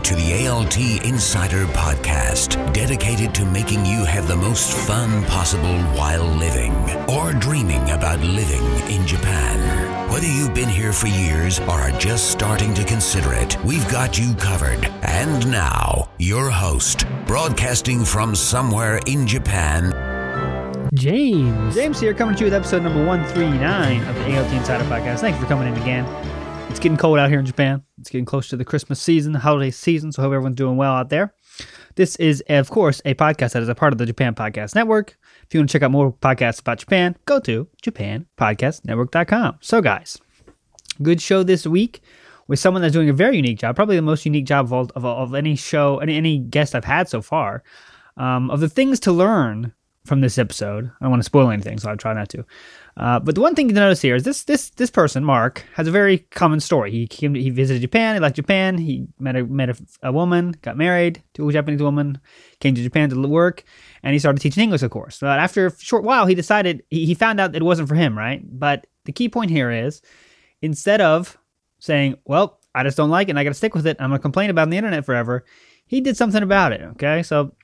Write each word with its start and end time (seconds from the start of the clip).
Welcome 0.00 0.16
to 0.16 0.24
the 0.24 0.48
ALT 0.48 1.04
Insider 1.04 1.66
Podcast, 1.66 2.72
dedicated 2.72 3.34
to 3.34 3.44
making 3.44 3.84
you 3.84 4.02
have 4.06 4.26
the 4.28 4.36
most 4.36 4.72
fun 4.72 5.22
possible 5.24 5.76
while 5.92 6.24
living 6.24 6.72
or 7.06 7.34
dreaming 7.34 7.82
about 7.90 8.18
living 8.20 8.64
in 8.90 9.06
Japan. 9.06 9.60
Whether 10.10 10.26
you've 10.26 10.54
been 10.54 10.70
here 10.70 10.94
for 10.94 11.08
years 11.08 11.60
or 11.60 11.72
are 11.72 11.90
just 11.98 12.30
starting 12.30 12.72
to 12.74 12.84
consider 12.84 13.34
it, 13.34 13.62
we've 13.62 13.86
got 13.90 14.18
you 14.18 14.32
covered. 14.36 14.86
And 15.02 15.50
now, 15.50 16.10
your 16.18 16.48
host, 16.48 17.04
broadcasting 17.26 18.02
from 18.02 18.34
somewhere 18.34 19.00
in 19.06 19.26
Japan, 19.26 19.92
James. 20.94 21.74
James 21.74 22.00
here, 22.00 22.14
coming 22.14 22.34
to 22.36 22.40
you 22.40 22.46
with 22.46 22.54
episode 22.54 22.82
number 22.82 23.04
139 23.04 24.02
of 24.08 24.14
the 24.14 24.38
ALT 24.38 24.52
Insider 24.52 24.84
Podcast. 24.84 25.20
Thanks 25.20 25.38
for 25.38 25.44
coming 25.44 25.68
in 25.68 25.80
again. 25.80 26.06
It's 26.70 26.78
getting 26.78 26.96
cold 26.96 27.18
out 27.18 27.28
here 27.28 27.40
in 27.40 27.44
Japan. 27.46 27.82
It's 27.98 28.08
getting 28.08 28.24
close 28.24 28.48
to 28.48 28.56
the 28.56 28.64
Christmas 28.64 29.02
season, 29.02 29.32
the 29.32 29.40
holiday 29.40 29.72
season, 29.72 30.12
so 30.12 30.22
I 30.22 30.24
hope 30.24 30.32
everyone's 30.32 30.54
doing 30.54 30.76
well 30.76 30.92
out 30.92 31.08
there. 31.08 31.34
This 31.96 32.14
is, 32.16 32.44
of 32.48 32.70
course, 32.70 33.02
a 33.04 33.14
podcast 33.14 33.52
that 33.52 33.62
is 33.62 33.68
a 33.68 33.74
part 33.74 33.92
of 33.92 33.98
the 33.98 34.06
Japan 34.06 34.36
Podcast 34.36 34.76
Network. 34.76 35.18
If 35.42 35.52
you 35.52 35.58
want 35.58 35.68
to 35.68 35.72
check 35.72 35.82
out 35.82 35.90
more 35.90 36.12
podcasts 36.12 36.60
about 36.60 36.78
Japan, 36.78 37.16
go 37.26 37.40
to 37.40 37.66
japanpodcastnetwork.com. 37.82 39.58
So, 39.60 39.82
guys, 39.82 40.18
good 41.02 41.20
show 41.20 41.42
this 41.42 41.66
week 41.66 42.02
with 42.46 42.60
someone 42.60 42.82
that's 42.82 42.94
doing 42.94 43.10
a 43.10 43.14
very 43.14 43.36
unique 43.36 43.58
job, 43.58 43.74
probably 43.74 43.96
the 43.96 44.02
most 44.02 44.24
unique 44.24 44.46
job 44.46 44.66
of, 44.66 44.72
all, 44.72 44.90
of, 44.94 45.04
of 45.04 45.34
any 45.34 45.56
show, 45.56 45.98
any, 45.98 46.16
any 46.16 46.38
guest 46.38 46.76
I've 46.76 46.84
had 46.84 47.08
so 47.08 47.20
far. 47.20 47.64
Um, 48.16 48.48
of 48.48 48.60
the 48.60 48.68
things 48.68 49.00
to 49.00 49.12
learn 49.12 49.74
from 50.04 50.20
this 50.20 50.38
episode, 50.38 50.86
I 51.00 51.04
don't 51.04 51.10
want 51.10 51.20
to 51.20 51.26
spoil 51.26 51.50
anything, 51.50 51.78
so 51.78 51.90
I'll 51.90 51.96
try 51.96 52.14
not 52.14 52.28
to. 52.30 52.46
Uh, 52.96 53.20
but 53.20 53.34
the 53.34 53.40
one 53.40 53.54
thing 53.54 53.68
to 53.68 53.74
notice 53.74 54.02
here 54.02 54.14
is 54.14 54.24
this 54.24 54.44
this 54.44 54.70
this 54.70 54.90
person, 54.90 55.24
Mark, 55.24 55.64
has 55.74 55.86
a 55.86 55.90
very 55.90 56.18
common 56.18 56.60
story. 56.60 56.90
He 56.90 57.06
came, 57.06 57.34
he 57.34 57.50
visited 57.50 57.80
Japan, 57.80 58.14
he 58.14 58.20
liked 58.20 58.36
Japan, 58.36 58.78
he 58.78 59.06
met 59.18 59.36
a 59.36 59.44
met 59.44 59.70
a, 59.70 59.76
a, 60.02 60.12
woman, 60.12 60.56
got 60.62 60.76
married 60.76 61.22
to 61.34 61.48
a 61.48 61.52
Japanese 61.52 61.82
woman, 61.82 62.20
came 62.58 62.74
to 62.74 62.82
Japan 62.82 63.08
to 63.10 63.28
work, 63.28 63.64
and 64.02 64.12
he 64.12 64.18
started 64.18 64.40
teaching 64.40 64.64
English, 64.64 64.82
of 64.82 64.90
course. 64.90 65.18
But 65.20 65.38
after 65.38 65.66
a 65.66 65.78
short 65.78 66.04
while, 66.04 66.26
he 66.26 66.34
decided 66.34 66.82
he, 66.90 67.06
he 67.06 67.14
found 67.14 67.40
out 67.40 67.54
it 67.54 67.62
wasn't 67.62 67.88
for 67.88 67.94
him, 67.94 68.18
right? 68.18 68.42
But 68.44 68.86
the 69.04 69.12
key 69.12 69.28
point 69.28 69.50
here 69.50 69.70
is 69.70 70.02
instead 70.60 71.00
of 71.00 71.38
saying, 71.78 72.16
"Well, 72.24 72.58
I 72.74 72.82
just 72.82 72.96
don't 72.96 73.10
like 73.10 73.28
it, 73.28 73.30
and 73.30 73.38
I 73.38 73.44
got 73.44 73.50
to 73.50 73.54
stick 73.54 73.74
with 73.74 73.86
it. 73.86 73.96
I'm 74.00 74.10
gonna 74.10 74.18
complain 74.18 74.50
about 74.50 74.62
it 74.62 74.64
on 74.64 74.70
the 74.70 74.78
internet 74.78 75.06
forever," 75.06 75.44
he 75.86 76.00
did 76.00 76.16
something 76.16 76.42
about 76.42 76.72
it. 76.72 76.82
Okay, 76.82 77.22
so 77.22 77.54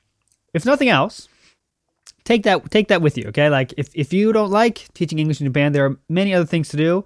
if 0.55 0.65
nothing 0.65 0.89
else 0.89 1.29
take 2.27 2.43
that 2.43 2.71
take 2.71 2.89
that 2.89 3.01
with 3.01 3.17
you. 3.17 3.25
Okay, 3.29 3.49
like 3.49 3.73
if 3.79 3.89
if 3.95 4.13
you 4.13 4.33
don't 4.33 4.51
like 4.51 4.93
teaching 4.93 5.19
English 5.19 5.41
in 5.41 5.47
Japan, 5.47 5.73
there 5.73 5.87
are 5.87 5.97
many 6.11 6.35
other 6.35 6.45
things 6.45 6.69
to 6.69 6.77
do. 6.77 7.05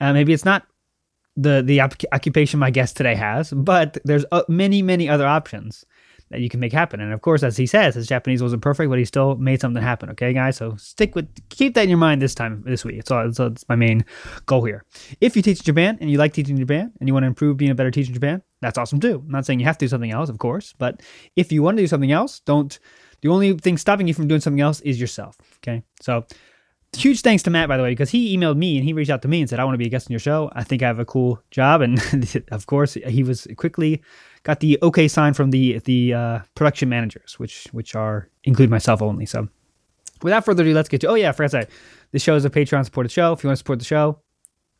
Uh, 0.00 0.12
maybe 0.12 0.32
it's 0.32 0.44
not 0.44 0.66
the 1.36 1.62
the 1.62 1.80
op- 1.80 2.02
occupation 2.12 2.58
my 2.58 2.70
guest 2.70 2.96
today 2.96 3.14
has, 3.14 3.52
but 3.52 3.98
there's 4.04 4.24
uh, 4.32 4.42
many 4.48 4.82
many 4.82 5.08
other 5.08 5.26
options 5.26 5.84
that 6.30 6.40
you 6.40 6.48
can 6.48 6.58
make 6.58 6.72
happen. 6.72 7.00
And 7.00 7.12
of 7.12 7.20
course, 7.20 7.42
as 7.42 7.56
he 7.56 7.66
says, 7.66 7.94
his 7.94 8.06
Japanese 8.06 8.42
wasn't 8.42 8.62
perfect, 8.62 8.88
but 8.88 8.98
he 8.98 9.04
still 9.04 9.36
made 9.36 9.60
something 9.60 9.82
happen. 9.82 10.10
Okay, 10.10 10.32
guys, 10.32 10.56
so 10.56 10.74
stick 10.76 11.14
with 11.14 11.28
keep 11.50 11.74
that 11.74 11.84
in 11.84 11.90
your 11.90 11.98
mind 11.98 12.22
this 12.22 12.34
time 12.34 12.62
this 12.66 12.84
week. 12.84 13.02
So 13.06 13.22
that's, 13.22 13.38
that's 13.38 13.68
my 13.68 13.76
main 13.76 14.04
goal 14.46 14.64
here. 14.64 14.84
If 15.20 15.36
you 15.36 15.42
teach 15.42 15.62
Japan 15.62 15.98
and 16.00 16.10
you 16.10 16.18
like 16.18 16.32
teaching 16.32 16.56
in 16.56 16.62
Japan 16.62 16.92
and 16.98 17.08
you 17.08 17.14
want 17.14 17.24
to 17.24 17.28
improve 17.28 17.56
being 17.56 17.70
a 17.70 17.74
better 17.74 17.90
teacher 17.90 18.08
in 18.08 18.14
Japan, 18.14 18.42
that's 18.62 18.78
awesome 18.78 19.00
too. 19.00 19.22
I'm 19.24 19.30
not 19.30 19.44
saying 19.44 19.60
you 19.60 19.66
have 19.66 19.78
to 19.78 19.84
do 19.84 19.88
something 19.88 20.10
else, 20.10 20.30
of 20.30 20.38
course, 20.38 20.74
but 20.78 21.02
if 21.36 21.52
you 21.52 21.62
want 21.62 21.76
to 21.76 21.82
do 21.82 21.86
something 21.86 22.12
else, 22.12 22.40
don't 22.40 22.78
the 23.24 23.30
only 23.30 23.54
thing 23.54 23.78
stopping 23.78 24.06
you 24.06 24.12
from 24.12 24.28
doing 24.28 24.42
something 24.42 24.60
else 24.60 24.80
is 24.82 25.00
yourself. 25.00 25.38
Okay. 25.56 25.82
So 26.02 26.26
huge 26.92 27.22
thanks 27.22 27.42
to 27.44 27.50
Matt, 27.50 27.68
by 27.68 27.78
the 27.78 27.82
way, 27.82 27.90
because 27.90 28.10
he 28.10 28.36
emailed 28.36 28.58
me 28.58 28.76
and 28.76 28.84
he 28.84 28.92
reached 28.92 29.10
out 29.10 29.22
to 29.22 29.28
me 29.28 29.40
and 29.40 29.48
said, 29.48 29.58
I 29.58 29.64
want 29.64 29.72
to 29.72 29.78
be 29.78 29.86
a 29.86 29.88
guest 29.88 30.08
on 30.08 30.12
your 30.12 30.20
show. 30.20 30.50
I 30.52 30.62
think 30.62 30.82
I 30.82 30.88
have 30.88 30.98
a 30.98 31.06
cool 31.06 31.42
job. 31.50 31.80
And 31.80 32.44
of 32.50 32.66
course, 32.66 32.94
he 32.94 33.22
was 33.22 33.48
quickly 33.56 34.02
got 34.42 34.60
the 34.60 34.78
okay 34.82 35.08
sign 35.08 35.32
from 35.32 35.52
the 35.52 35.78
the 35.86 36.12
uh, 36.12 36.38
production 36.54 36.90
managers, 36.90 37.38
which 37.38 37.66
which 37.72 37.94
are 37.94 38.28
include 38.44 38.68
myself 38.68 39.00
only. 39.00 39.24
So 39.24 39.48
without 40.22 40.44
further 40.44 40.62
ado, 40.62 40.74
let's 40.74 40.90
get 40.90 41.00
to, 41.00 41.06
oh 41.06 41.14
yeah, 41.14 41.30
I 41.30 41.32
forgot 41.32 41.50
to 41.52 41.62
say, 41.62 41.68
this 42.12 42.22
show 42.22 42.36
is 42.36 42.44
a 42.44 42.50
Patreon 42.50 42.84
supported 42.84 43.10
show. 43.10 43.32
If 43.32 43.42
you 43.42 43.48
want 43.48 43.54
to 43.54 43.58
support 43.58 43.78
the 43.78 43.86
show, 43.86 44.20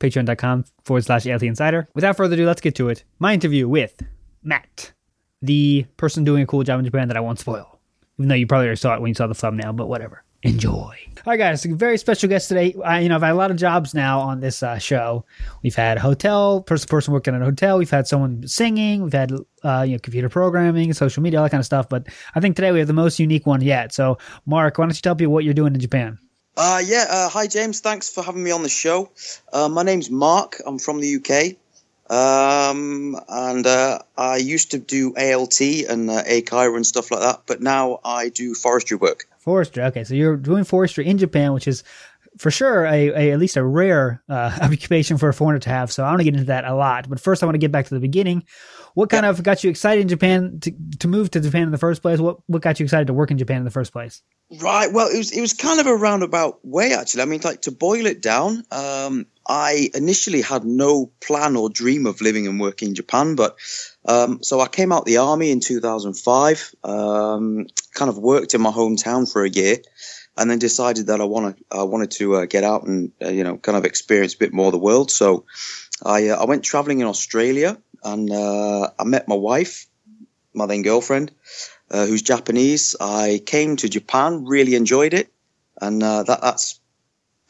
patreon.com 0.01 0.67
forward 0.85 1.05
slash 1.05 1.27
ALT 1.27 1.43
Insider. 1.43 1.89
Without 1.95 2.19
further 2.19 2.35
ado, 2.35 2.45
let's 2.45 2.61
get 2.61 2.75
to 2.75 2.91
it. 2.91 3.05
My 3.19 3.33
interview 3.33 3.67
with 3.71 4.03
Matt, 4.43 4.93
the 5.41 5.87
person 5.97 6.25
doing 6.25 6.43
a 6.43 6.47
cool 6.47 6.63
job 6.63 6.79
in 6.79 6.85
Japan 6.85 7.09
that 7.09 7.17
I 7.17 7.21
won't 7.21 7.39
spoil. 7.39 7.74
Even 8.19 8.29
though 8.29 8.35
you 8.35 8.47
probably 8.47 8.67
already 8.67 8.77
saw 8.77 8.95
it 8.95 9.01
when 9.01 9.09
you 9.09 9.15
saw 9.15 9.27
the 9.27 9.35
thumbnail, 9.35 9.73
but 9.73 9.89
whatever. 9.89 10.23
Enjoy. 10.45 10.95
All 11.27 11.31
right, 11.33 11.39
guys, 11.39 11.65
very 11.65 11.97
special 11.97 12.29
guest 12.29 12.49
today. 12.49 12.75
I, 12.85 13.01
you 13.01 13.09
know, 13.09 13.15
I've 13.15 13.23
had 13.23 13.31
a 13.31 13.35
lot 13.35 13.51
of 13.51 13.57
jobs 13.57 13.95
now 13.95 14.21
on 14.21 14.41
this 14.41 14.63
uh, 14.63 14.77
show. 14.79 15.25
We've 15.63 15.75
had 15.75 15.97
a 15.97 16.01
hotel 16.01 16.61
person, 16.61 16.87
person 16.87 17.15
working 17.15 17.35
at 17.35 17.41
a 17.41 17.45
hotel. 17.47 17.79
We've 17.79 17.89
had 17.89 18.07
someone 18.07 18.47
singing. 18.47 19.03
We've 19.03 19.13
had 19.13 19.33
uh, 19.63 19.87
you 19.87 19.93
know 19.93 19.99
computer 20.01 20.29
programming, 20.29 20.93
social 20.93 21.23
media, 21.23 21.39
all 21.39 21.47
that 21.47 21.51
kind 21.51 21.61
of 21.61 21.65
stuff. 21.65 21.89
But 21.89 22.09
I 22.35 22.41
think 22.41 22.57
today 22.57 22.73
we 22.73 22.79
have 22.79 22.89
the 22.89 22.93
most 22.93 23.19
unique 23.19 23.47
one 23.47 23.63
yet. 23.63 23.95
So, 23.95 24.19
Mark, 24.45 24.77
why 24.77 24.85
don't 24.85 24.95
you 24.95 25.01
tell 25.01 25.17
people 25.17 25.33
what 25.33 25.45
you're 25.45 25.55
doing 25.55 25.75
in 25.75 25.81
Japan? 25.81 26.19
Uh, 26.59 26.83
yeah. 26.85 27.07
Uh, 27.09 27.29
hi, 27.31 27.47
James. 27.47 27.81
Thanks 27.81 28.11
for 28.11 28.23
having 28.23 28.45
me 28.45 28.51
on 28.51 28.63
the 28.63 28.69
show. 28.69 29.11
Uh, 29.51 29.71
my 29.71 29.83
name's 29.83 30.11
Mark. 30.11 30.61
I'm 30.67 30.79
from 30.79 31.01
the 31.01 31.17
UK. 31.17 31.57
Um, 32.11 33.17
and 33.29 33.67
uh, 33.67 34.01
I 34.17 34.37
used 34.37 34.73
to 34.73 34.79
do 34.79 35.15
ALT 35.17 35.61
and 35.61 36.11
uh, 36.11 36.23
Eikaiwa 36.23 36.77
and 36.77 36.87
stuff 36.87 37.11
like 37.11 37.21
that, 37.21 37.43
but 37.47 37.63
now 37.63 38.01
I 38.05 38.29
do 38.29 38.55
forestry 38.55 38.97
work. 38.97 39.27
Forestry. 39.39 39.83
Okay, 39.85 40.05
so 40.05 40.15
you're 40.15 40.37
doing 40.37 40.65
forestry 40.65 41.07
in 41.07 41.19
Japan, 41.19 41.53
which 41.53 41.67
is 41.67 41.83
for 42.39 42.51
sure 42.51 42.85
a, 42.85 43.09
a 43.09 43.33
at 43.33 43.39
least 43.39 43.57
a 43.57 43.65
rare 43.65 44.23
uh, 44.29 44.59
occupation 44.63 45.19
for 45.19 45.29
a 45.29 45.35
foreigner 45.35 45.61
to 45.61 45.71
have. 45.71 45.93
So 45.93 46.05
I 46.05 46.09
want 46.09 46.21
to 46.21 46.25
get 46.25 46.35
into 46.35 46.47
that 46.47 46.65
a 46.65 46.75
lot. 46.75 47.09
But 47.09 47.21
first, 47.21 47.43
I 47.43 47.47
want 47.47 47.55
to 47.55 47.61
get 47.61 47.73
back 47.73 47.87
to 47.87 47.95
the 47.95 48.01
beginning. 48.01 48.45
What 48.95 49.11
kind 49.11 49.25
yeah. 49.25 49.31
of 49.31 49.43
got 49.43 49.65
you 49.65 49.71
excited 49.71 50.03
in 50.03 50.09
Japan 50.09 50.61
to, 50.61 50.73
to 51.01 51.09
move 51.09 51.31
to 51.33 51.41
Japan 51.41 51.63
in 51.63 51.73
the 51.73 51.79
first 51.79 52.03
place? 52.03 52.21
What 52.21 52.39
what 52.47 52.63
got 52.63 52.79
you 52.81 52.85
excited 52.85 53.09
to 53.09 53.13
work 53.15 53.31
in 53.31 53.39
Japan 53.39 53.59
in 53.59 53.65
the 53.65 53.71
first 53.71 53.93
place? 53.93 54.23
Right. 54.61 54.93
Well, 54.93 55.09
it 55.09 55.17
was 55.17 55.33
it 55.33 55.41
was 55.41 55.53
kind 55.53 55.81
of 55.81 55.87
a 55.87 55.95
roundabout 55.95 56.65
way 56.65 56.93
actually. 56.93 57.23
I 57.23 57.25
mean, 57.27 57.41
like 57.43 57.63
to 57.63 57.73
boil 57.73 58.07
it 58.07 58.23
down, 58.23 58.63
um, 58.71 59.27
I 59.47 59.91
initially 59.95 60.41
had 60.41 60.65
no 60.65 61.11
plan 61.21 61.57
or 61.57 61.69
dream 61.69 62.07
of 62.07 62.21
living 62.21 62.47
and 62.47 62.59
working 62.59 62.89
in 62.89 62.95
Japan, 62.95 63.35
but 63.35 63.57
um, 64.07 64.43
so 64.43 64.61
I 64.61 64.69
came 64.69 64.93
out 64.93 65.05
the 65.05 65.19
army 65.19 65.51
in 65.51 65.61
2005. 65.61 66.75
Um, 66.83 67.67
kind 67.95 68.09
of 68.09 68.19
worked 68.19 68.55
in 68.55 68.61
my 68.61 68.71
hometown 68.71 69.31
for 69.31 69.45
a 69.45 69.51
year, 69.51 69.79
and 70.37 70.51
then 70.51 70.59
decided 70.59 71.07
that 71.09 71.21
I 71.21 71.25
wanted 71.25 71.63
I 71.71 71.83
wanted 71.83 72.11
to 72.13 72.37
uh, 72.37 72.47
get 72.47 72.65
out 72.65 72.85
and 72.85 73.13
uh, 73.23 73.29
you 73.29 73.45
know 73.45 73.59
kind 73.59 73.77
of 73.77 73.85
experience 73.85 74.35
a 74.35 74.39
bit 74.39 74.55
more 74.55 74.67
of 74.67 74.73
the 74.73 74.79
world. 74.79 75.11
So 75.11 75.45
I 76.03 76.29
uh, 76.29 76.41
I 76.41 76.45
went 76.47 76.65
traveling 76.65 77.01
in 77.01 77.07
Australia, 77.07 77.77
and 78.03 78.31
uh, 78.31 78.91
I 78.99 79.05
met 79.05 79.29
my 79.29 79.37
wife, 79.37 79.87
my 80.55 80.67
then 80.67 80.83
girlfriend, 80.83 81.33
uh, 81.91 82.07
who's 82.07 82.23
Japanese. 82.23 82.97
I 82.99 83.43
came 83.45 83.77
to 83.77 83.89
Japan, 83.89 84.45
really 84.47 84.75
enjoyed 84.75 85.13
it, 85.13 85.31
and 85.81 86.03
uh, 86.03 86.23
that 86.23 86.41
that's 86.41 86.81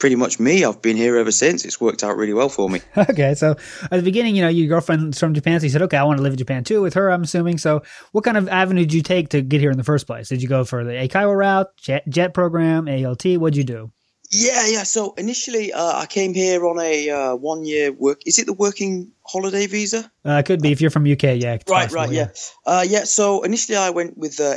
pretty 0.05 0.17
much 0.17 0.39
me. 0.39 0.67
I've 0.67 0.83
been 0.83 0.99
here 0.99 1.17
ever 1.17 1.31
since. 1.31 1.65
It's 1.65 1.81
worked 1.81 2.05
out 2.05 2.19
really 2.19 2.35
well 2.35 2.51
for 2.51 2.69
me. 2.69 2.83
okay, 2.99 3.35
so 3.35 3.53
at 3.85 3.91
the 3.91 4.03
beginning, 4.03 4.37
you 4.37 4.43
know, 4.43 4.51
your 4.51 4.69
girlfriend's 4.69 5.19
from 5.19 5.33
Japan, 5.33 5.59
so 5.59 5.65
you 5.65 5.71
said, 5.71 5.81
okay, 5.81 5.97
I 5.97 6.05
want 6.05 6.19
to 6.19 6.23
live 6.23 6.35
in 6.35 6.39
Japan 6.39 6.63
too 6.63 6.83
with 6.83 6.93
her. 6.93 7.11
I'm 7.11 7.23
assuming. 7.23 7.57
So, 7.57 7.83
what 8.13 8.23
kind 8.23 8.37
of 8.37 8.47
avenue 8.51 8.83
did 8.83 8.93
you 8.93 9.01
take 9.01 9.31
to 9.31 9.41
get 9.41 9.63
here 9.63 9.71
in 9.71 9.79
the 9.79 9.83
first 9.83 10.07
place? 10.07 10.29
Did 10.29 10.43
you 10.43 10.49
go 10.49 10.63
for 10.63 10.85
the 10.85 10.93
Eikaiwa 10.93 11.35
route, 11.35 11.75
jet, 11.79 12.07
jet 12.07 12.35
program, 12.35 12.87
ALT? 12.87 13.25
What'd 13.25 13.57
you 13.57 13.65
do? 13.65 13.93
Yeah, 14.35 14.67
yeah. 14.67 14.83
So 14.83 15.15
initially, 15.17 15.73
uh, 15.73 15.99
I 16.01 16.07
came 16.07 16.35
here 16.35 16.67
on 16.67 16.81
a 16.81 17.11
uh, 17.11 17.37
one-year 17.37 17.93
work. 17.93 18.23
Is 18.27 18.41
it 18.41 18.47
the 18.47 18.53
working 18.53 19.13
holiday 19.25 19.69
visa? 19.69 20.11
Uh, 20.25 20.43
could 20.43 20.61
be 20.61 20.73
if 20.73 20.81
you're 20.81 20.91
from 20.91 21.07
UK. 21.07 21.23
Yeah. 21.23 21.51
Right, 21.51 21.67
possible, 21.67 21.95
right. 21.95 22.11
Yeah. 22.11 22.27
Yeah. 22.67 22.73
Uh, 22.73 22.83
yeah. 22.83 23.05
So 23.05 23.45
initially, 23.45 23.77
I 23.77 23.91
went 23.91 24.19
with 24.19 24.41
uh. 24.41 24.57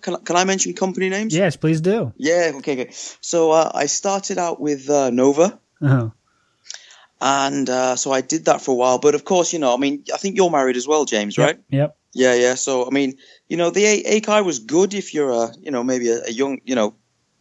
Can 0.00 0.16
can 0.24 0.36
I 0.36 0.44
mention 0.44 0.72
company 0.72 1.10
names? 1.10 1.34
Yes, 1.34 1.56
please 1.56 1.82
do. 1.82 2.12
Yeah. 2.16 2.52
Okay. 2.54 2.72
Okay. 2.72 2.90
So 3.20 3.50
uh, 3.50 3.70
I 3.74 3.86
started 3.86 4.38
out 4.38 4.60
with 4.60 4.88
uh, 4.88 5.10
Nova. 5.10 5.60
Uh-huh. 5.82 6.10
And 7.20 7.68
uh, 7.68 7.96
so 7.96 8.12
I 8.12 8.20
did 8.20 8.46
that 8.46 8.62
for 8.62 8.72
a 8.72 8.74
while, 8.74 8.98
but 8.98 9.14
of 9.14 9.24
course, 9.24 9.52
you 9.52 9.60
know, 9.60 9.72
I 9.72 9.76
mean, 9.76 10.04
I 10.12 10.16
think 10.16 10.36
you're 10.36 10.50
married 10.50 10.76
as 10.76 10.88
well, 10.88 11.04
James, 11.04 11.38
right? 11.38 11.56
Yep. 11.56 11.64
yep. 11.68 11.96
Yeah, 12.14 12.34
yeah. 12.34 12.54
So 12.56 12.86
I 12.86 12.90
mean, 12.90 13.18
you 13.48 13.56
know, 13.56 13.70
the 13.70 13.84
Eikaiwa's 13.84 14.58
good 14.58 14.92
if 14.94 15.14
you're 15.14 15.30
a, 15.30 15.52
you 15.60 15.70
know, 15.70 15.84
maybe 15.84 16.08
a, 16.08 16.24
a 16.24 16.32
young, 16.32 16.60
you 16.64 16.74
know, 16.74 16.96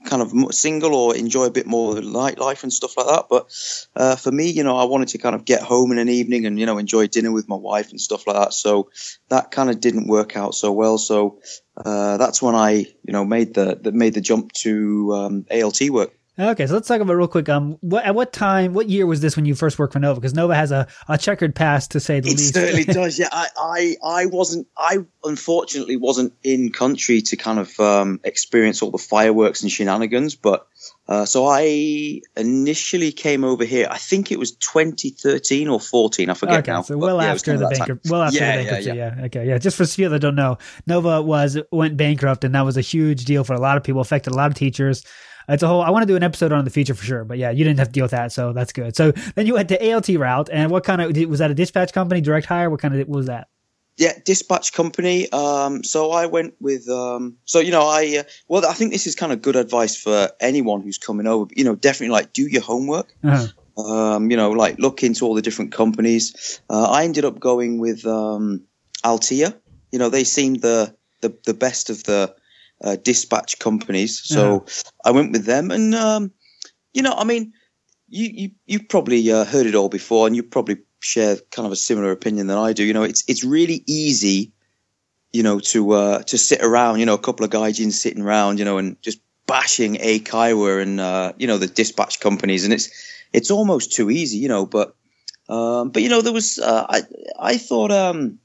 kind 0.05 0.21
of 0.21 0.53
single 0.53 0.95
or 0.95 1.15
enjoy 1.15 1.45
a 1.45 1.51
bit 1.51 1.67
more 1.67 1.95
nightlife 1.95 2.63
and 2.63 2.73
stuff 2.73 2.97
like 2.97 3.07
that. 3.07 3.25
But 3.29 3.51
uh, 3.95 4.15
for 4.15 4.31
me, 4.31 4.49
you 4.49 4.63
know, 4.63 4.77
I 4.77 4.85
wanted 4.85 5.09
to 5.09 5.17
kind 5.17 5.35
of 5.35 5.45
get 5.45 5.61
home 5.61 5.91
in 5.91 5.97
an 5.97 6.09
evening 6.09 6.45
and 6.45 6.59
you 6.59 6.65
know 6.65 6.77
enjoy 6.77 7.07
dinner 7.07 7.31
with 7.31 7.47
my 7.47 7.55
wife 7.55 7.91
and 7.91 8.01
stuff 8.01 8.27
like 8.27 8.35
that. 8.35 8.53
So 8.53 8.89
that 9.29 9.51
kind 9.51 9.69
of 9.69 9.79
didn't 9.79 10.07
work 10.07 10.35
out 10.35 10.55
so 10.55 10.71
well. 10.71 10.97
So 10.97 11.39
uh, 11.77 12.17
that's 12.17 12.41
when 12.41 12.55
I 12.55 12.71
you 12.71 13.13
know 13.13 13.25
made 13.25 13.53
the, 13.53 13.79
made 13.91 14.13
the 14.13 14.21
jump 14.21 14.51
to 14.53 15.13
um, 15.13 15.45
ALT 15.51 15.81
work. 15.89 16.13
Okay, 16.41 16.65
so 16.65 16.73
let's 16.73 16.87
talk 16.87 17.01
about 17.01 17.13
real 17.13 17.27
quick. 17.27 17.49
Um, 17.49 17.77
what 17.81 18.03
at 18.03 18.15
what 18.15 18.33
time, 18.33 18.73
what 18.73 18.89
year 18.89 19.05
was 19.05 19.21
this 19.21 19.35
when 19.35 19.45
you 19.45 19.53
first 19.53 19.77
worked 19.77 19.93
for 19.93 19.99
Nova? 19.99 20.19
Because 20.19 20.33
Nova 20.33 20.55
has 20.55 20.71
a, 20.71 20.87
a 21.07 21.15
checkered 21.15 21.53
past 21.53 21.91
to 21.91 21.99
say 21.99 22.19
the 22.19 22.29
it 22.29 22.31
least. 22.31 22.55
It 22.55 22.59
certainly 22.59 22.83
does. 22.85 23.19
Yeah, 23.19 23.29
I, 23.31 23.47
I, 23.57 23.95
I 24.03 24.25
wasn't. 24.25 24.67
I 24.75 24.99
unfortunately 25.23 25.97
wasn't 25.97 26.33
in 26.41 26.71
country 26.71 27.21
to 27.21 27.35
kind 27.35 27.59
of 27.59 27.79
um, 27.79 28.19
experience 28.23 28.81
all 28.81 28.89
the 28.89 28.97
fireworks 28.97 29.61
and 29.61 29.71
shenanigans. 29.71 30.33
But 30.33 30.65
uh, 31.07 31.25
so 31.25 31.45
I 31.45 32.21
initially 32.35 33.11
came 33.11 33.43
over 33.43 33.63
here. 33.63 33.87
I 33.91 33.99
think 33.99 34.31
it 34.31 34.39
was 34.39 34.53
2013 34.53 35.67
or 35.67 35.79
14. 35.79 36.29
I 36.29 36.33
forget 36.33 36.59
okay, 36.59 36.71
now. 36.71 36.81
so 36.81 36.97
well 36.97 37.17
But, 37.17 37.25
after 37.27 37.55
the 37.55 37.67
that 37.67 37.99
Well 38.09 38.23
after 38.23 38.39
Yeah, 38.39 38.57
the 38.57 38.63
yeah, 38.63 38.69
bankruptcy. 38.69 38.97
yeah. 38.97 39.15
Yeah, 39.17 39.25
Okay. 39.25 39.47
Yeah. 39.47 39.57
Just 39.59 39.77
for 39.77 39.85
people 39.85 40.11
that 40.11 40.19
don't 40.19 40.35
know, 40.35 40.57
Nova 40.87 41.21
was 41.21 41.59
went 41.71 41.97
bankrupt, 41.97 42.43
and 42.43 42.55
that 42.55 42.61
was 42.61 42.77
a 42.77 42.81
huge 42.81 43.25
deal 43.25 43.43
for 43.43 43.53
a 43.53 43.59
lot 43.59 43.77
of 43.77 43.83
people. 43.83 44.01
Affected 44.01 44.33
a 44.33 44.35
lot 44.35 44.49
of 44.49 44.55
teachers. 44.55 45.03
It's 45.51 45.63
a 45.63 45.67
whole. 45.67 45.81
I 45.81 45.89
want 45.89 46.03
to 46.03 46.07
do 46.07 46.15
an 46.15 46.23
episode 46.23 46.51
on 46.51 46.63
the 46.63 46.71
future 46.71 46.93
for 46.93 47.03
sure. 47.03 47.23
But 47.25 47.37
yeah, 47.37 47.51
you 47.51 47.63
didn't 47.63 47.79
have 47.79 47.89
to 47.89 47.93
deal 47.93 48.05
with 48.05 48.11
that, 48.11 48.31
so 48.31 48.53
that's 48.53 48.71
good. 48.71 48.95
So 48.95 49.11
then 49.35 49.45
you 49.45 49.55
went 49.55 49.69
to 49.69 49.93
ALT 49.93 50.07
route, 50.09 50.49
and 50.51 50.71
what 50.71 50.83
kind 50.83 51.01
of 51.01 51.15
was 51.29 51.39
that? 51.39 51.51
A 51.51 51.53
dispatch 51.53 51.93
company, 51.93 52.21
direct 52.21 52.45
hire? 52.45 52.69
What 52.69 52.79
kind 52.79 52.93
of 52.93 53.07
what 53.07 53.17
was 53.17 53.25
that? 53.27 53.49
Yeah, 53.97 54.13
dispatch 54.23 54.73
company. 54.73 55.31
Um, 55.31 55.83
so 55.83 56.11
I 56.11 56.25
went 56.25 56.55
with. 56.59 56.87
Um, 56.89 57.37
so 57.45 57.59
you 57.59 57.71
know, 57.71 57.83
I 57.83 58.19
uh, 58.19 58.23
well, 58.47 58.65
I 58.65 58.73
think 58.73 58.91
this 58.91 59.07
is 59.07 59.15
kind 59.15 59.31
of 59.31 59.41
good 59.41 59.55
advice 59.55 59.95
for 59.95 60.31
anyone 60.39 60.81
who's 60.81 60.97
coming 60.97 61.27
over. 61.27 61.51
You 61.55 61.65
know, 61.65 61.75
definitely 61.75 62.13
like 62.13 62.33
do 62.33 62.47
your 62.47 62.61
homework. 62.61 63.13
Uh-huh. 63.23 63.47
Um, 63.81 64.31
you 64.31 64.37
know, 64.37 64.51
like 64.51 64.79
look 64.79 65.03
into 65.03 65.25
all 65.25 65.33
the 65.33 65.41
different 65.41 65.71
companies. 65.71 66.61
Uh, 66.69 66.89
I 66.89 67.03
ended 67.03 67.25
up 67.25 67.39
going 67.39 67.79
with 67.79 68.05
um, 68.05 68.63
Altia. 69.03 69.55
You 69.91 69.99
know, 69.99 70.09
they 70.09 70.23
seemed 70.23 70.61
the 70.61 70.95
the, 71.21 71.37
the 71.45 71.53
best 71.53 71.89
of 71.89 72.03
the 72.03 72.35
uh, 72.83 72.95
dispatch 72.95 73.59
companies, 73.59 74.19
so 74.19 74.65
I 75.05 75.11
went 75.11 75.31
with 75.31 75.45
them. 75.45 75.71
And 75.71 75.93
um, 75.95 76.31
you 76.93 77.01
know, 77.01 77.13
I 77.13 77.23
mean, 77.23 77.53
you 78.09 78.29
you 78.33 78.51
you've 78.65 78.89
probably 78.89 79.31
uh, 79.31 79.45
heard 79.45 79.65
it 79.65 79.75
all 79.75 79.89
before, 79.89 80.27
and 80.27 80.35
you 80.35 80.43
probably 80.43 80.77
share 80.99 81.37
kind 81.51 81.65
of 81.65 81.71
a 81.71 81.75
similar 81.75 82.11
opinion 82.11 82.47
than 82.47 82.57
I 82.57 82.73
do. 82.73 82.83
You 82.83 82.93
know, 82.93 83.03
it's 83.03 83.23
it's 83.27 83.43
really 83.43 83.83
easy, 83.87 84.51
you 85.31 85.43
know, 85.43 85.59
to 85.59 85.91
uh, 85.91 86.23
to 86.23 86.37
sit 86.37 86.61
around. 86.61 86.99
You 86.99 87.05
know, 87.05 87.13
a 87.13 87.19
couple 87.19 87.45
of 87.45 87.51
gaijins 87.51 87.93
sitting 87.93 88.23
around, 88.23 88.59
you 88.59 88.65
know, 88.65 88.77
and 88.77 89.01
just 89.01 89.19
bashing 89.47 89.95
Eikaiwa 89.95 90.81
and 90.81 90.99
uh, 90.99 91.33
you 91.37 91.47
know 91.47 91.57
the 91.57 91.67
dispatch 91.67 92.19
companies, 92.19 92.63
and 92.63 92.73
it's 92.73 92.89
it's 93.33 93.51
almost 93.51 93.93
too 93.93 94.09
easy, 94.09 94.37
you 94.37 94.49
know. 94.49 94.65
But 94.65 94.95
um, 95.49 95.89
but 95.91 96.03
you 96.03 96.09
know, 96.09 96.21
there 96.21 96.33
was 96.33 96.59
uh, 96.59 96.85
I 96.89 97.01
I 97.39 97.57
thought 97.57 97.91
um. 97.91 98.39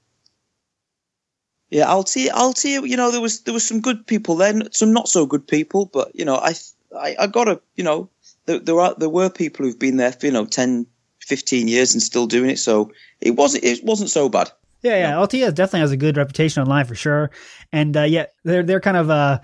Yeah, 1.71 1.87
Altia, 1.87 2.29
Altia, 2.29 2.89
you 2.89 2.97
know, 2.97 3.11
there 3.11 3.21
was 3.21 3.41
there 3.41 3.55
was 3.55 3.67
some 3.67 3.81
good 3.81 4.07
people 4.07 4.37
then, 4.37 4.69
some 4.73 4.93
not 4.93 5.09
so 5.09 5.27
good 5.27 5.47
people, 5.47 5.87
but 5.87 6.15
you 6.15 6.25
know, 6.25 6.37
I 6.37 6.55
I, 6.97 7.17
I 7.21 7.27
got 7.27 7.45
to, 7.45 7.61
you 7.75 7.85
know, 7.85 8.09
there, 8.47 8.61
there 8.61 8.81
are 8.81 8.95
there 8.97 9.09
were 9.09 9.31
people 9.31 9.67
who've 9.67 9.79
been 9.79 9.97
there 9.97 10.13
for 10.13 10.27
you 10.27 10.33
know 10.33 10.47
10, 10.47 10.87
15 11.21 11.69
years 11.69 11.93
and 11.93 12.03
still 12.03 12.27
doing 12.27 12.51
it, 12.51 12.59
so 12.59 12.93
it 13.21 13.33
wasn't 13.33 13.65
it 13.65 13.85
wasn't 13.85 14.11
so 14.11 14.29
bad. 14.29 14.51
Yeah, 14.83 14.99
yeah. 14.99 15.13
Altia 15.13 15.53
definitely 15.53 15.81
has 15.81 15.91
a 15.91 15.97
good 15.97 16.17
reputation 16.17 16.63
online 16.63 16.85
for 16.85 16.95
sure, 16.95 17.31
and 17.73 17.97
uh, 17.97 18.03
yeah, 18.03 18.27
they're 18.45 18.63
they're 18.63 18.81
kind 18.81 18.97
of 18.97 19.11
uh, 19.11 19.41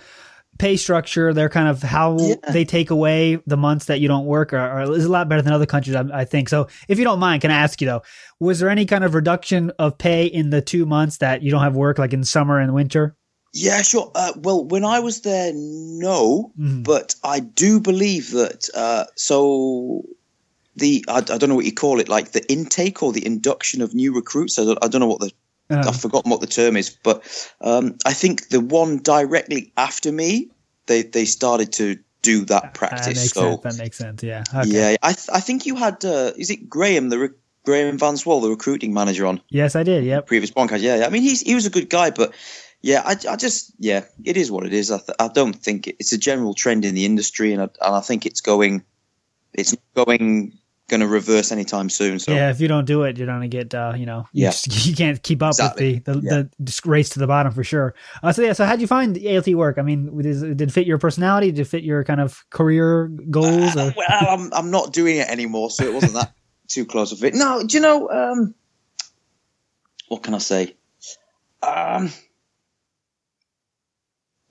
pay 0.59 0.77
structure. 0.77 1.33
They're 1.35 1.49
kind 1.49 1.69
of 1.69 1.83
how 1.83 2.17
Yeah. 2.19 2.35
they 2.53 2.65
take 2.65 2.91
away 2.91 3.41
the 3.47 3.57
months 3.57 3.87
that 3.87 4.01
you 4.01 4.09
don't 4.09 4.27
work, 4.27 4.53
are, 4.53 4.59
are 4.83 4.93
is 4.93 5.05
a 5.05 5.09
lot 5.11 5.29
better 5.29 5.43
than 5.43 5.53
other 5.53 5.67
countries, 5.67 5.97
I, 5.97 6.05
I 6.13 6.25
think. 6.25 6.49
So, 6.49 6.69
if 6.89 6.99
you 6.99 7.05
don't 7.05 7.19
mind, 7.19 7.43
can 7.43 7.51
I 7.51 7.57
ask 7.57 7.81
you 7.81 7.87
though, 7.87 8.03
was 8.41 8.61
there 8.61 8.69
any 8.69 8.87
kind 8.87 9.03
of 9.05 9.15
reduction 9.15 9.71
of 9.79 9.99
pay 9.99 10.27
in 10.27 10.51
the 10.51 10.61
two 10.61 10.87
months 10.87 11.19
that 11.19 11.43
you 11.43 11.51
don't 11.51 11.63
have 11.63 11.75
work, 11.75 11.99
like 11.99 12.13
in 12.13 12.25
summer 12.25 12.59
and 12.59 12.73
winter? 12.75 13.17
Yeah, 13.55 13.83
sure. 13.83 14.11
Uh, 14.15 14.33
well, 14.37 14.65
when 14.65 14.85
I 14.85 15.01
was 15.01 15.21
there, 15.23 15.53
no, 15.55 16.53
Mhm. 16.59 16.85
but 16.85 17.15
I 17.23 17.41
do 17.41 17.81
believe 17.81 18.31
that. 18.31 18.69
Uh, 18.75 19.05
so 19.17 20.03
the 20.77 21.05
I, 21.09 21.19
I 21.19 21.21
don't 21.21 21.49
know 21.51 21.55
what 21.57 21.67
you 21.67 21.73
call 21.75 22.01
it, 22.01 22.09
like 22.09 22.33
the 22.33 22.51
intake 22.51 23.03
or 23.03 23.13
the 23.13 23.27
induction 23.27 23.83
of 23.83 23.95
new 23.95 24.15
recruits. 24.15 24.59
I 24.59 24.65
don't, 24.65 24.79
I 24.83 24.89
don't 24.89 25.01
know 25.01 25.07
what 25.09 25.21
the 25.21 25.31
Uh, 25.73 25.89
I've 25.89 26.01
forgotten 26.01 26.31
what 26.31 26.41
the 26.41 26.47
term 26.47 26.77
is, 26.77 26.91
but 26.91 27.23
um, 27.61 27.97
I 28.05 28.13
think 28.13 28.49
the 28.49 28.61
one 28.61 28.99
directly 28.99 29.73
after 29.77 30.13
me, 30.13 30.51
they 30.87 31.03
they 31.03 31.25
started 31.25 31.73
to 31.75 31.99
do 32.23 32.45
that 32.47 32.63
that 32.63 32.75
practice. 32.75 33.07
makes 33.09 33.33
so 33.33 33.61
sense. 33.61 33.63
That 33.63 33.83
makes 33.83 33.99
sense. 33.99 34.23
Yeah. 34.23 34.45
Okay. 34.55 34.69
yeah, 34.69 34.97
I 35.03 35.13
th- 35.13 35.29
I 35.33 35.41
think 35.41 35.67
you 35.67 35.77
had 35.77 36.05
uh, 36.05 36.33
is 36.37 36.51
it 36.51 36.69
Graham 36.69 37.09
the 37.09 37.19
re- 37.19 37.29
Graham 37.65 37.99
Van 37.99 38.17
Swell 38.17 38.41
the 38.41 38.51
recruiting 38.51 38.93
manager 38.95 39.27
on 39.27 39.41
Yes, 39.49 39.77
I 39.77 39.83
did. 39.83 40.05
Yep. 40.05 40.27
previous 40.27 40.51
podcast. 40.51 40.81
Yeah, 40.81 40.97
yeah. 40.99 41.07
I 41.07 41.11
mean 41.11 41.23
he's 41.23 41.41
he 41.41 41.55
was 41.55 41.67
a 41.67 41.71
good 41.71 41.91
guy, 41.91 42.11
but 42.11 42.33
yeah, 42.81 43.03
I, 43.05 43.17
I 43.29 43.37
just 43.37 43.73
yeah, 43.79 44.05
it 44.25 44.37
is 44.37 44.51
what 44.51 44.67
it 44.67 44.73
is. 44.73 44.91
I 44.91 44.99
th- 44.99 45.17
I 45.19 45.29
don't 45.29 45.55
think 45.55 45.89
it, 45.89 45.97
it's 46.01 46.13
a 46.13 46.19
general 46.19 46.55
trend 46.55 46.85
in 46.85 46.95
the 46.95 47.05
industry, 47.05 47.53
and 47.53 47.63
I, 47.63 47.69
and 47.81 47.95
I 47.95 48.01
think 48.01 48.27
it's 48.27 48.41
going 48.41 48.85
it's 49.53 49.77
going 49.95 50.59
going 50.89 51.01
to 51.01 51.07
reverse 51.07 51.53
anytime 51.53 51.89
soon. 51.89 52.19
So 52.19 52.33
Yeah, 52.33 52.51
if 52.51 52.61
you 52.61 52.69
don't 52.69 52.85
do 52.85 53.03
it, 53.05 53.17
you're 53.17 53.27
gonna 53.27 53.49
get, 53.49 53.75
uh, 53.75 53.95
you 53.97 54.05
know, 54.05 54.27
you, 54.33 54.45
Yeah. 54.45 54.51
just, 54.51 54.87
you 54.87 54.95
can't 54.95 55.23
keep 55.23 55.43
up 55.43 55.51
Exactly. 55.51 55.95
with 55.95 56.05
the 56.05 56.13
the, 56.13 56.21
Yeah. 56.23 56.43
the 56.59 56.81
race 56.85 57.09
to 57.11 57.19
the 57.19 57.27
bottom 57.27 57.53
for 57.53 57.65
sure. 57.65 57.95
Uh, 58.23 58.33
so 58.33 58.43
yeah, 58.43 58.53
so 58.53 58.65
how'd 58.65 58.81
you 58.81 58.87
find 58.87 59.17
the 59.17 59.37
ALT 59.37 59.49
work? 59.55 59.79
I 59.79 59.83
mean, 59.83 60.21
did, 60.21 60.57
did 60.57 60.69
it 60.69 60.73
fit 60.73 60.87
your 60.87 60.99
personality? 60.99 61.51
Did 61.51 61.61
it 61.61 61.65
fit 61.69 61.83
your 61.85 62.05
kind 62.05 62.21
of 62.21 62.45
career 62.51 63.09
goals? 63.31 63.77
Uh, 63.77 63.93
well, 63.97 64.07
I'm 64.11 64.53
I'm 64.53 64.71
not 64.71 64.93
doing 64.93 65.17
it 65.17 65.29
anymore, 65.29 65.71
so 65.71 65.85
it 65.85 65.93
wasn't 65.95 66.15
that 66.15 66.33
too 66.69 66.85
close 66.85 67.13
of 67.13 67.23
it. 67.25 67.35
No, 67.35 67.65
do 67.67 67.77
you 67.77 67.81
know? 67.83 68.11
Um, 68.11 68.55
what 70.09 70.23
can 70.23 70.35
I 70.35 70.39
say? 70.39 70.77
Um, 71.63 72.11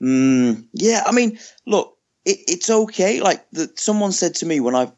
mm, 0.01 0.65
yeah, 0.73 1.03
I 1.05 1.11
mean, 1.11 1.37
look, 1.67 1.97
it, 2.25 2.39
it's 2.47 2.69
okay. 2.69 3.21
Like 3.21 3.45
the, 3.51 3.71
someone 3.75 4.11
said 4.11 4.35
to 4.35 4.45
me 4.45 4.59
when 4.59 4.75
I 4.75 4.91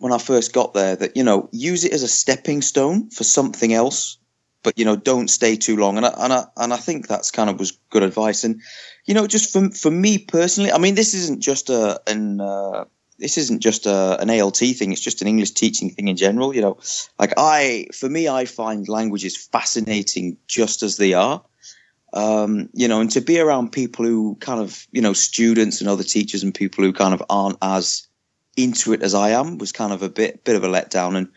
when 0.00 0.12
I 0.12 0.18
first 0.18 0.52
got 0.52 0.74
there 0.74 0.96
that 0.96 1.16
you 1.16 1.22
know 1.22 1.48
use 1.52 1.84
it 1.84 1.92
as 1.92 2.02
a 2.02 2.08
stepping 2.08 2.62
stone 2.62 3.10
for 3.10 3.22
something 3.22 3.72
else, 3.72 4.18
but 4.62 4.78
you 4.78 4.84
know 4.84 4.96
don't 4.96 5.28
stay 5.28 5.56
too 5.56 5.76
long. 5.76 5.98
And 5.98 6.06
I, 6.06 6.14
and 6.18 6.32
I 6.32 6.44
and 6.56 6.72
I 6.72 6.76
think 6.78 7.06
that's 7.06 7.30
kind 7.30 7.50
of 7.50 7.58
was 7.58 7.78
good 7.90 8.02
advice. 8.02 8.42
And 8.42 8.62
you 9.04 9.14
know, 9.14 9.26
just 9.26 9.52
for 9.52 9.70
for 9.70 9.90
me 9.90 10.18
personally, 10.18 10.72
I 10.72 10.78
mean, 10.78 10.94
this 10.94 11.14
isn't 11.14 11.40
just 11.40 11.68
a 11.68 12.00
an 12.06 12.40
uh, 12.40 12.84
this 13.18 13.36
isn't 13.36 13.60
just 13.60 13.86
a, 13.86 14.18
an 14.20 14.30
ALT 14.30 14.56
thing. 14.56 14.92
It's 14.92 15.02
just 15.02 15.20
an 15.20 15.28
English 15.28 15.50
teaching 15.52 15.90
thing 15.90 16.08
in 16.08 16.16
general. 16.16 16.54
You 16.54 16.62
know, 16.62 16.78
like 17.18 17.34
I, 17.36 17.88
for 17.94 18.08
me, 18.08 18.26
I 18.26 18.46
find 18.46 18.88
languages 18.88 19.36
fascinating 19.36 20.38
just 20.46 20.82
as 20.82 20.96
they 20.96 21.12
are. 21.12 21.44
Um, 22.12 22.70
you 22.72 22.88
know, 22.88 23.00
and 23.00 23.10
to 23.12 23.20
be 23.20 23.38
around 23.38 23.70
people 23.70 24.04
who 24.04 24.36
kind 24.40 24.60
of, 24.60 24.86
you 24.90 25.02
know, 25.02 25.12
students 25.12 25.80
and 25.80 25.88
other 25.88 26.02
teachers 26.02 26.42
and 26.42 26.52
people 26.52 26.82
who 26.82 26.92
kind 26.92 27.14
of 27.14 27.22
aren't 27.28 27.58
as 27.62 28.08
into 28.56 28.92
it 28.92 29.02
as 29.02 29.14
I 29.14 29.30
am 29.30 29.58
was 29.58 29.72
kind 29.72 29.92
of 29.92 30.02
a 30.02 30.08
bit, 30.08 30.44
bit 30.44 30.56
of 30.56 30.64
a 30.64 30.68
letdown. 30.68 31.16
And, 31.16 31.28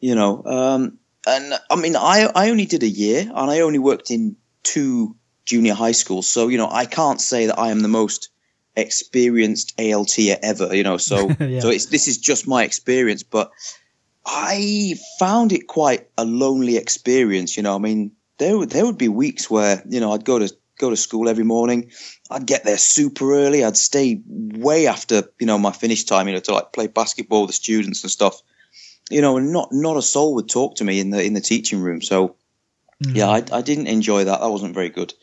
you 0.00 0.14
know, 0.14 0.44
um, 0.44 0.98
and 1.26 1.54
I 1.70 1.76
mean, 1.76 1.96
I, 1.96 2.30
I 2.34 2.50
only 2.50 2.66
did 2.66 2.82
a 2.82 2.88
year 2.88 3.20
and 3.22 3.50
I 3.50 3.60
only 3.60 3.78
worked 3.78 4.10
in 4.10 4.36
two 4.62 5.16
junior 5.44 5.74
high 5.74 5.92
schools. 5.92 6.28
So, 6.28 6.48
you 6.48 6.58
know, 6.58 6.68
I 6.70 6.84
can't 6.84 7.20
say 7.20 7.46
that 7.46 7.58
I 7.58 7.70
am 7.70 7.80
the 7.80 7.88
most 7.88 8.30
experienced 8.76 9.74
ALT 9.78 10.16
ever, 10.18 10.74
you 10.74 10.84
know, 10.84 10.96
so, 10.96 11.28
Yeah. 11.40 11.60
so 11.60 11.70
it's, 11.70 11.86
this 11.86 12.06
is 12.06 12.18
just 12.18 12.46
my 12.46 12.64
experience, 12.64 13.22
but 13.22 13.50
I 14.24 14.94
found 15.18 15.52
it 15.52 15.66
quite 15.66 16.08
a 16.16 16.24
lonely 16.24 16.76
experience, 16.76 17.56
you 17.56 17.62
know, 17.62 17.74
I 17.74 17.78
mean, 17.78 18.12
there 18.38 18.56
would, 18.56 18.70
there 18.70 18.86
would 18.86 18.98
be 18.98 19.08
weeks 19.08 19.50
where, 19.50 19.82
you 19.88 20.00
know, 20.00 20.12
I'd 20.12 20.24
go 20.24 20.38
to, 20.38 20.54
go 20.78 20.90
to 20.90 20.96
school 20.96 21.28
every 21.28 21.44
morning. 21.44 21.90
I'd 22.30 22.46
get 22.46 22.64
there 22.64 22.78
super 22.78 23.34
early. 23.34 23.64
I'd 23.64 23.76
stay 23.76 24.20
way 24.26 24.86
after, 24.86 25.24
you 25.38 25.46
know, 25.46 25.58
my 25.58 25.72
finish 25.72 26.04
time, 26.04 26.28
you 26.28 26.34
know, 26.34 26.40
to 26.40 26.52
like 26.54 26.72
play 26.72 26.86
basketball 26.86 27.42
with 27.42 27.50
the 27.50 27.54
students 27.54 28.02
and 28.02 28.10
stuff. 28.10 28.40
You 29.10 29.22
know, 29.22 29.36
and 29.38 29.52
not 29.52 29.68
not 29.72 29.96
a 29.96 30.02
soul 30.02 30.34
would 30.34 30.48
talk 30.48 30.76
to 30.76 30.84
me 30.84 31.00
in 31.00 31.10
the 31.10 31.22
in 31.24 31.32
the 31.34 31.40
teaching 31.40 31.80
room. 31.80 32.02
So 32.02 32.36
Mhm. 33.04 33.16
yeah, 33.16 33.28
I, 33.28 33.44
I 33.52 33.62
didn't 33.62 33.86
enjoy 33.86 34.24
that. 34.24 34.40
That 34.40 34.50
wasn't 34.50 34.74
very 34.74 34.88
good. 34.90 35.14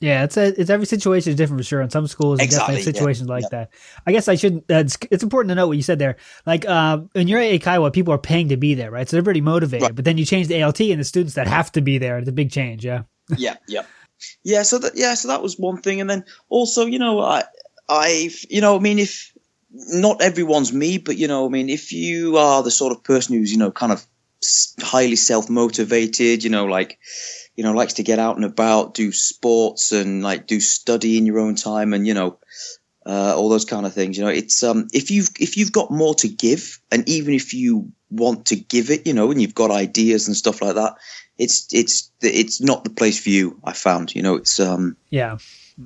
Yeah, 0.00 0.24
it's 0.24 0.36
a, 0.36 0.60
it's 0.60 0.68
every 0.68 0.86
situation 0.86 1.30
is 1.30 1.36
different 1.36 1.60
for 1.60 1.64
sure. 1.64 1.80
In 1.80 1.88
some 1.88 2.08
schools, 2.08 2.38
there's 2.38 2.50
definitely 2.50 2.80
Exactly, 2.80 2.92
yeah, 2.92 2.98
situations 2.98 3.28
like 3.28 3.42
yeah. 3.44 3.48
that. 3.50 3.70
I 4.04 4.10
guess 4.10 4.26
I 4.26 4.34
should. 4.34 4.56
Uh, 4.68 4.78
it's, 4.78 4.98
it's 5.12 5.22
important 5.22 5.50
to 5.50 5.54
note 5.54 5.68
what 5.68 5.76
you 5.76 5.84
said 5.84 6.00
there. 6.00 6.16
Like, 6.44 6.66
uh, 6.68 7.02
when 7.12 7.28
you're 7.28 7.38
at 7.38 7.60
Kaiwa, 7.60 7.92
people 7.92 8.12
are 8.12 8.18
paying 8.18 8.48
to 8.48 8.56
be 8.56 8.74
there, 8.74 8.90
right? 8.90 9.08
So 9.08 9.14
they're 9.14 9.22
pretty 9.22 9.40
motivated. 9.40 9.82
Right. 9.82 9.94
But 9.94 10.04
then 10.04 10.18
you 10.18 10.24
change 10.24 10.48
the 10.48 10.60
ALT, 10.60 10.80
and 10.80 10.98
the 10.98 11.04
students 11.04 11.34
that 11.34 11.46
have 11.46 11.70
to 11.72 11.80
be 11.80 11.98
there. 11.98 12.18
It's 12.18 12.28
a 12.28 12.32
big 12.32 12.50
change. 12.50 12.84
Yeah. 12.84 13.02
yeah, 13.36 13.54
yeah, 13.68 13.82
yeah. 14.42 14.62
So 14.62 14.78
that 14.78 14.92
yeah, 14.96 15.14
so 15.14 15.28
that 15.28 15.42
was 15.42 15.58
one 15.58 15.78
thing, 15.78 16.00
and 16.00 16.08
then 16.08 16.24
also, 16.48 16.86
you 16.86 16.98
know, 16.98 17.20
I, 17.20 17.44
I, 17.88 18.30
you 18.48 18.60
know, 18.60 18.76
I 18.76 18.78
mean, 18.78 18.98
if 18.98 19.32
not 19.70 20.22
everyone's 20.22 20.72
me, 20.72 20.98
but 20.98 21.16
you 21.16 21.28
know, 21.28 21.46
I 21.46 21.48
mean, 21.48 21.68
if 21.68 21.92
you 21.92 22.36
are 22.36 22.62
the 22.62 22.70
sort 22.70 22.92
of 22.92 23.02
person 23.02 23.36
who's 23.36 23.52
you 23.52 23.58
know 23.58 23.70
kind 23.70 23.92
of 23.92 24.04
highly 24.80 25.16
self 25.16 25.48
motivated, 25.48 26.44
you 26.44 26.50
know, 26.50 26.66
like 26.66 26.98
you 27.56 27.64
know 27.64 27.72
likes 27.72 27.94
to 27.94 28.02
get 28.02 28.18
out 28.18 28.36
and 28.36 28.44
about, 28.44 28.94
do 28.94 29.12
sports, 29.12 29.92
and 29.92 30.22
like 30.22 30.46
do 30.46 30.60
study 30.60 31.18
in 31.18 31.26
your 31.26 31.38
own 31.38 31.54
time, 31.54 31.92
and 31.92 32.06
you 32.06 32.14
know. 32.14 32.38
Uh, 33.04 33.34
all 33.36 33.48
those 33.48 33.64
kind 33.64 33.84
of 33.84 33.92
things, 33.92 34.16
you 34.16 34.22
know. 34.22 34.30
It's 34.30 34.62
um, 34.62 34.86
if 34.92 35.10
you've 35.10 35.30
if 35.40 35.56
you've 35.56 35.72
got 35.72 35.90
more 35.90 36.14
to 36.14 36.28
give, 36.28 36.78
and 36.92 37.08
even 37.08 37.34
if 37.34 37.52
you 37.52 37.90
want 38.12 38.46
to 38.46 38.56
give 38.56 38.90
it, 38.90 39.06
you 39.06 39.12
know, 39.12 39.30
and 39.32 39.42
you've 39.42 39.56
got 39.56 39.72
ideas 39.72 40.28
and 40.28 40.36
stuff 40.36 40.62
like 40.62 40.76
that, 40.76 40.94
it's 41.38 41.66
it's 41.72 42.10
it's 42.20 42.60
not 42.60 42.84
the 42.84 42.90
place 42.90 43.22
for 43.22 43.30
you. 43.30 43.60
I 43.64 43.72
found, 43.72 44.14
you 44.14 44.22
know, 44.22 44.36
it's 44.36 44.60
um, 44.60 44.96
Yeah. 45.10 45.38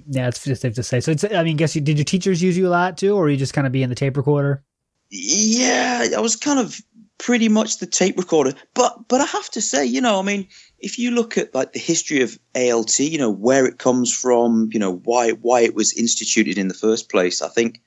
Yeah, 0.09 0.29
it's 0.29 0.45
just 0.45 0.63
safe 0.63 0.75
to 0.75 0.83
say. 0.83 1.01
So 1.01 1.13
it's. 1.13 1.25
I 1.25 1.45
mean, 1.45 1.57
guess 1.57 1.75
you 1.75 1.81
did 1.81 1.97
your 1.97 2.05
teachers 2.05 2.43
use 2.43 2.59
you 2.59 2.67
a 2.67 2.71
lot 2.71 2.99
too, 2.99 3.15
or 3.15 3.31
you 3.31 3.37
just 3.37 3.55
kind 3.55 3.67
of 3.67 3.73
be 3.73 3.83
in 3.83 3.89
the 3.89 3.95
tape 3.95 4.17
recorder? 4.17 4.63
Yeah, 5.11 6.09
I 6.17 6.21
was 6.21 6.35
kind 6.35 6.59
of 6.59 6.81
pretty 7.19 7.49
much 7.49 7.79
the 7.79 7.87
tape 7.87 8.19
recorder. 8.19 8.55
But 8.75 9.09
but 9.09 9.21
I 9.21 9.25
have 9.25 9.49
to 9.51 9.61
say, 9.61 9.87
you 9.87 10.01
know, 10.01 10.19
I 10.19 10.23
mean, 10.23 10.49
if 10.79 10.99
you 10.99 11.13
look 11.13 11.39
at 11.39 11.55
like 11.55 11.73
the 11.73 11.79
history 11.79 12.23
of 12.23 12.39
ALT, 12.55 12.99
you 12.99 13.19
know, 13.19 13.31
where 13.31 13.67
it 13.67 13.79
comes 13.79 14.13
from, 14.13 14.71
you 14.73 14.81
know, 14.81 14.93
why 14.93 15.31
why 15.31 15.61
it 15.61 15.75
was 15.75 15.93
instituted 15.93 16.59
in 16.59 16.69
the 16.69 16.75
first 16.75 17.09
place, 17.09 17.41
I 17.41 17.49
think, 17.49 17.81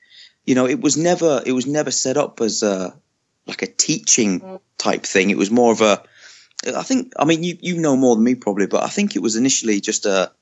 you 0.46 0.54
know, 0.54 0.66
it 0.66 0.80
was 0.80 0.96
never 0.96 1.42
it 1.44 1.52
was 1.52 1.66
never 1.66 1.90
set 1.90 2.16
up 2.16 2.40
as 2.40 2.62
a 2.62 2.98
like 3.46 3.62
a 3.62 3.66
teaching 3.66 4.60
type 4.78 5.02
thing. 5.04 5.30
It 5.30 5.38
was 5.38 5.50
more 5.50 5.72
of 5.72 5.80
a 5.80 6.02
I 6.66 6.82
think 6.82 7.12
I 7.18 7.24
mean 7.24 7.42
you 7.42 7.56
you 7.60 7.78
know 7.78 7.96
more 7.96 8.16
than 8.16 8.24
me 8.24 8.34
probably, 8.34 8.66
but 8.66 8.82
I 8.82 8.88
think 8.88 9.16
it 9.16 9.22
was 9.22 9.36
initially 9.36 9.80
just 9.80 10.06
a 10.06 10.32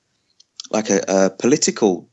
like 0.70 0.90
a, 0.90 1.04
a 1.08 1.30
political 1.30 2.10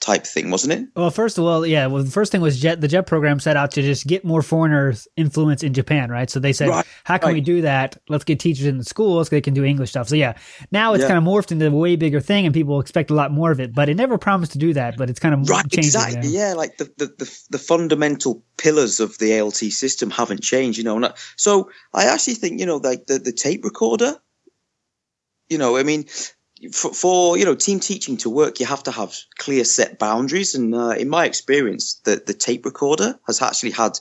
type 0.00 0.26
thing, 0.26 0.50
wasn't 0.50 0.72
it? 0.72 0.88
Well, 0.96 1.10
first 1.10 1.38
of 1.38 1.44
all, 1.44 1.64
yeah. 1.66 1.86
Well, 1.86 2.02
the 2.02 2.10
first 2.10 2.32
thing 2.32 2.40
was 2.40 2.58
Jet. 2.58 2.80
The 2.80 2.88
Jet 2.88 3.06
program 3.06 3.38
set 3.38 3.56
out 3.56 3.70
to 3.72 3.82
just 3.82 4.06
get 4.06 4.24
more 4.24 4.42
foreigners 4.42 5.06
influence 5.16 5.62
in 5.62 5.74
Japan, 5.74 6.10
right? 6.10 6.28
So 6.28 6.40
they 6.40 6.52
said, 6.52 6.68
right, 6.68 6.86
how 7.04 7.18
can 7.18 7.28
right. 7.28 7.34
we 7.34 7.40
do 7.40 7.62
that? 7.62 8.00
Let's 8.08 8.24
get 8.24 8.40
teachers 8.40 8.66
in 8.66 8.78
the 8.78 8.84
schools 8.84 9.28
so 9.28 9.36
they 9.36 9.40
can 9.40 9.54
do 9.54 9.64
English 9.64 9.90
stuff. 9.90 10.08
So 10.08 10.16
yeah, 10.16 10.36
now 10.72 10.94
it's 10.94 11.02
yeah. 11.02 11.08
kind 11.08 11.18
of 11.18 11.24
morphed 11.24 11.52
into 11.52 11.66
a 11.66 11.70
way 11.70 11.96
bigger 11.96 12.20
thing, 12.20 12.46
and 12.46 12.54
people 12.54 12.80
expect 12.80 13.10
a 13.10 13.14
lot 13.14 13.30
more 13.30 13.50
of 13.50 13.60
it. 13.60 13.74
But 13.74 13.88
it 13.88 13.94
never 13.94 14.18
promised 14.18 14.52
to 14.52 14.58
do 14.58 14.72
that. 14.72 14.96
But 14.96 15.10
it's 15.10 15.20
kind 15.20 15.34
of 15.34 15.48
right, 15.48 15.68
changed. 15.70 15.94
Exactly. 15.94 16.30
Yeah, 16.30 16.54
like 16.54 16.78
the, 16.78 16.84
the 16.96 17.06
the, 17.18 17.40
the 17.50 17.58
fundamental 17.58 18.42
pillars 18.56 19.00
of 19.00 19.18
the 19.18 19.38
ALT 19.38 19.56
system 19.56 20.10
haven't 20.10 20.42
changed. 20.42 20.78
You 20.78 20.84
know, 20.84 21.12
so 21.36 21.70
I 21.92 22.06
actually 22.06 22.34
think 22.34 22.58
you 22.58 22.66
know 22.66 22.78
like 22.78 23.06
the 23.06 23.18
the 23.18 23.32
tape 23.32 23.64
recorder. 23.64 24.16
You 25.48 25.58
know, 25.58 25.76
I 25.76 25.82
mean, 25.82 26.04
for, 26.72 26.92
for, 26.92 27.38
you 27.38 27.44
know 27.44 27.54
team 27.54 27.80
teaching 27.80 28.16
to 28.18 28.30
work, 28.30 28.60
you 28.60 28.66
have 28.66 28.82
to 28.84 28.90
have 28.90 29.16
clear 29.38 29.64
set 29.64 29.98
boundaries. 29.98 30.54
And 30.54 30.74
uh, 30.74 30.90
in 30.90 31.08
my 31.08 31.24
experience, 31.24 32.00
the 32.04 32.22
the 32.24 32.34
tape 32.34 32.64
recorder 32.64 33.18
has 33.26 33.42
actually 33.42 33.72
had 33.72 33.98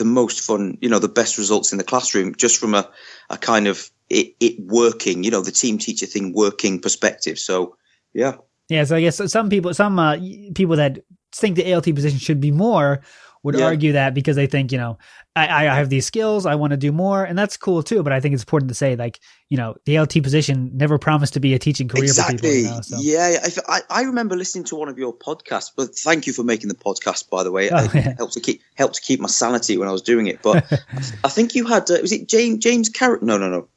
the 0.00 0.04
most 0.06 0.40
fun, 0.40 0.78
you 0.80 0.88
know, 0.88 0.98
the 0.98 1.08
best 1.08 1.38
results 1.38 1.72
in 1.72 1.78
the 1.78 1.84
classroom, 1.84 2.34
just 2.34 2.58
from 2.58 2.74
a, 2.74 2.90
a 3.28 3.36
kind 3.36 3.68
of 3.68 3.90
it, 4.08 4.34
it 4.40 4.58
working, 4.58 5.22
you 5.22 5.30
know, 5.30 5.42
the 5.42 5.52
team 5.52 5.78
teacher 5.78 6.06
thing 6.06 6.32
working 6.32 6.80
perspective. 6.80 7.38
So, 7.38 7.76
yeah. 8.14 8.36
Yeah, 8.70 8.84
so 8.84 8.96
I 8.96 9.02
guess 9.02 9.20
some 9.30 9.50
people, 9.50 9.74
some 9.74 9.98
uh, 9.98 10.16
people 10.54 10.76
that 10.76 11.00
think 11.32 11.56
the 11.56 11.72
ALT 11.72 11.84
position 11.84 12.18
should 12.18 12.40
be 12.40 12.50
more 12.50 13.02
would 13.42 13.58
yeah. 13.58 13.64
argue 13.64 13.92
that 13.92 14.14
because 14.14 14.36
they 14.36 14.46
think, 14.46 14.70
you 14.70 14.78
know, 14.78 14.98
I, 15.34 15.66
I 15.66 15.74
have 15.76 15.88
these 15.88 16.04
skills, 16.04 16.44
I 16.44 16.56
want 16.56 16.72
to 16.72 16.76
do 16.76 16.92
more, 16.92 17.24
and 17.24 17.38
that's 17.38 17.56
cool 17.56 17.82
too. 17.82 18.02
But 18.02 18.12
I 18.12 18.20
think 18.20 18.34
it's 18.34 18.42
important 18.42 18.68
to 18.68 18.74
say, 18.74 18.96
like, 18.96 19.20
you 19.48 19.56
know, 19.56 19.76
the 19.86 19.98
LT 19.98 20.22
position 20.22 20.70
never 20.74 20.98
promised 20.98 21.34
to 21.34 21.40
be 21.40 21.54
a 21.54 21.58
teaching 21.58 21.88
career 21.88 22.04
exactly. 22.04 22.36
for 22.36 22.42
people. 22.42 22.62
You 22.62 22.68
know, 22.68 22.80
so. 22.82 22.96
Yeah, 23.00 23.48
I, 23.68 23.80
I 23.88 24.02
remember 24.02 24.36
listening 24.36 24.64
to 24.64 24.76
one 24.76 24.88
of 24.88 24.98
your 24.98 25.14
podcasts. 25.14 25.70
But 25.74 25.94
thank 25.94 26.26
you 26.26 26.32
for 26.32 26.42
making 26.42 26.68
the 26.68 26.74
podcast, 26.74 27.30
by 27.30 27.42
the 27.42 27.52
way. 27.52 27.70
Oh, 27.70 27.84
it 27.84 27.94
yeah. 27.94 28.14
helped 28.16 28.34
to 28.34 28.40
keep 28.40 28.60
helped 28.74 28.96
to 28.96 29.00
keep 29.00 29.20
my 29.20 29.28
sanity 29.28 29.78
when 29.78 29.88
I 29.88 29.92
was 29.92 30.02
doing 30.02 30.26
it. 30.26 30.42
But 30.42 30.70
I 31.24 31.28
think 31.28 31.54
you 31.54 31.66
had 31.66 31.90
uh, 31.90 31.98
was 32.02 32.12
it 32.12 32.28
James 32.28 32.58
James 32.58 32.88
Carrot? 32.88 33.22
No, 33.22 33.38
no, 33.38 33.48
no 33.48 33.68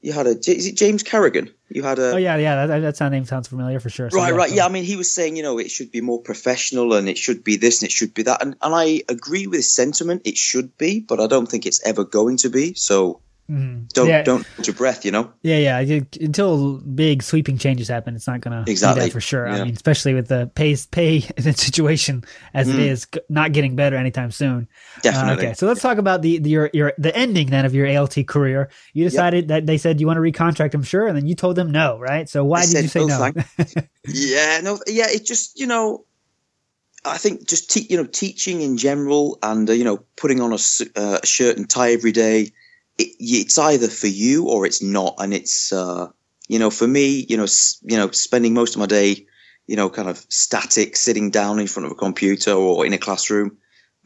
you 0.00 0.12
had 0.12 0.26
a 0.26 0.30
is 0.30 0.66
it 0.66 0.76
James 0.76 1.02
Carrigan? 1.02 1.50
You 1.68 1.82
had 1.82 1.98
a 1.98 2.12
oh 2.14 2.16
yeah 2.16 2.36
yeah 2.36 2.66
that, 2.66 2.78
that 2.80 2.96
sound 2.96 3.12
name 3.12 3.24
sounds 3.24 3.48
familiar 3.48 3.80
for 3.80 3.90
sure. 3.90 4.10
So 4.10 4.18
right 4.18 4.34
right 4.34 4.50
yeah 4.50 4.64
I 4.64 4.68
mean 4.68 4.84
he 4.84 4.96
was 4.96 5.12
saying 5.12 5.36
you 5.36 5.42
know 5.42 5.58
it 5.58 5.70
should 5.70 5.90
be 5.90 6.00
more 6.00 6.20
professional 6.20 6.94
and 6.94 7.08
it 7.08 7.18
should 7.18 7.42
be 7.42 7.56
this 7.56 7.82
and 7.82 7.88
it 7.88 7.92
should 7.92 8.14
be 8.14 8.22
that 8.22 8.42
and 8.42 8.56
and 8.62 8.74
I 8.74 9.02
agree 9.08 9.46
with 9.46 9.58
his 9.58 9.72
sentiment 9.72 10.22
it 10.24 10.36
should 10.36 10.76
be 10.78 11.00
but 11.00 11.20
I 11.20 11.26
don't 11.26 11.46
think 11.46 11.66
it's 11.66 11.84
ever 11.84 12.04
going 12.04 12.36
to 12.38 12.50
be 12.50 12.74
so 12.74 13.20
Mm. 13.50 13.90
Don't 13.94 14.08
yeah. 14.08 14.22
don't 14.22 14.46
hold 14.46 14.66
your 14.66 14.74
breath, 14.74 15.06
you 15.06 15.10
know. 15.10 15.32
Yeah, 15.40 15.78
yeah. 15.80 16.00
Until 16.20 16.78
big 16.80 17.22
sweeping 17.22 17.56
changes 17.56 17.88
happen, 17.88 18.14
it's 18.14 18.26
not 18.26 18.42
going 18.42 18.62
to 18.62 18.70
exactly 18.70 19.08
for 19.08 19.22
sure. 19.22 19.46
Yeah. 19.46 19.54
I 19.54 19.64
mean, 19.64 19.72
especially 19.72 20.12
with 20.12 20.28
the 20.28 20.50
pay 20.54 20.76
pay 20.90 21.20
situation 21.38 22.24
as 22.52 22.68
mm. 22.68 22.74
it 22.74 22.80
is, 22.80 23.06
not 23.30 23.52
getting 23.52 23.74
better 23.74 23.96
anytime 23.96 24.32
soon. 24.32 24.68
Definitely. 25.00 25.46
Uh, 25.46 25.48
okay, 25.48 25.54
so 25.54 25.66
let's 25.66 25.80
talk 25.80 25.96
about 25.96 26.20
the, 26.20 26.38
the 26.38 26.50
your 26.50 26.70
your 26.74 26.92
the 26.98 27.16
ending 27.16 27.46
then 27.48 27.64
of 27.64 27.74
your 27.74 27.86
ALT 27.96 28.18
career. 28.26 28.68
You 28.92 29.04
decided 29.04 29.44
yep. 29.44 29.48
that 29.48 29.66
they 29.66 29.78
said 29.78 29.98
you 29.98 30.06
want 30.06 30.18
to 30.18 30.20
recontract, 30.20 30.74
I'm 30.74 30.82
sure, 30.82 31.06
and 31.06 31.16
then 31.16 31.26
you 31.26 31.34
told 31.34 31.56
them 31.56 31.72
no, 31.72 31.98
right? 31.98 32.28
So 32.28 32.44
why 32.44 32.60
I 32.60 32.66
did 32.66 32.82
you 32.82 32.88
say 32.88 33.06
no? 33.06 33.32
yeah, 34.06 34.60
no, 34.62 34.78
yeah. 34.86 35.06
It 35.08 35.24
just 35.24 35.58
you 35.58 35.66
know, 35.66 36.04
I 37.02 37.16
think 37.16 37.48
just 37.48 37.70
te- 37.70 37.86
you 37.88 37.96
know 37.96 38.04
teaching 38.04 38.60
in 38.60 38.76
general 38.76 39.38
and 39.42 39.70
uh, 39.70 39.72
you 39.72 39.84
know 39.84 40.04
putting 40.16 40.42
on 40.42 40.52
a, 40.52 40.58
uh, 40.96 41.20
a 41.22 41.26
shirt 41.26 41.56
and 41.56 41.68
tie 41.68 41.92
every 41.92 42.12
day 42.12 42.52
it, 42.98 43.14
it's 43.18 43.58
either 43.58 43.88
for 43.88 44.08
you 44.08 44.48
or 44.48 44.66
it's 44.66 44.82
not. 44.82 45.14
And 45.18 45.32
it's, 45.32 45.72
uh, 45.72 46.08
you 46.48 46.58
know, 46.58 46.70
for 46.70 46.86
me, 46.86 47.26
you 47.28 47.36
know, 47.36 47.44
s- 47.44 47.78
you 47.82 47.96
know, 47.96 48.10
spending 48.10 48.54
most 48.54 48.74
of 48.74 48.80
my 48.80 48.86
day, 48.86 49.26
you 49.66 49.76
know, 49.76 49.88
kind 49.88 50.08
of 50.08 50.24
static, 50.28 50.96
sitting 50.96 51.30
down 51.30 51.58
in 51.58 51.66
front 51.66 51.86
of 51.86 51.92
a 51.92 51.96
computer 51.96 52.52
or 52.52 52.84
in 52.84 52.92
a 52.92 52.98
classroom 52.98 53.56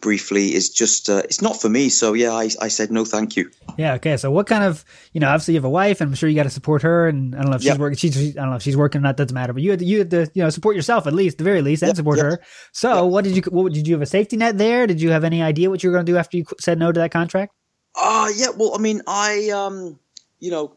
briefly 0.03 0.53
is 0.53 0.69
just 0.69 1.09
uh, 1.09 1.23
it's 1.25 1.41
not 1.41 1.59
for 1.59 1.69
me 1.69 1.89
so 1.89 2.13
yeah 2.13 2.33
I, 2.33 2.51
I 2.61 2.69
said 2.69 2.91
no 2.91 3.05
thank 3.07 3.37
you 3.37 3.51
yeah 3.79 3.95
okay 3.95 4.17
so 4.19 4.31
what 4.31 4.47
kind 4.47 4.65
of 4.65 4.85
you 5.13 5.21
know 5.21 5.29
obviously 5.29 5.55
you 5.55 5.59
have 5.59 5.65
a 5.65 5.71
wife 5.71 6.01
and 6.01 6.11
i'm 6.11 6.15
sure 6.15 6.29
you 6.29 6.35
got 6.35 6.43
to 6.43 6.51
support 6.51 6.83
her 6.83 7.07
and 7.07 7.35
i 7.35 7.39
don't 7.41 7.51
know 7.51 7.57
if 7.57 7.63
she's 7.63 7.69
yep. 7.69 7.79
working 7.79 7.97
she's 7.97 8.37
i 8.37 8.41
don't 8.41 8.51
know 8.51 8.57
if 8.57 8.63
she's 8.63 8.77
working 8.77 8.99
or 8.99 9.03
not 9.03 9.17
doesn't 9.17 9.33
matter 9.33 9.53
but 9.53 9.63
you 9.63 9.71
had 9.71 9.79
to, 9.79 9.85
you 9.85 9.99
had 9.99 10.11
to 10.11 10.31
you 10.35 10.43
know 10.43 10.51
support 10.51 10.77
yourself 10.77 11.07
at 11.07 11.15
least 11.15 11.39
the 11.39 11.45
very 11.45 11.63
least 11.63 11.83
and 11.83 11.91
yep. 11.91 11.97
support 11.97 12.19
yep. 12.19 12.27
her 12.27 12.41
so 12.73 13.07
what 13.07 13.23
did 13.25 13.37
you 13.37 13.43
what 13.51 13.73
did 13.73 13.87
you 13.87 13.95
have 13.95 14.03
a 14.03 14.07
safety 14.07 14.37
net 14.37 14.59
there 14.59 14.87
did 14.87 15.01
you 15.01 15.11
have 15.11 15.25
any 15.25 15.41
idea 15.41 15.71
what 15.71 15.83
you 15.83 15.89
were 15.89 15.95
going 15.95 16.05
to 16.05 16.13
do 16.13 16.19
after 16.19 16.37
you 16.37 16.45
said 16.59 16.79
no 16.79 16.91
to 16.91 16.99
that 16.99 17.13
contract 17.13 17.55
Ah, 17.97 18.25
uh, 18.25 18.29
yeah. 18.35 18.51
Well, 18.57 18.75
I 18.75 18.79
mean, 18.79 19.03
I, 19.07 19.51
um, 19.51 19.99
you 20.41 20.51
know, 20.51 20.77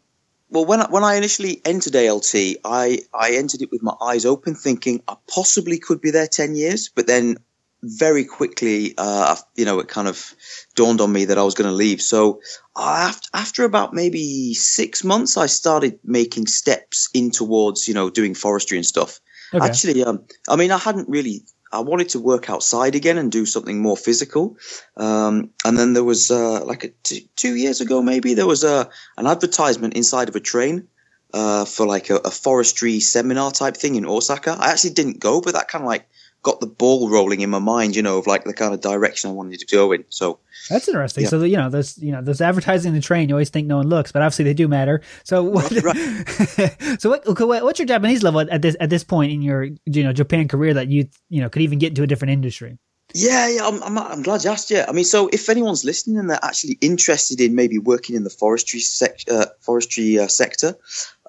well, 0.50 0.66
when 0.66 0.82
I, 0.82 0.90
when 0.90 1.04
I 1.04 1.16
initially 1.16 1.62
entered 1.66 1.96
ALT, 1.96 2.34
I 2.36 3.00
I 3.14 3.32
entered 3.32 3.62
it 3.62 3.72
with 3.72 3.82
my 3.82 3.94
eyes 4.02 4.26
open, 4.26 4.56
thinking 4.56 5.02
I 5.08 5.16
possibly 5.28 5.80
could 5.80 6.02
be 6.02 6.12
there 6.12 6.28
ten 6.28 6.56
years. 6.56 6.90
But 6.90 7.08
then, 7.08 7.38
very 7.84 8.26
quickly, 8.26 8.94
uh, 8.98 9.36
you 9.56 9.66
know, 9.66 9.80
it 9.80 9.88
kind 9.88 10.08
of 10.08 10.34
dawned 10.76 11.02
on 11.02 11.12
me 11.12 11.26
that 11.26 11.38
I 11.38 11.44
was 11.44 11.56
going 11.56 11.70
to 11.70 11.76
leave. 11.76 12.02
So 12.02 12.42
after 12.78 13.30
after 13.34 13.64
about 13.64 13.94
maybe 13.94 14.54
six 14.54 15.04
months, 15.04 15.38
I 15.38 15.48
started 15.48 16.00
making 16.04 16.48
steps 16.48 17.10
in 17.14 17.32
towards 17.32 17.88
you 17.88 17.94
know 17.94 18.10
doing 18.10 18.34
forestry 18.34 18.78
and 18.78 18.86
stuff. 18.86 19.20
Okay. 19.54 19.66
Actually, 19.66 20.04
um, 20.04 20.24
I 20.50 20.56
mean, 20.56 20.72
I 20.72 20.78
hadn't 20.78 21.10
really 21.10 21.44
I 21.76 21.80
wanted 21.80 22.10
to 22.10 22.20
work 22.20 22.50
outside 22.50 22.96
again 22.96 23.18
and 23.18 23.32
do 23.32 23.46
something 23.46 23.82
more 23.82 23.98
physical. 23.98 24.58
Um, 24.98 25.52
and 25.64 25.78
then 25.78 25.94
there 25.94 26.04
was 26.04 26.32
uh, 26.32 26.64
like 26.66 26.84
a 26.86 26.90
t- 27.04 27.30
two 27.36 27.56
years 27.56 27.82
ago, 27.82 28.02
maybe 28.02 28.34
there 28.34 28.48
was 28.48 28.64
a 28.64 28.90
an 29.18 29.28
advertisement 29.28 29.94
inside 29.96 30.30
of 30.30 30.36
a 30.36 30.40
train 30.40 30.88
uh, 31.34 31.66
for 31.66 31.86
like 31.86 32.10
a, 32.10 32.16
a, 32.16 32.32
forestry 32.32 33.00
seminar 33.02 33.52
type 33.52 33.76
thing 33.76 33.96
in 33.96 34.06
Osaka. 34.06 34.56
I 34.58 34.72
actually 34.72 34.94
didn't 34.94 35.20
go, 35.20 35.42
but 35.42 35.54
that 35.54 35.68
kind 35.68 35.84
of 35.84 35.88
like 35.88 36.08
got 36.46 36.60
the 36.60 36.68
ball 36.68 37.10
rolling 37.10 37.42
in 37.42 37.50
my 37.50 37.60
mind, 37.60 37.96
you 37.96 38.04
know, 38.04 38.20
of 38.20 38.28
like 38.28 38.44
the 38.44 38.54
kind 38.54 38.72
of 38.72 38.80
direction 38.80 39.32
I 39.32 39.34
wanted 39.34 39.60
to 39.60 39.66
go 39.66 39.92
in. 39.92 40.06
So 40.10 40.40
that's 40.70 40.88
interesting. 40.88 41.24
Yeah. 41.24 41.30
So 41.30 41.44
you 41.44 41.58
know, 41.58 41.70
there's 41.72 41.98
you 41.98 42.12
know, 42.12 42.22
there's 42.22 42.40
advertising 42.40 42.90
in 42.90 42.96
the 42.96 43.02
train. 43.02 43.28
You 43.28 43.36
always 43.36 43.50
think 43.50 43.68
no 43.68 43.78
one 43.78 43.88
looks, 43.88 44.12
but 44.12 44.22
obviously 44.22 44.46
they 44.46 44.54
do 44.54 44.68
matter. 44.68 45.02
So 45.24 45.44
what? 45.56 45.72
Right. 45.84 47.00
so 47.02 47.10
what? 47.10 47.26
What's 47.64 47.80
your 47.80 47.88
Japanese 47.88 48.22
level 48.22 48.42
at 48.42 48.62
this 48.62 48.78
at 48.80 48.92
this 48.92 49.04
point 49.04 49.32
in 49.32 49.42
your 49.42 49.64
you 49.64 50.04
know 50.04 50.14
Japan 50.14 50.48
career 50.48 50.76
that 50.76 50.88
you 50.88 51.10
you 51.30 51.42
know 51.42 51.50
could 51.50 51.64
even 51.64 51.80
get 51.80 51.90
into 51.90 52.04
a 52.04 52.08
different 52.08 52.32
industry? 52.32 52.78
Yeah, 53.14 53.48
yeah, 53.48 53.68
I'm, 53.68 53.82
I'm, 53.84 53.98
I'm, 53.98 54.22
glad 54.24 54.44
you 54.44 54.50
asked. 54.50 54.72
Yeah, 54.72 54.86
I 54.90 54.92
mean, 54.92 55.06
so 55.06 55.30
if 55.32 55.48
anyone's 55.48 55.86
listening 55.86 56.18
and 56.18 56.30
they're 56.30 56.44
actually 56.44 56.78
interested 56.82 57.40
in 57.40 57.56
maybe 57.56 57.78
working 57.78 58.16
in 58.16 58.24
the 58.24 58.30
forestry 58.30 58.80
sec- 58.80 59.30
uh, 59.32 59.46
forestry 59.62 60.20
uh, 60.20 60.28
sector, 60.28 60.76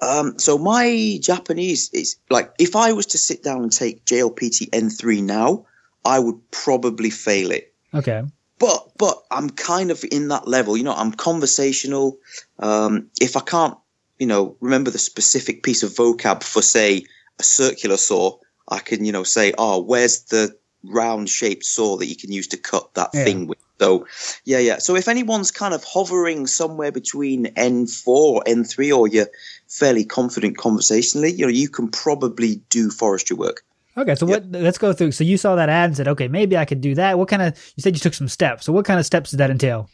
um, 0.03 0.39
so 0.39 0.59
my 0.59 1.19
Japanese 1.23 1.91
is 1.93 2.17
like 2.29 2.53
if 2.59 2.77
I 2.77 2.93
was 2.93 3.07
to 3.07 3.19
sit 3.19 3.43
down 3.43 3.63
and 3.63 3.73
take 3.73 4.05
JLPT 4.05 4.71
N3 4.71 5.23
now, 5.23 5.67
I 6.05 6.19
would 6.19 6.39
probably 6.51 7.11
fail 7.11 7.51
it. 7.51 7.73
Okay. 7.95 8.23
But 8.59 8.93
but 8.99 9.23
I'm 9.31 9.51
kind 9.51 9.91
of 9.91 10.05
in 10.11 10.29
that 10.29 10.47
level. 10.47 10.77
You 10.77 10.85
know, 10.85 10.95
I'm 10.95 11.13
conversational. 11.13 12.19
Um, 12.59 13.09
if 13.21 13.37
I 13.37 13.41
can't, 13.41 13.77
you 14.19 14.27
know, 14.27 14.57
remember 14.61 14.91
the 14.91 14.99
specific 14.99 15.63
piece 15.63 15.83
of 15.83 15.93
vocab 15.93 16.43
for 16.43 16.63
say 16.63 17.05
a 17.39 17.43
circular 17.43 17.97
saw, 17.97 18.39
I 18.69 18.79
can 18.81 19.05
you 19.05 19.13
know 19.13 19.25
say, 19.25 19.53
oh, 19.57 19.83
where's 19.83 20.25
the 20.25 20.57
round 20.85 21.29
shaped 21.29 21.65
saw 21.65 21.97
that 21.97 22.07
you 22.07 22.17
can 22.17 22.33
use 22.33 22.49
to 22.49 22.57
cut 22.57 22.95
that 22.95 23.11
yeah. 23.15 23.25
thing 23.25 23.47
with. 23.47 23.59
So, 23.79 24.07
yeah, 24.45 24.59
yeah. 24.59 24.79
So 24.79 24.97
if 24.97 25.09
anyone's 25.09 25.51
kind 25.51 25.75
of 25.75 25.85
hovering 25.85 26.47
somewhere 26.47 26.93
between 26.93 27.47
N4 27.55 28.07
or 28.07 28.43
N3, 28.47 28.97
or 28.97 29.09
you're 29.09 29.29
fairly 29.69 30.05
confident 30.05 30.57
conversationally, 30.57 31.33
you 31.33 31.45
know, 31.45 31.53
you 31.53 31.69
can 31.69 31.89
probably 31.89 32.63
do 32.71 32.91
forestry 32.91 33.37
work. 33.37 33.63
Okay, 33.99 34.15
so 34.15 34.29
yep. 34.29 34.45
what? 34.45 34.63
Let's 34.63 34.79
go 34.79 34.93
through. 34.93 35.13
So 35.13 35.25
you 35.25 35.39
saw 35.39 35.57
that 35.57 35.69
ad 35.69 35.87
and 35.87 35.97
said, 35.97 36.09
okay, 36.09 36.29
maybe 36.29 36.57
I 36.57 36.67
could 36.67 36.81
do 36.81 36.95
that. 36.97 37.19
What 37.19 37.29
kind 37.29 37.43
of? 37.43 37.73
You 37.77 37.83
said 37.83 37.95
you 37.95 38.01
took 38.01 38.15
some 38.15 38.29
steps. 38.29 38.67
So 38.67 38.73
what 38.73 38.85
kind 38.85 39.01
of 39.01 39.07
steps 39.07 39.31
did 39.31 39.39
that 39.39 39.51
entail? 39.51 39.89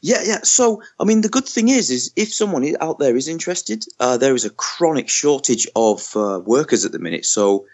Yeah, 0.00 0.22
yeah. 0.24 0.40
So, 0.42 0.82
I 0.98 1.04
mean, 1.04 1.20
the 1.20 1.28
good 1.28 1.46
thing 1.46 1.68
is, 1.68 1.90
is 1.90 2.12
if 2.16 2.32
someone 2.32 2.66
out 2.80 2.98
there 2.98 3.16
is 3.16 3.28
interested, 3.28 3.84
uh, 4.00 4.16
there 4.16 4.34
is 4.34 4.44
a 4.44 4.50
chronic 4.50 5.08
shortage 5.08 5.68
of 5.76 6.16
uh, 6.16 6.40
workers 6.44 6.84
at 6.84 6.92
the 6.92 6.98
minute. 6.98 7.24
So, 7.24 7.66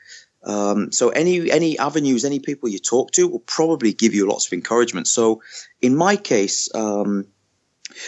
um, 0.45 0.93
so 0.93 1.09
any 1.09 1.51
any 1.51 1.79
avenues, 1.79 2.25
any 2.25 2.39
people 2.39 2.69
you 2.69 2.79
talk 2.79 3.11
to 3.13 3.29
will 3.29 3.41
probably 3.41 3.93
give 3.93 4.15
you 4.15 4.29
lots 4.29 4.47
of 4.47 4.53
encouragement. 4.53 5.07
So 5.07 5.43
in 5.81 5.97
my 5.97 6.17
case, 6.17 6.69
um, 6.75 7.27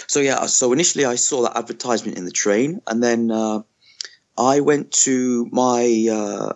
so 0.06 0.20
yeah, 0.20 0.46
so 0.46 0.72
initially 0.72 1.04
I 1.04 1.16
saw 1.16 1.42
that 1.42 1.56
advertisement 1.56 2.18
in 2.18 2.24
the 2.24 2.30
train, 2.30 2.80
and 2.86 3.02
then 3.02 3.30
uh, 3.30 3.62
I 4.36 4.60
went 4.60 4.92
to 5.04 5.48
my 5.52 6.08
uh, 6.10 6.52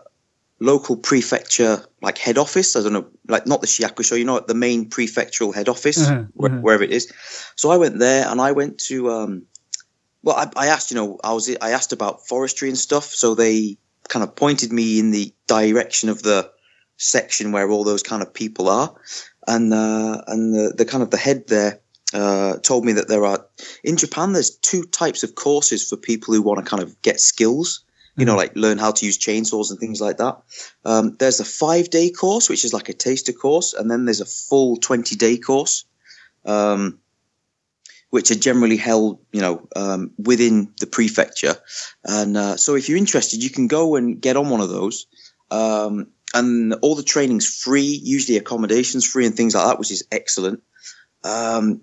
local 0.59 0.97
prefecture 0.97 1.85
like 2.03 2.19
head 2.19 2.39
office. 2.39 2.77
I 2.77 2.83
don't 2.83 2.93
know, 2.93 3.07
like 3.29 3.47
not 3.47 3.61
the 3.61 3.67
Shiyakusho, 3.67 4.19
you 4.19 4.25
know, 4.25 4.41
the 4.41 4.55
main 4.55 4.89
prefectural 4.91 5.55
head 5.55 5.69
office, 5.69 6.07
Uh-huh, 6.07 6.25
where, 6.35 6.53
uh-huh. 6.53 6.61
wherever 6.61 6.85
it 6.85 6.91
is. 6.91 7.13
So 7.57 7.71
I 7.71 7.79
went 7.79 7.99
there 7.99 8.27
and 8.29 8.41
I 8.41 8.53
went 8.53 8.79
to, 8.89 9.11
um, 9.11 9.47
well, 10.23 10.37
I, 10.37 10.51
I 10.57 10.67
asked, 10.69 10.91
you 10.91 10.97
know, 10.97 11.19
I 11.25 11.33
was, 11.33 11.49
I 11.49 11.71
asked 11.71 11.93
about 11.93 12.27
forestry 12.27 12.69
and 12.69 12.79
stuff. 12.79 13.05
So 13.05 13.35
they 13.35 13.79
kind 14.11 14.23
of 14.23 14.37
pointed 14.37 14.73
me 14.73 14.99
in 14.99 15.11
the 15.11 15.33
direction 15.47 16.11
of 16.11 16.23
the 16.23 16.51
section 16.99 17.53
where 17.53 17.71
all 17.71 17.85
those 17.85 18.03
kind 18.03 18.21
of 18.21 18.35
people 18.35 18.69
are. 18.69 18.95
And, 19.47 19.73
uh, 19.73 20.23
and 20.27 20.53
the, 20.53 20.75
the 20.77 20.85
kind 20.85 21.03
of 21.03 21.11
the 21.11 21.17
head 21.17 21.47
there, 21.49 21.81
uh, 22.13 22.59
told 22.59 22.85
me 22.85 22.93
that 22.93 23.09
there 23.09 23.25
are, 23.25 23.47
in 23.83 23.97
Japan, 23.97 24.33
there's 24.33 24.51
two 24.51 24.83
types 24.83 25.23
of 25.23 25.35
courses 25.35 25.89
for 25.89 25.97
people 25.97 26.35
who 26.35 26.43
want 26.43 26.63
to 26.63 26.69
kind 26.69 26.83
of 26.83 27.01
get 27.01 27.21
skills 27.21 27.85
you 28.17 28.27
know, 28.27 28.37
like 28.37 28.55
learn 28.55 28.77
how 28.77 28.91
to 28.91 29.07
use 29.07 29.19
chainsaws 29.19 29.71
and 29.71 29.79
things 29.79 30.01
like 30.01 30.19
that. 30.19 30.43
Um, 30.85 31.17
there's 31.19 31.41
a 31.41 31.45
five 31.45 31.89
day 31.89 32.11
course, 32.11 32.51
which 32.51 32.65
is 32.65 32.75
like 32.75 32.89
a 32.91 32.93
taster 32.93 33.33
course, 33.33 33.73
and 33.73 33.91
then 33.91 34.05
there's 34.05 34.21
a 34.21 34.27
full 34.27 34.77
20 34.77 35.17
day 35.17 35.39
course, 35.39 35.85
um, 36.45 36.99
which 38.11 38.31
are 38.31 38.37
generally 38.37 38.77
held, 38.77 39.21
you 39.33 39.41
know, 39.41 39.69
um, 39.75 40.13
within 40.19 40.73
the 40.81 40.87
prefecture. 40.87 41.55
And 42.05 42.37
uh, 42.37 42.57
so 42.57 42.75
if 42.75 42.89
you're 42.89 42.99
interested, 42.99 43.43
you 43.43 43.51
can 43.51 43.69
go 43.69 43.97
and 43.97 44.21
get 44.21 44.37
on 44.37 44.51
one 44.51 44.61
of 44.61 44.69
those. 44.69 45.07
Um, 45.51 46.09
and 46.35 46.75
all 46.83 46.95
the 46.95 47.03
training's 47.03 47.47
free, 47.47 48.01
usually 48.03 48.39
accommodations 48.39 49.05
free 49.05 49.27
and 49.27 49.35
things 49.35 49.55
like 49.55 49.67
that, 49.67 49.79
which 49.79 49.91
is 49.91 50.07
excellent. 50.13 50.63
Um, 51.25 51.83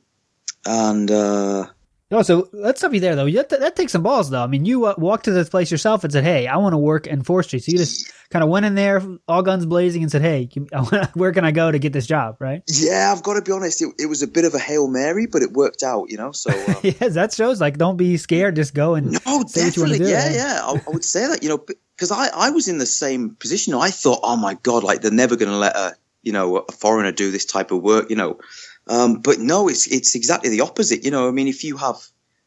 and 0.65 1.10
uh, 1.10 1.67
Oh, 2.10 2.22
so 2.22 2.48
let's 2.54 2.80
stop 2.80 2.94
you 2.94 3.02
there 3.02 3.18
though. 3.18 3.30
That, 3.30 3.50
that 3.50 3.76
takes 3.76 3.92
some 3.92 4.02
balls 4.04 4.30
though. 4.30 4.42
I 4.42 4.48
mean, 4.48 4.64
you 4.64 4.86
uh, 4.86 4.96
walked 4.98 5.26
to 5.26 5.32
this 5.32 5.50
place 5.50 5.70
yourself 5.70 6.06
and 6.06 6.14
said, 6.14 6.24
"Hey, 6.24 6.48
I 6.48 6.56
want 6.56 6.72
to 6.72 6.78
work 6.78 7.06
in 7.06 7.22
forestry." 7.22 7.60
So 7.60 7.70
you 7.72 7.78
just 7.78 8.10
kind 8.30 8.44
of 8.44 8.50
went 8.50 8.66
in 8.66 8.76
there, 8.76 9.02
all 9.28 9.42
guns 9.42 9.66
blazing, 9.66 10.04
and 10.04 10.12
said, 10.12 10.22
"Hey, 10.22 10.48
can- 10.48 10.70
wanna- 10.74 11.12
where 11.16 11.34
can 11.34 11.44
I 11.44 11.52
go 11.52 11.70
to 11.70 11.78
get 11.80 11.92
this 11.92 12.08
job?" 12.08 12.38
Right? 12.40 12.62
yeah, 12.68 13.14
I've 13.14 13.24
got 13.24 13.34
to 13.34 13.42
be 13.42 13.52
honest, 13.52 13.82
it, 13.82 13.90
it 14.00 14.06
was 14.06 14.22
a 14.22 14.28
bit 14.28 14.46
of 14.46 14.54
a 14.54 14.60
hail 14.60 14.88
mary, 14.88 15.26
but 15.26 15.42
it 15.42 15.52
worked 15.52 15.84
out, 15.84 16.10
you 16.10 16.16
know. 16.16 16.32
So 16.32 16.50
um, 16.68 16.76
yes, 16.82 17.14
that 17.16 17.34
shows 17.34 17.60
like 17.60 17.78
don't 17.78 17.98
be 17.98 18.16
scared. 18.16 18.56
Just 18.56 18.74
go 18.74 18.96
and 18.96 19.12
No, 19.12 19.20
say 19.48 19.66
what 19.66 19.76
you 19.76 19.82
wanna 19.84 19.98
definitely. 19.98 19.98
do, 19.98 20.08
yeah, 20.08 20.30
yeah. 20.30 20.36
yeah. 20.36 20.62
I, 20.64 20.82
I 20.88 20.90
would 20.92 21.04
say 21.04 21.28
that, 21.28 21.44
you 21.44 21.50
know, 21.50 21.58
because 21.58 22.12
I, 22.12 22.30
I 22.34 22.52
was 22.52 22.70
in 22.70 22.78
the 22.78 22.86
same 22.86 23.32
position. 23.36 23.74
I 23.74 23.90
thought, 23.90 24.20
oh 24.24 24.38
my 24.38 24.54
God, 24.54 24.84
like 24.86 25.02
they're 25.02 25.12
never 25.12 25.36
going 25.36 25.52
to 25.52 25.58
let 25.58 25.76
a, 25.76 25.94
you 26.24 26.32
know, 26.32 26.58
a 26.58 26.72
foreigner 26.72 27.12
do 27.12 27.32
this 27.32 27.46
type 27.46 27.72
of 27.72 27.82
work, 27.82 28.10
you 28.10 28.16
know. 28.16 28.40
Um, 28.89 29.15
but 29.22 29.39
no, 29.39 29.67
it's, 29.67 29.88
it's 29.88 30.15
exactly 30.15 30.50
the 30.50 30.62
opposite. 30.62 31.03
You 31.03 31.12
know, 31.12 31.27
I 31.27 31.32
mean, 31.32 31.48
if 31.48 31.63
you 31.63 31.77
have 31.77 31.98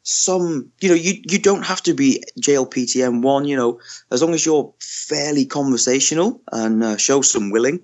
some, 0.02 0.72
you 0.80 0.88
know, 0.88 0.94
you, 0.94 1.14
you 1.28 1.38
don't 1.38 1.64
have 1.64 1.82
to 1.82 1.94
be 1.94 2.22
JLPT 2.40 3.04
N 3.04 3.20
one, 3.22 3.44
you 3.44 3.56
know, 3.56 3.80
as 4.10 4.22
long 4.22 4.32
as 4.34 4.44
you're 4.46 4.72
fairly 4.80 5.44
conversational 5.44 6.40
and 6.50 6.82
uh, 6.82 6.96
show 6.96 7.20
some 7.22 7.50
willing, 7.50 7.80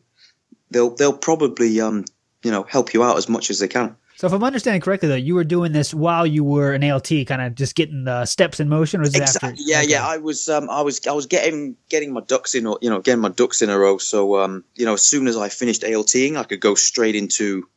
they'll, 0.70 0.94
they'll 0.94 1.16
probably, 1.16 1.80
um, 1.80 2.04
you 2.42 2.50
know, 2.50 2.62
help 2.62 2.94
you 2.94 3.02
out 3.02 3.18
as 3.18 3.28
much 3.28 3.50
as 3.50 3.58
they 3.58 3.68
can. 3.68 3.96
So 4.18 4.26
if 4.26 4.32
I'm 4.32 4.42
understanding 4.42 4.80
correctly, 4.80 5.10
though, 5.10 5.14
you 5.14 5.34
were 5.34 5.44
doing 5.44 5.72
this 5.72 5.92
while 5.92 6.26
you 6.26 6.42
were 6.42 6.72
an 6.72 6.82
ALT, 6.82 7.10
kind 7.26 7.42
of 7.42 7.54
just 7.54 7.74
getting 7.74 8.04
the 8.04 8.24
steps 8.24 8.60
in 8.60 8.68
motion, 8.70 9.00
or 9.00 9.02
was 9.02 9.14
Exactly. 9.14 9.50
after? 9.50 9.62
Yeah, 9.62 9.80
Okay. 9.80 9.90
yeah. 9.90 10.06
I 10.06 10.16
was, 10.16 10.48
um, 10.48 10.70
I 10.70 10.80
was, 10.80 11.06
I 11.06 11.12
was 11.12 11.26
getting 11.26 11.76
getting 11.90 12.14
my 12.14 12.22
ducks 12.22 12.54
in, 12.54 12.66
or 12.66 12.78
you 12.80 12.88
know, 12.88 13.00
getting 13.02 13.20
my 13.20 13.28
ducks 13.28 13.60
in 13.60 13.68
a 13.68 13.78
row. 13.78 13.98
So, 13.98 14.40
um, 14.40 14.64
you 14.74 14.86
know, 14.86 14.94
as 14.94 15.02
soon 15.02 15.26
as 15.28 15.36
I 15.36 15.50
finished 15.50 15.82
ALTing, 15.82 16.38
I 16.38 16.44
could 16.44 16.60
go 16.60 16.74
straight 16.74 17.14
into, 17.14 17.68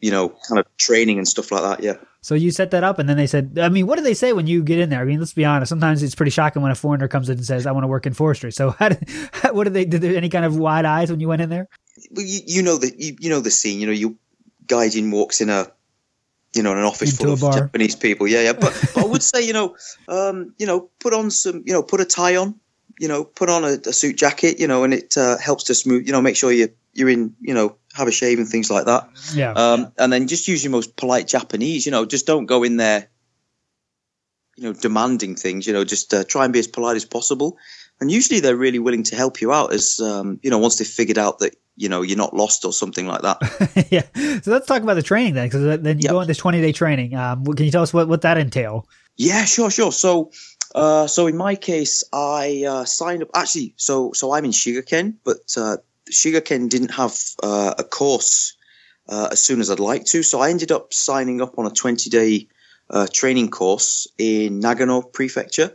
you 0.00 0.10
know, 0.10 0.28
kind 0.48 0.58
of 0.58 0.66
training 0.76 1.18
and 1.18 1.26
stuff 1.26 1.50
like 1.52 1.62
that. 1.62 1.82
Yeah. 1.82 1.94
So 2.20 2.34
you 2.34 2.50
set 2.50 2.72
that 2.72 2.84
up, 2.84 2.98
and 2.98 3.08
then 3.08 3.16
they 3.16 3.26
said, 3.26 3.58
I 3.60 3.68
mean, 3.68 3.86
what 3.86 3.96
do 3.96 4.02
they 4.02 4.14
say 4.14 4.32
when 4.32 4.46
you 4.46 4.62
get 4.62 4.78
in 4.78 4.90
there? 4.90 5.00
I 5.00 5.04
mean, 5.04 5.18
let's 5.18 5.32
be 5.32 5.44
honest. 5.44 5.70
Sometimes 5.70 6.02
it's 6.02 6.14
pretty 6.14 6.30
shocking 6.30 6.62
when 6.62 6.72
a 6.72 6.74
foreigner 6.74 7.08
comes 7.08 7.28
in 7.28 7.38
and 7.38 7.46
says, 7.46 7.66
"I 7.66 7.72
want 7.72 7.84
to 7.84 7.88
work 7.88 8.06
in 8.06 8.12
forestry." 8.12 8.52
So, 8.52 8.70
how 8.78 8.90
did, 8.90 9.08
what 9.52 9.64
did 9.64 9.74
they? 9.74 9.84
Did 9.84 10.00
there 10.00 10.16
any 10.16 10.28
kind 10.28 10.44
of 10.44 10.56
wide 10.56 10.84
eyes 10.84 11.10
when 11.10 11.20
you 11.20 11.28
went 11.28 11.42
in 11.42 11.48
there? 11.48 11.68
Well, 12.10 12.24
you, 12.24 12.40
you 12.46 12.62
know 12.62 12.76
the 12.76 12.92
you, 12.96 13.16
you 13.20 13.30
know 13.30 13.40
the 13.40 13.50
scene. 13.50 13.80
You 13.80 13.86
know, 13.86 13.92
you 13.92 14.18
Gaijin 14.68 15.10
walks 15.10 15.40
in 15.40 15.48
a, 15.48 15.66
you 16.54 16.62
know, 16.62 16.72
in 16.72 16.78
an 16.78 16.84
office 16.84 17.12
Into 17.12 17.36
full 17.36 17.48
of. 17.48 17.54
Japanese 17.54 17.96
people. 17.96 18.28
Yeah, 18.28 18.42
yeah. 18.42 18.52
But, 18.52 18.78
but 18.94 19.04
I 19.04 19.06
would 19.06 19.22
say, 19.34 19.46
you 19.46 19.52
know, 19.52 19.76
um, 20.06 20.54
you 20.58 20.66
know, 20.66 20.90
put 21.00 21.14
on 21.14 21.30
some, 21.30 21.64
you 21.66 21.72
know, 21.72 21.82
put 21.82 22.00
a 22.00 22.04
tie 22.04 22.36
on, 22.36 22.60
you 22.98 23.08
know, 23.08 23.24
put 23.24 23.48
on 23.48 23.64
a, 23.64 23.78
a 23.86 23.92
suit 23.92 24.16
jacket, 24.16 24.58
you 24.58 24.66
know, 24.66 24.84
and 24.84 24.92
it 24.92 25.16
uh, 25.16 25.38
helps 25.38 25.64
to 25.64 25.74
smooth, 25.74 26.06
you 26.06 26.12
know, 26.12 26.20
make 26.20 26.36
sure 26.36 26.50
you 26.52 26.68
you're 26.94 27.08
in, 27.08 27.34
you 27.40 27.54
know, 27.54 27.76
have 27.94 28.08
a 28.08 28.12
shave 28.12 28.38
and 28.38 28.48
things 28.48 28.70
like 28.70 28.86
that. 28.86 29.08
Yeah. 29.34 29.52
Um, 29.52 29.92
and 29.98 30.12
then 30.12 30.26
just 30.26 30.48
use 30.48 30.64
your 30.64 30.72
most 30.72 30.96
polite 30.96 31.28
Japanese. 31.28 31.86
You 31.86 31.92
know, 31.92 32.04
just 32.04 32.26
don't 32.26 32.46
go 32.46 32.64
in 32.64 32.76
there, 32.76 33.08
you 34.56 34.64
know, 34.64 34.72
demanding 34.72 35.36
things. 35.36 35.66
You 35.66 35.72
know, 35.74 35.84
just 35.84 36.12
uh, 36.12 36.24
try 36.24 36.44
and 36.44 36.52
be 36.52 36.58
as 36.58 36.66
polite 36.66 36.96
as 36.96 37.04
possible. 37.04 37.56
And 38.00 38.10
usually 38.10 38.40
they're 38.40 38.56
really 38.56 38.78
willing 38.78 39.04
to 39.04 39.16
help 39.16 39.40
you 39.40 39.52
out 39.52 39.72
as 39.72 40.00
um, 40.00 40.38
you 40.42 40.50
know 40.50 40.58
once 40.58 40.76
they've 40.76 40.86
figured 40.86 41.18
out 41.18 41.38
that 41.40 41.56
you 41.76 41.88
know 41.88 42.02
you're 42.02 42.18
not 42.18 42.34
lost 42.34 42.64
or 42.64 42.72
something 42.72 43.06
like 43.06 43.22
that. 43.22 43.86
yeah. 43.90 44.40
So 44.42 44.50
let's 44.50 44.66
talk 44.66 44.82
about 44.82 44.94
the 44.94 45.02
training 45.02 45.34
then, 45.34 45.46
because 45.48 45.80
then 45.80 45.98
you 45.98 46.04
Yep. 46.04 46.12
go 46.12 46.18
on 46.20 46.26
this 46.26 46.38
20 46.38 46.60
day 46.60 46.72
training. 46.72 47.14
Um, 47.14 47.44
can 47.44 47.64
you 47.64 47.70
tell 47.72 47.82
us 47.82 47.92
what, 47.94 48.08
what 48.08 48.22
that 48.22 48.38
entail? 48.38 48.88
yeah, 49.16 49.44
sure, 49.44 49.70
sure. 49.70 49.92
So. 49.92 50.32
Uh, 50.74 51.06
so 51.06 51.26
in 51.26 51.36
my 51.36 51.54
case, 51.54 52.04
I 52.12 52.64
uh, 52.68 52.84
signed 52.84 53.22
up. 53.22 53.30
Actually, 53.34 53.74
so 53.76 54.12
so 54.12 54.32
I'm 54.32 54.44
in 54.44 54.50
Shigaken, 54.50 55.14
but 55.24 55.54
uh, 55.56 55.78
Shigaken 56.10 56.68
didn't 56.68 56.90
have 56.90 57.18
uh, 57.42 57.74
a 57.78 57.84
course 57.84 58.56
uh, 59.08 59.28
as 59.32 59.40
soon 59.40 59.60
as 59.60 59.70
I'd 59.70 59.80
like 59.80 60.04
to. 60.06 60.22
So 60.22 60.40
I 60.40 60.50
ended 60.50 60.72
up 60.72 60.92
signing 60.92 61.40
up 61.40 61.58
on 61.58 61.66
a 61.66 61.70
20 61.70 62.10
day 62.10 62.48
uh, 62.90 63.06
training 63.12 63.50
course 63.50 64.06
in 64.18 64.60
Nagano 64.60 65.12
Prefecture. 65.12 65.72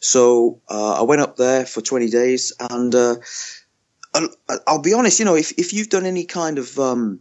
So 0.00 0.60
uh, 0.68 1.00
I 1.00 1.02
went 1.02 1.20
up 1.20 1.36
there 1.36 1.66
for 1.66 1.80
20 1.80 2.08
days, 2.10 2.52
and 2.70 2.94
uh, 2.94 3.16
I'll, 4.14 4.28
I'll 4.66 4.82
be 4.82 4.94
honest, 4.94 5.18
you 5.18 5.24
know, 5.24 5.34
if, 5.34 5.52
if 5.58 5.72
you've 5.72 5.88
done 5.88 6.06
any 6.06 6.24
kind 6.24 6.58
of 6.58 6.78
um, 6.78 7.20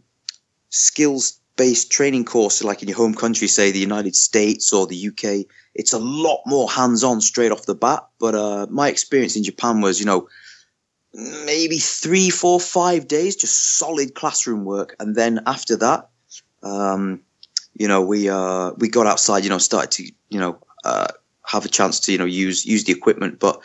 skills 0.70 1.40
based 1.58 1.92
training 1.92 2.26
course, 2.26 2.64
like 2.64 2.82
in 2.82 2.88
your 2.88 2.98
home 2.98 3.14
country, 3.14 3.48
say 3.48 3.72
the 3.72 3.80
United 3.80 4.16
States 4.16 4.72
or 4.72 4.88
the 4.88 5.08
UK, 5.10 5.46
it's 5.76 5.94
a 5.94 6.00
lot 6.00 6.42
more 6.46 6.70
hands 6.70 7.04
on 7.04 7.20
straight 7.20 7.52
off 7.52 7.66
the 7.66 7.76
bat. 7.76 8.08
But 8.20 8.36
uh, 8.36 8.68
my 8.70 8.88
experience 8.88 9.36
in 9.36 9.44
Japan 9.44 9.82
was, 9.82 10.00
you 10.00 10.06
know, 10.06 10.30
maybe 11.14 11.78
three, 11.80 12.30
four, 12.30 12.60
five 12.60 13.08
days, 13.08 13.36
just 13.36 13.78
solid 13.78 14.16
classroom 14.16 14.64
work, 14.66 14.96
and 15.00 15.16
then 15.16 15.42
after 15.46 15.76
that, 15.78 16.10
um, 16.64 17.22
you 17.74 17.88
know, 17.88 18.02
we 18.02 18.30
uh, 18.30 18.72
we 18.78 18.90
got 18.90 19.08
outside, 19.08 19.44
you 19.44 19.50
know, 19.50 19.58
started 19.58 19.92
to, 19.92 20.04
you 20.30 20.40
know, 20.40 20.60
uh, 20.84 21.08
have 21.46 21.66
a 21.66 21.70
chance 21.70 22.00
to, 22.02 22.12
you 22.12 22.18
know, 22.18 22.26
use 22.26 22.66
use 22.66 22.84
the 22.84 22.92
equipment. 22.92 23.40
But 23.40 23.62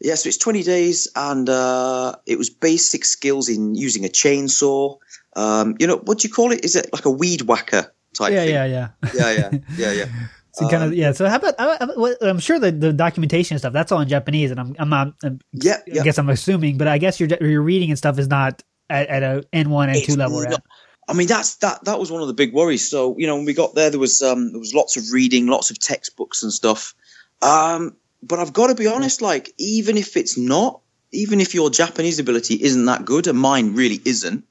yeah, 0.00 0.14
so 0.14 0.28
it's 0.28 0.38
twenty 0.38 0.62
days, 0.62 1.08
and 1.14 1.48
uh, 1.48 2.16
it 2.26 2.38
was 2.38 2.50
basic 2.50 3.04
skills 3.04 3.48
in 3.48 3.74
using 3.74 4.04
a 4.04 4.08
chainsaw. 4.08 4.98
Um, 5.36 5.76
you 5.78 5.86
know, 5.86 5.96
what 5.98 6.18
do 6.18 6.28
you 6.28 6.34
call 6.34 6.52
it? 6.52 6.64
Is 6.64 6.76
it 6.76 6.92
like 6.92 7.04
a 7.04 7.10
weed 7.10 7.42
whacker 7.42 7.92
type 8.14 8.32
Yeah, 8.32 8.44
thing? 8.44 8.54
yeah, 8.54 8.64
yeah. 8.64 8.88
yeah, 9.14 9.30
yeah, 9.32 9.58
yeah, 9.76 9.92
yeah. 9.92 10.04
So 10.52 10.68
kind 10.68 10.82
of 10.82 10.88
Um, 10.90 10.94
yeah. 10.94 11.12
So 11.12 11.28
how 11.28 11.36
about 11.36 11.54
I, 11.60 11.76
I- 11.80 11.84
what- 11.96 12.18
I'm 12.20 12.40
sure 12.40 12.58
the, 12.58 12.72
the 12.72 12.92
documentation 12.92 13.54
and 13.54 13.60
stuff 13.60 13.72
that's 13.72 13.92
all 13.92 14.00
in 14.00 14.08
Japanese, 14.08 14.50
and 14.50 14.58
I'm 14.58 14.74
I'm 14.80 14.88
not. 14.88 15.14
I'm, 15.22 15.38
Yeah, 15.52 15.76
I 15.86 16.02
guess 16.02 16.18
I'm 16.18 16.28
assuming, 16.28 16.76
but 16.76 16.88
I 16.88 16.98
guess 16.98 17.20
your 17.20 17.28
your 17.40 17.62
reading 17.62 17.88
and 17.90 17.96
stuff 17.96 18.18
is 18.18 18.26
not 18.26 18.60
at, 18.90 19.06
at 19.08 19.22
a 19.22 19.44
N 19.52 19.70
one 19.70 19.90
and 19.90 20.02
two 20.02 20.16
level. 20.16 20.40
Right? 20.40 20.50
not- 20.50 20.64
I 21.08 21.12
mean, 21.12 21.28
that's 21.28 21.54
that. 21.58 21.84
That 21.84 22.00
was 22.00 22.10
one 22.10 22.20
of 22.20 22.26
the 22.26 22.34
big 22.34 22.52
worries. 22.52 22.88
So 22.90 23.16
you 23.16 23.28
know, 23.28 23.36
when 23.36 23.44
we 23.44 23.54
got 23.54 23.76
there, 23.76 23.90
there 23.90 24.00
was 24.00 24.22
um, 24.22 24.50
there 24.50 24.58
was 24.58 24.74
lots 24.74 24.96
of 24.96 25.12
reading, 25.12 25.46
lots 25.46 25.70
of 25.70 25.78
textbooks 25.78 26.42
and 26.42 26.52
stuff. 26.52 26.94
Um, 27.42 27.96
but 28.22 28.40
I've 28.40 28.52
got 28.52 28.66
to 28.66 28.74
be 28.74 28.88
honest, 28.88 29.22
like 29.22 29.52
even 29.56 29.96
if 29.96 30.16
it's 30.16 30.36
not, 30.36 30.80
even 31.12 31.40
if 31.40 31.54
your 31.54 31.70
Japanese 31.70 32.18
ability 32.18 32.60
isn't 32.60 32.84
that 32.86 33.04
good, 33.04 33.28
and 33.28 33.38
mine 33.38 33.74
really 33.76 34.00
isn't, 34.04 34.44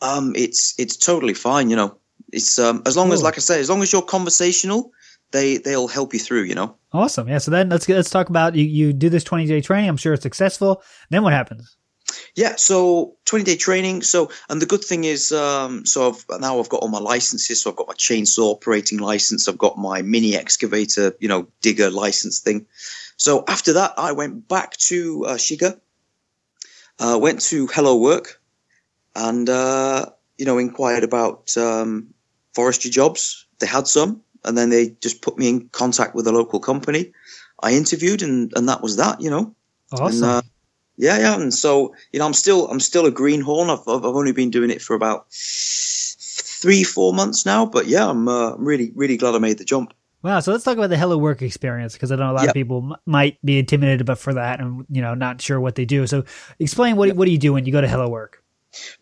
um, 0.00 0.34
it's 0.36 0.74
it's 0.78 0.96
totally 0.96 1.34
fine. 1.34 1.70
You 1.70 1.76
know, 1.76 1.98
it's 2.32 2.58
um, 2.58 2.82
as 2.86 2.96
long 2.96 3.12
as, 3.12 3.22
like 3.22 3.36
I 3.36 3.40
say, 3.40 3.60
as 3.60 3.70
long 3.70 3.82
as 3.82 3.92
you're 3.92 4.02
conversational, 4.02 4.92
they 5.30 5.58
they'll 5.58 5.88
help 5.88 6.12
you 6.12 6.20
through. 6.20 6.42
You 6.42 6.54
know. 6.54 6.76
Awesome. 6.92 7.28
Yeah. 7.28 7.38
So 7.38 7.50
then 7.50 7.68
let's 7.68 7.88
let's 7.88 8.10
talk 8.10 8.28
about 8.28 8.54
you. 8.54 8.64
You 8.64 8.92
do 8.92 9.08
this 9.08 9.24
20 9.24 9.46
day 9.46 9.60
training. 9.60 9.88
I'm 9.88 9.96
sure 9.96 10.14
it's 10.14 10.22
successful. 10.22 10.82
Then 11.10 11.22
what 11.22 11.32
happens? 11.32 11.76
Yeah, 12.34 12.56
so 12.56 13.16
20 13.24 13.44
day 13.44 13.56
training. 13.56 14.02
So, 14.02 14.30
and 14.48 14.60
the 14.60 14.66
good 14.66 14.84
thing 14.84 15.04
is, 15.04 15.32
um, 15.32 15.86
so 15.86 16.10
I've, 16.10 16.40
now 16.40 16.58
I've 16.58 16.68
got 16.68 16.82
all 16.82 16.88
my 16.88 16.98
licenses. 16.98 17.62
So 17.62 17.70
I've 17.70 17.76
got 17.76 17.88
my 17.88 17.94
chainsaw 17.94 18.52
operating 18.52 18.98
license. 18.98 19.48
I've 19.48 19.58
got 19.58 19.78
my 19.78 20.02
mini 20.02 20.36
excavator, 20.36 21.14
you 21.20 21.28
know, 21.28 21.48
digger 21.62 21.90
license 21.90 22.40
thing. 22.40 22.66
So 23.16 23.44
after 23.46 23.74
that, 23.74 23.94
I 23.96 24.12
went 24.12 24.48
back 24.48 24.76
to 24.88 25.24
uh, 25.26 25.34
Shiga, 25.34 25.80
uh, 26.98 27.18
went 27.20 27.40
to 27.42 27.66
Hello 27.68 27.96
Work, 27.96 28.40
and 29.14 29.48
uh, 29.48 30.06
you 30.38 30.44
know 30.44 30.58
inquired 30.58 31.04
about 31.04 31.56
um, 31.56 32.14
forestry 32.54 32.90
jobs. 32.90 33.46
They 33.58 33.66
had 33.66 33.86
some, 33.86 34.22
and 34.44 34.58
then 34.58 34.70
they 34.70 34.90
just 35.00 35.22
put 35.22 35.38
me 35.38 35.48
in 35.48 35.68
contact 35.68 36.14
with 36.14 36.26
a 36.26 36.32
local 36.32 36.60
company. 36.60 37.12
I 37.62 37.72
interviewed, 37.72 38.22
and 38.22 38.52
and 38.56 38.68
that 38.68 38.82
was 38.82 38.96
that. 38.96 39.20
You 39.20 39.30
know. 39.30 39.54
Awesome. 39.92 40.24
And, 40.24 40.24
uh, 40.24 40.42
yeah, 40.96 41.18
yeah, 41.18 41.40
and 41.40 41.52
so 41.52 41.94
you 42.12 42.20
know, 42.20 42.26
I'm 42.26 42.34
still 42.34 42.68
I'm 42.68 42.80
still 42.80 43.06
a 43.06 43.10
greenhorn. 43.10 43.70
I've 43.70 43.86
I've 43.88 44.04
only 44.04 44.32
been 44.32 44.50
doing 44.50 44.70
it 44.70 44.80
for 44.80 44.94
about 44.94 45.26
three 45.30 46.84
four 46.84 47.12
months 47.12 47.44
now, 47.44 47.66
but 47.66 47.86
yeah, 47.86 48.08
I'm 48.08 48.28
uh, 48.28 48.54
I'm 48.54 48.64
really 48.64 48.92
really 48.94 49.16
glad 49.16 49.34
I 49.34 49.38
made 49.38 49.58
the 49.58 49.64
jump. 49.64 49.92
Wow. 50.22 50.40
So 50.40 50.52
let's 50.52 50.64
talk 50.64 50.78
about 50.78 50.88
the 50.88 50.96
Hello 50.96 51.18
Work 51.18 51.42
experience 51.42 51.92
because 51.92 52.10
I 52.10 52.16
know 52.16 52.30
a 52.30 52.32
lot 52.32 52.42
yep. 52.42 52.50
of 52.50 52.54
people 52.54 52.92
m- 52.92 52.96
might 53.04 53.44
be 53.44 53.58
intimidated 53.58 54.00
about 54.00 54.18
for 54.18 54.32
that 54.34 54.60
and 54.60 54.86
you 54.88 55.02
know 55.02 55.14
not 55.14 55.42
sure 55.42 55.60
what 55.60 55.74
they 55.74 55.84
do. 55.84 56.06
So 56.06 56.24
explain 56.58 56.96
what 56.96 57.08
yep. 57.08 57.16
what 57.16 57.26
do 57.26 57.32
you 57.32 57.38
do 57.38 57.52
when 57.52 57.66
you 57.66 57.72
go 57.72 57.80
to 57.80 57.88
Hello 57.88 58.08
Work? 58.08 58.43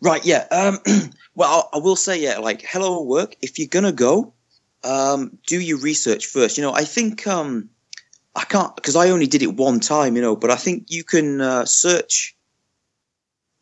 Right. 0.01 0.25
Yeah. 0.25 0.45
Um, 0.51 0.79
well, 1.35 1.69
I 1.73 1.77
will 1.77 1.95
say 1.95 2.19
yeah. 2.19 2.39
Like 2.39 2.61
Hello 2.61 3.03
Work, 3.03 3.35
if 3.41 3.59
you're 3.59 3.67
gonna 3.67 3.91
go, 3.91 4.33
um, 4.83 5.37
do 5.47 5.59
your 5.59 5.79
research 5.79 6.27
first. 6.27 6.57
You 6.57 6.63
know, 6.63 6.73
I 6.73 6.83
think 6.83 7.27
um, 7.27 7.69
I 8.35 8.43
can't 8.43 8.75
because 8.75 8.95
I 8.95 9.09
only 9.09 9.27
did 9.27 9.41
it 9.41 9.55
one 9.55 9.79
time. 9.79 10.15
You 10.15 10.21
know, 10.21 10.35
but 10.35 10.51
I 10.51 10.55
think 10.55 10.85
you 10.89 11.03
can 11.03 11.41
uh, 11.41 11.65
search 11.65 12.35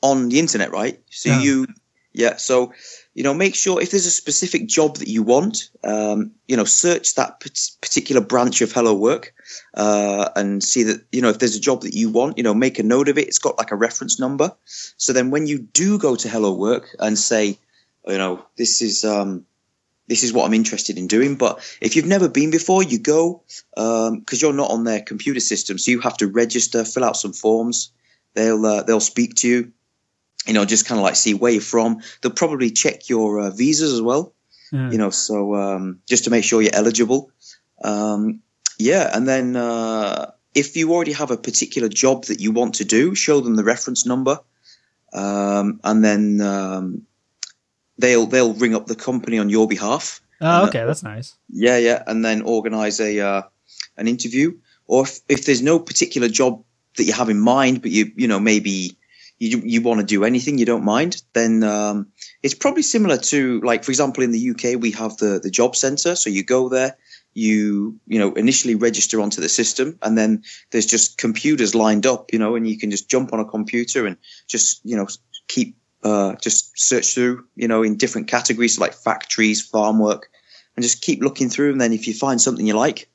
on 0.01 0.29
the 0.29 0.39
internet, 0.39 0.71
right? 0.71 0.99
So 1.09 1.29
yeah. 1.29 1.41
you, 1.41 1.67
yeah. 2.13 2.35
So 2.37 2.73
you 3.13 3.23
know, 3.23 3.33
make 3.33 3.55
sure 3.55 3.81
if 3.81 3.91
there's 3.91 4.05
a 4.05 4.11
specific 4.11 4.67
job 4.67 4.97
that 4.97 5.09
you 5.09 5.21
want, 5.21 5.69
um, 5.83 6.31
you 6.47 6.55
know, 6.55 6.63
search 6.63 7.15
that 7.15 7.41
particular 7.41 8.21
branch 8.21 8.61
of 8.61 8.71
Hello 8.71 8.93
Work 8.93 9.33
uh, 9.73 10.29
and 10.35 10.63
see 10.63 10.83
that, 10.83 11.01
you 11.11 11.21
know, 11.21 11.29
if 11.29 11.39
there's 11.39 11.55
a 11.55 11.59
job 11.59 11.81
that 11.81 11.93
you 11.93 12.09
want, 12.09 12.37
you 12.37 12.43
know, 12.43 12.53
make 12.53 12.79
a 12.79 12.83
note 12.83 13.09
of 13.09 13.17
it. 13.17 13.27
It's 13.27 13.39
got 13.39 13.57
like 13.57 13.71
a 13.71 13.75
reference 13.75 14.17
number. 14.17 14.53
So 14.97 15.11
then 15.11 15.29
when 15.29 15.45
you 15.45 15.59
do 15.59 15.97
go 15.97 16.15
to 16.15 16.29
Hello 16.29 16.53
Work 16.53 16.95
and 16.99 17.19
say, 17.19 17.59
you 18.07 18.17
know, 18.17 18.45
this 18.55 18.81
is, 18.81 19.03
um, 19.03 19.45
this 20.07 20.23
is 20.23 20.31
what 20.31 20.45
I'm 20.45 20.53
interested 20.53 20.97
in 20.97 21.07
doing. 21.07 21.35
But 21.35 21.59
if 21.81 21.95
you've 21.95 22.05
never 22.05 22.29
been 22.29 22.51
before, 22.51 22.81
you 22.81 22.97
go 22.97 23.43
because 23.75 24.09
um, 24.09 24.25
you're 24.31 24.53
not 24.53 24.71
on 24.71 24.85
their 24.85 25.01
computer 25.01 25.39
system, 25.39 25.77
so 25.77 25.91
you 25.91 25.99
have 26.01 26.17
to 26.17 26.27
register, 26.27 26.85
fill 26.85 27.03
out 27.03 27.17
some 27.17 27.33
forms. 27.33 27.91
They'll 28.33 28.65
uh, 28.65 28.83
they'll 28.83 28.99
speak 28.99 29.35
to 29.35 29.47
you 29.47 29.71
you 30.47 30.53
know, 30.53 30.65
just 30.65 30.85
kind 30.87 30.99
of 30.99 31.03
like 31.03 31.15
see 31.15 31.33
where 31.33 31.51
you're 31.51 31.61
from. 31.61 32.01
They'll 32.21 32.31
probably 32.31 32.71
check 32.71 33.09
your 33.09 33.39
uh, 33.39 33.49
visas 33.51 33.93
as 33.93 34.01
well, 34.01 34.33
you 34.91 34.97
know, 34.97 35.09
so 35.09 35.55
um, 35.55 35.99
just 36.07 36.23
to 36.23 36.29
make 36.29 36.43
sure 36.43 36.61
you're 36.61 36.75
eligible. 36.75 37.31
Um, 37.83 38.41
yeah, 38.79 39.09
and 39.13 39.27
then 39.27 39.55
uh, 39.55 40.31
if 40.55 40.75
you 40.75 40.91
already 40.93 41.13
have 41.13 41.31
a 41.31 41.37
particular 41.37 41.89
job 41.89 42.25
that 42.25 42.39
you 42.39 42.51
want 42.51 42.75
to 42.75 42.85
do, 42.85 43.15
show 43.15 43.41
them 43.41 43.55
the 43.55 43.63
reference 43.63 44.05
number, 44.05 44.39
um, 45.13 45.79
and 45.83 46.03
then 46.03 46.41
um, 46.41 47.05
they'll 47.97 48.25
they'll 48.25 48.53
ring 48.53 48.75
up 48.75 48.87
the 48.87 48.95
company 48.95 49.37
on 49.39 49.49
your 49.49 49.67
behalf. 49.67 50.21
Oh, 50.39 50.67
okay, 50.67 50.85
that's 50.85 51.03
nice. 51.03 51.35
Yeah, 51.49 51.77
yeah, 51.77 52.01
and 52.07 52.25
then 52.25 52.41
organize 52.41 52.99
a 52.99 53.19
uh, 53.19 53.41
an 53.97 54.07
interview. 54.07 54.57
Or 54.87 55.03
if, 55.03 55.19
if 55.29 55.45
there's 55.45 55.61
no 55.61 55.79
particular 55.79 56.27
job 56.27 56.63
that 56.97 57.03
you 57.03 57.13
have 57.13 57.29
in 57.29 57.39
mind, 57.39 57.81
but 57.81 57.91
you 57.91 58.11
you 58.15 58.27
know 58.27 58.39
maybe 58.39 58.97
you 59.41 59.59
you 59.65 59.81
want 59.81 59.99
to 59.99 60.05
do 60.05 60.23
anything, 60.23 60.59
you 60.59 60.67
don't 60.67 60.85
mind, 60.85 61.23
then 61.33 61.63
um, 61.63 62.07
it's 62.43 62.53
probably 62.53 62.83
similar 62.83 63.17
to 63.17 63.59
like 63.61 63.83
for 63.83 63.89
example 63.89 64.23
in 64.23 64.31
the 64.31 64.51
UK 64.51 64.79
we 64.79 64.91
have 64.91 65.17
the 65.17 65.39
the 65.41 65.49
job 65.49 65.75
centre, 65.75 66.15
so 66.15 66.29
you 66.29 66.43
go 66.43 66.69
there, 66.69 66.95
you 67.33 67.99
you 68.05 68.19
know 68.19 68.33
initially 68.33 68.75
register 68.75 69.19
onto 69.19 69.41
the 69.41 69.49
system, 69.49 69.97
and 70.03 70.15
then 70.15 70.43
there's 70.69 70.85
just 70.85 71.17
computers 71.17 71.73
lined 71.73 72.05
up, 72.05 72.31
you 72.31 72.37
know, 72.37 72.55
and 72.55 72.69
you 72.69 72.77
can 72.77 72.91
just 72.91 73.09
jump 73.09 73.33
on 73.33 73.39
a 73.39 73.45
computer 73.45 74.05
and 74.05 74.15
just 74.47 74.79
you 74.83 74.95
know 74.95 75.07
keep 75.47 75.75
uh, 76.03 76.35
just 76.35 76.79
search 76.79 77.15
through, 77.15 77.43
you 77.55 77.67
know, 77.67 77.81
in 77.81 77.97
different 77.97 78.27
categories 78.27 78.79
like 78.79 78.93
factories, 78.93 79.59
farm 79.59 79.97
work, 79.97 80.29
and 80.75 80.83
just 80.83 81.01
keep 81.01 81.19
looking 81.19 81.49
through, 81.49 81.71
and 81.71 81.81
then 81.81 81.93
if 81.93 82.07
you 82.07 82.13
find 82.13 82.39
something 82.39 82.67
you 82.67 82.75
like, 82.75 83.09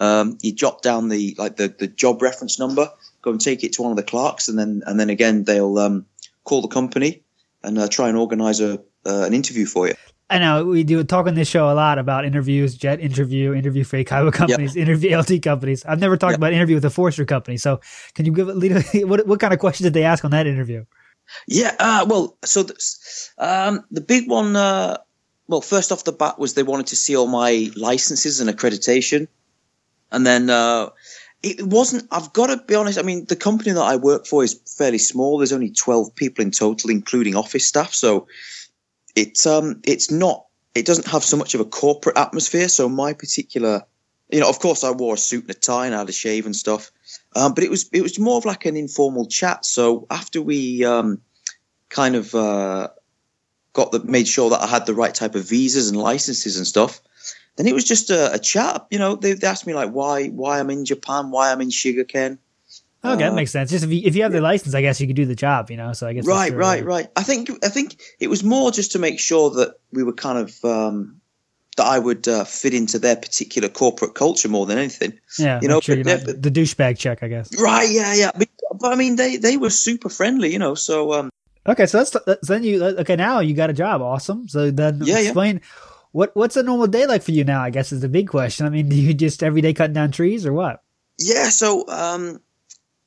um, 0.00 0.38
you 0.40 0.52
jot 0.52 0.80
down 0.80 1.10
the 1.10 1.34
like 1.36 1.56
the 1.56 1.68
the 1.68 1.86
job 1.86 2.22
reference 2.22 2.58
number 2.58 2.90
go 3.26 3.32
and 3.32 3.40
take 3.40 3.64
it 3.64 3.72
to 3.74 3.82
one 3.82 3.90
of 3.90 3.96
the 3.96 4.02
clerks, 4.04 4.48
and 4.48 4.58
then 4.58 4.82
and 4.86 4.98
then 4.98 5.10
again 5.10 5.44
they'll 5.44 5.78
um, 5.78 6.06
call 6.44 6.62
the 6.62 6.68
company 6.68 7.22
and 7.62 7.76
uh, 7.78 7.88
try 7.88 8.08
and 8.08 8.16
organise 8.16 8.60
a 8.60 8.74
uh, 9.04 9.24
an 9.26 9.34
interview 9.34 9.66
for 9.66 9.88
you. 9.88 9.94
I 10.30 10.38
know 10.38 10.64
we 10.64 10.82
do 10.82 11.04
talk 11.04 11.26
on 11.26 11.34
this 11.34 11.48
show 11.48 11.70
a 11.70 11.74
lot 11.74 11.98
about 11.98 12.24
interviews, 12.24 12.74
jet 12.76 13.00
interview, 13.00 13.52
interview 13.52 13.84
for 13.84 13.98
Kaiwa 14.12 14.32
companies, 14.32 14.74
yep. 14.74 14.88
interview 14.88 15.16
LT 15.18 15.42
companies. 15.42 15.84
I've 15.84 16.00
never 16.00 16.16
talked 16.16 16.32
yep. 16.32 16.38
about 16.38 16.52
interview 16.52 16.76
with 16.76 16.84
a 16.84 16.90
Forester 16.90 17.24
company. 17.24 17.56
So 17.58 17.80
can 18.14 18.24
you 18.24 18.32
give 18.32 18.48
lead, 18.48 18.84
what 19.08 19.26
what 19.26 19.40
kind 19.40 19.52
of 19.52 19.58
questions 19.58 19.86
did 19.86 19.94
they 19.94 20.04
ask 20.04 20.24
on 20.24 20.30
that 20.30 20.46
interview? 20.46 20.84
Yeah, 21.48 21.74
uh, 21.80 22.06
well, 22.08 22.38
so 22.44 22.62
the, 22.62 22.74
um, 23.38 23.84
the 23.90 24.00
big 24.00 24.30
one, 24.30 24.54
uh, 24.54 24.98
well, 25.48 25.60
first 25.60 25.90
off 25.90 26.04
the 26.04 26.12
bat 26.12 26.38
was 26.38 26.54
they 26.54 26.62
wanted 26.62 26.86
to 26.88 26.96
see 26.96 27.16
all 27.16 27.26
my 27.26 27.70
licenses 27.74 28.40
and 28.40 28.48
accreditation, 28.48 29.26
and 30.12 30.24
then 30.24 30.48
uh, 30.48 30.90
it 31.46 31.66
wasn't. 31.66 32.08
I've 32.10 32.32
got 32.32 32.48
to 32.48 32.56
be 32.56 32.74
honest. 32.74 32.98
I 32.98 33.02
mean, 33.02 33.24
the 33.26 33.36
company 33.36 33.70
that 33.70 33.80
I 33.80 33.96
work 33.96 34.26
for 34.26 34.42
is 34.42 34.60
fairly 34.76 34.98
small. 34.98 35.38
There's 35.38 35.52
only 35.52 35.70
twelve 35.70 36.14
people 36.14 36.42
in 36.42 36.50
total, 36.50 36.90
including 36.90 37.36
office 37.36 37.66
staff. 37.66 37.94
So 37.94 38.26
it's 39.14 39.46
um, 39.46 39.80
it's 39.84 40.10
not. 40.10 40.46
It 40.74 40.86
doesn't 40.86 41.06
have 41.06 41.22
so 41.22 41.36
much 41.36 41.54
of 41.54 41.60
a 41.60 41.64
corporate 41.64 42.18
atmosphere. 42.18 42.68
So 42.68 42.88
my 42.88 43.12
particular, 43.12 43.84
you 44.28 44.40
know, 44.40 44.48
of 44.48 44.58
course, 44.58 44.82
I 44.82 44.90
wore 44.90 45.14
a 45.14 45.18
suit 45.18 45.44
and 45.44 45.50
a 45.50 45.54
tie 45.54 45.86
and 45.86 45.94
I 45.94 45.98
had 45.98 46.08
a 46.08 46.12
shave 46.12 46.46
and 46.46 46.56
stuff. 46.56 46.90
Um, 47.34 47.54
but 47.54 47.62
it 47.62 47.70
was 47.70 47.88
it 47.92 48.02
was 48.02 48.18
more 48.18 48.38
of 48.38 48.44
like 48.44 48.66
an 48.66 48.76
informal 48.76 49.26
chat. 49.26 49.64
So 49.64 50.06
after 50.10 50.42
we 50.42 50.84
um, 50.84 51.20
kind 51.90 52.16
of 52.16 52.34
uh, 52.34 52.88
got 53.72 53.92
the 53.92 54.02
made 54.02 54.26
sure 54.26 54.50
that 54.50 54.62
I 54.62 54.66
had 54.66 54.86
the 54.86 54.94
right 54.94 55.14
type 55.14 55.36
of 55.36 55.48
visas 55.48 55.90
and 55.90 55.96
licenses 55.96 56.56
and 56.56 56.66
stuff 56.66 57.00
then 57.56 57.66
it 57.66 57.74
was 57.74 57.84
just 57.84 58.10
a, 58.10 58.34
a 58.34 58.38
chat. 58.38 58.86
You 58.90 58.98
know, 58.98 59.16
they, 59.16 59.32
they, 59.32 59.46
asked 59.46 59.66
me 59.66 59.74
like 59.74 59.90
why 59.90 60.28
why 60.28 60.60
I'm 60.60 60.70
in 60.70 60.84
Japan, 60.84 61.30
why 61.30 61.50
I'm 61.50 61.60
in 61.60 61.70
Shigaken. 61.70 62.38
Okay, 63.04 63.12
uh, 63.12 63.16
that 63.16 63.34
makes 63.34 63.50
sense. 63.50 63.70
Just 63.70 63.84
if 63.84 63.90
you, 63.90 64.02
if 64.04 64.16
you 64.16 64.22
have 64.22 64.32
the 64.32 64.40
license, 64.40 64.74
I 64.74 64.82
guess 64.82 65.00
you 65.00 65.06
could 65.06 65.16
do 65.16 65.26
the 65.26 65.34
job. 65.34 65.70
You 65.70 65.76
know, 65.76 65.92
so 65.92 66.06
I 66.06 66.12
guess 66.12 66.26
right, 66.26 66.52
right, 66.52 66.84
right. 66.84 67.08
I 67.16 67.22
think 67.22 67.50
I 67.64 67.68
think 67.68 68.00
it 68.20 68.28
was 68.28 68.44
more 68.44 68.70
just 68.70 68.92
to 68.92 68.98
make 68.98 69.18
sure 69.18 69.50
that 69.50 69.78
we 69.92 70.02
were 70.02 70.12
kind 70.12 70.38
of 70.38 70.64
um, 70.64 71.20
that 71.76 71.86
I 71.86 71.98
would 71.98 72.28
uh, 72.28 72.44
fit 72.44 72.74
into 72.74 72.98
their 72.98 73.16
particular 73.16 73.68
corporate 73.68 74.14
culture 74.14 74.48
more 74.48 74.66
than 74.66 74.78
anything. 74.78 75.18
Yeah, 75.38 75.60
you 75.62 75.68
know, 75.68 75.80
sure 75.80 75.96
the, 75.96 76.36
the 76.38 76.50
douchebag 76.50 76.98
check, 76.98 77.22
I 77.22 77.28
guess. 77.28 77.58
Right? 77.58 77.88
Yeah, 77.88 78.14
yeah. 78.14 78.32
But, 78.36 78.48
but, 78.80 78.92
I 78.92 78.96
mean, 78.96 79.16
they 79.16 79.36
they 79.36 79.56
were 79.56 79.70
super 79.70 80.10
friendly. 80.10 80.52
You 80.52 80.58
know, 80.58 80.74
so 80.74 81.14
um, 81.14 81.30
okay. 81.66 81.86
So 81.86 81.98
that's, 81.98 82.16
that's 82.26 82.48
then 82.48 82.64
you 82.64 82.84
okay. 82.84 83.16
Now 83.16 83.40
you 83.40 83.54
got 83.54 83.70
a 83.70 83.74
job. 83.74 84.02
Awesome. 84.02 84.46
So 84.48 84.70
then 84.70 85.00
yeah, 85.02 85.20
explain. 85.20 85.56
Yeah 85.62 85.92
what 86.16 86.34
what's 86.34 86.56
a 86.56 86.62
normal 86.62 86.86
day 86.86 87.04
like 87.04 87.22
for 87.22 87.32
you 87.32 87.44
now? 87.44 87.60
I 87.60 87.68
guess 87.68 87.92
is 87.92 88.00
the 88.00 88.08
big 88.08 88.28
question. 88.28 88.64
I 88.64 88.70
mean, 88.70 88.88
do 88.92 88.96
you 88.96 89.12
just 89.12 89.42
every 89.42 89.60
day 89.60 89.74
cutting 89.74 89.92
down 89.92 90.12
trees 90.12 90.46
or 90.46 90.52
what? 90.52 90.82
Yeah, 91.18 91.50
so 91.50 91.86
um, 91.88 92.40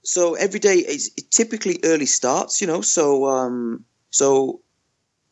so 0.04 0.36
every 0.36 0.60
day 0.60 0.76
is 0.76 1.10
typically 1.32 1.80
early 1.84 2.06
starts. 2.06 2.62
You 2.62 2.68
know, 2.68 2.82
so 2.82 3.26
um, 3.26 3.84
so 4.12 4.62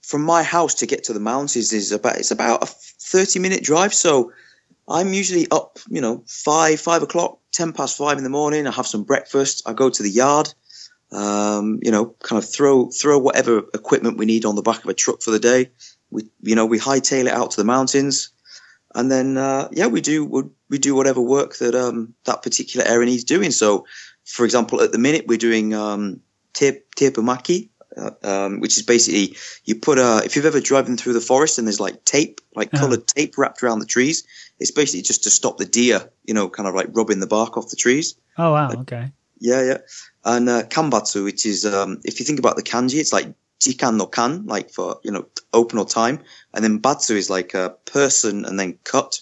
from 0.01 0.23
my 0.23 0.41
house 0.41 0.73
to 0.75 0.87
get 0.87 1.03
to 1.05 1.13
the 1.13 1.19
mountains 1.19 1.71
is 1.71 1.91
about 1.91 2.17
it's 2.17 2.31
about 2.31 2.63
a 2.63 2.65
thirty 2.65 3.37
minute 3.37 3.63
drive. 3.63 3.93
So 3.93 4.31
I'm 4.87 5.13
usually 5.13 5.45
up, 5.51 5.77
you 5.87 6.01
know, 6.01 6.23
five 6.27 6.81
five 6.81 7.03
o'clock, 7.03 7.37
ten 7.51 7.73
past 7.73 7.95
five 7.95 8.17
in 8.17 8.23
the 8.23 8.31
morning. 8.31 8.65
I 8.65 8.71
have 8.71 8.87
some 8.87 9.03
breakfast. 9.03 9.61
I 9.67 9.73
go 9.73 9.91
to 9.91 10.03
the 10.03 10.09
yard. 10.09 10.51
Um, 11.11 11.79
you 11.83 11.91
know, 11.91 12.15
kind 12.23 12.41
of 12.41 12.49
throw 12.49 12.89
throw 12.89 13.19
whatever 13.19 13.59
equipment 13.75 14.17
we 14.17 14.25
need 14.25 14.45
on 14.45 14.55
the 14.55 14.63
back 14.63 14.83
of 14.83 14.89
a 14.89 14.95
truck 14.95 15.21
for 15.21 15.29
the 15.29 15.39
day 15.39 15.69
we 16.11 16.23
you 16.41 16.55
know 16.55 16.65
we 16.65 16.79
hightail 16.79 17.25
it 17.25 17.33
out 17.33 17.51
to 17.51 17.57
the 17.57 17.65
mountains, 17.65 18.29
and 18.95 19.11
then 19.11 19.37
uh, 19.37 19.67
yeah 19.71 19.87
we 19.87 20.01
do 20.01 20.51
we 20.69 20.77
do 20.77 20.95
whatever 20.95 21.21
work 21.21 21.57
that 21.57 21.75
um, 21.75 22.13
that 22.25 22.43
particular 22.43 22.85
area 22.85 23.05
needs 23.05 23.23
doing. 23.23 23.51
So, 23.51 23.85
for 24.25 24.45
example, 24.45 24.81
at 24.81 24.91
the 24.91 24.97
minute 24.97 25.25
we're 25.27 25.37
doing 25.37 25.73
um, 25.73 26.21
tepumaki, 26.53 27.69
uh, 27.97 28.11
um, 28.23 28.59
which 28.59 28.77
is 28.77 28.83
basically 28.83 29.35
you 29.65 29.75
put 29.75 29.97
a 29.97 30.21
if 30.23 30.35
you've 30.35 30.45
ever 30.45 30.61
driven 30.61 30.97
through 30.97 31.13
the 31.13 31.21
forest 31.21 31.57
and 31.57 31.67
there's 31.67 31.79
like 31.79 32.03
tape 32.05 32.41
like 32.55 32.73
uh-huh. 32.73 32.85
colored 32.85 33.07
tape 33.07 33.37
wrapped 33.37 33.63
around 33.63 33.79
the 33.79 33.85
trees 33.85 34.23
it's 34.59 34.71
basically 34.71 35.01
just 35.01 35.23
to 35.23 35.29
stop 35.29 35.57
the 35.57 35.65
deer 35.65 36.09
you 36.25 36.33
know 36.33 36.49
kind 36.49 36.67
of 36.67 36.75
like 36.75 36.87
rubbing 36.91 37.19
the 37.19 37.27
bark 37.27 37.57
off 37.57 37.69
the 37.69 37.75
trees. 37.75 38.15
Oh 38.37 38.53
wow. 38.53 38.69
Okay. 38.71 39.11
yeah 39.39 39.63
yeah. 39.63 39.77
And 40.25 40.49
uh, 40.49 40.63
kanbatsu 40.63 41.23
which 41.23 41.45
is 41.45 41.65
um, 41.65 41.99
if 42.03 42.19
you 42.19 42.25
think 42.25 42.39
about 42.39 42.55
the 42.55 42.63
kanji 42.63 42.99
it's 42.99 43.13
like 43.13 43.33
jikan 43.59 43.97
no 43.97 44.05
kan, 44.05 44.45
like 44.45 44.71
for, 44.71 44.99
you 45.03 45.11
know, 45.11 45.25
open 45.53 45.79
or 45.79 45.85
time. 45.85 46.19
And 46.53 46.63
then 46.63 46.79
batsu 46.79 47.15
is 47.15 47.29
like 47.29 47.53
a 47.53 47.75
person 47.85 48.45
and 48.45 48.59
then 48.59 48.77
cut. 48.83 49.21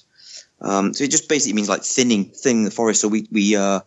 Um, 0.61 0.93
so 0.93 1.03
it 1.03 1.11
just 1.11 1.29
basically 1.29 1.53
means 1.53 1.69
like 1.69 1.83
thinning, 1.83 2.25
thinning 2.25 2.65
the 2.65 2.71
forest. 2.71 3.01
So 3.01 3.07
we, 3.07 3.27
we, 3.31 3.55
uh, 3.55 3.81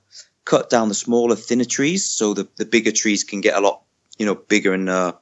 cut 0.45 0.71
down 0.71 0.89
the 0.89 0.95
smaller, 0.95 1.37
thinner 1.37 1.65
trees 1.65 2.07
so 2.07 2.33
the, 2.33 2.49
the 2.57 2.65
bigger 2.65 2.91
trees 2.91 3.23
can 3.23 3.41
get 3.41 3.55
a 3.55 3.61
lot, 3.61 3.83
you 4.19 4.25
know, 4.25 4.35
bigger 4.35 4.73
and, 4.73 4.89
uh, 4.89 5.13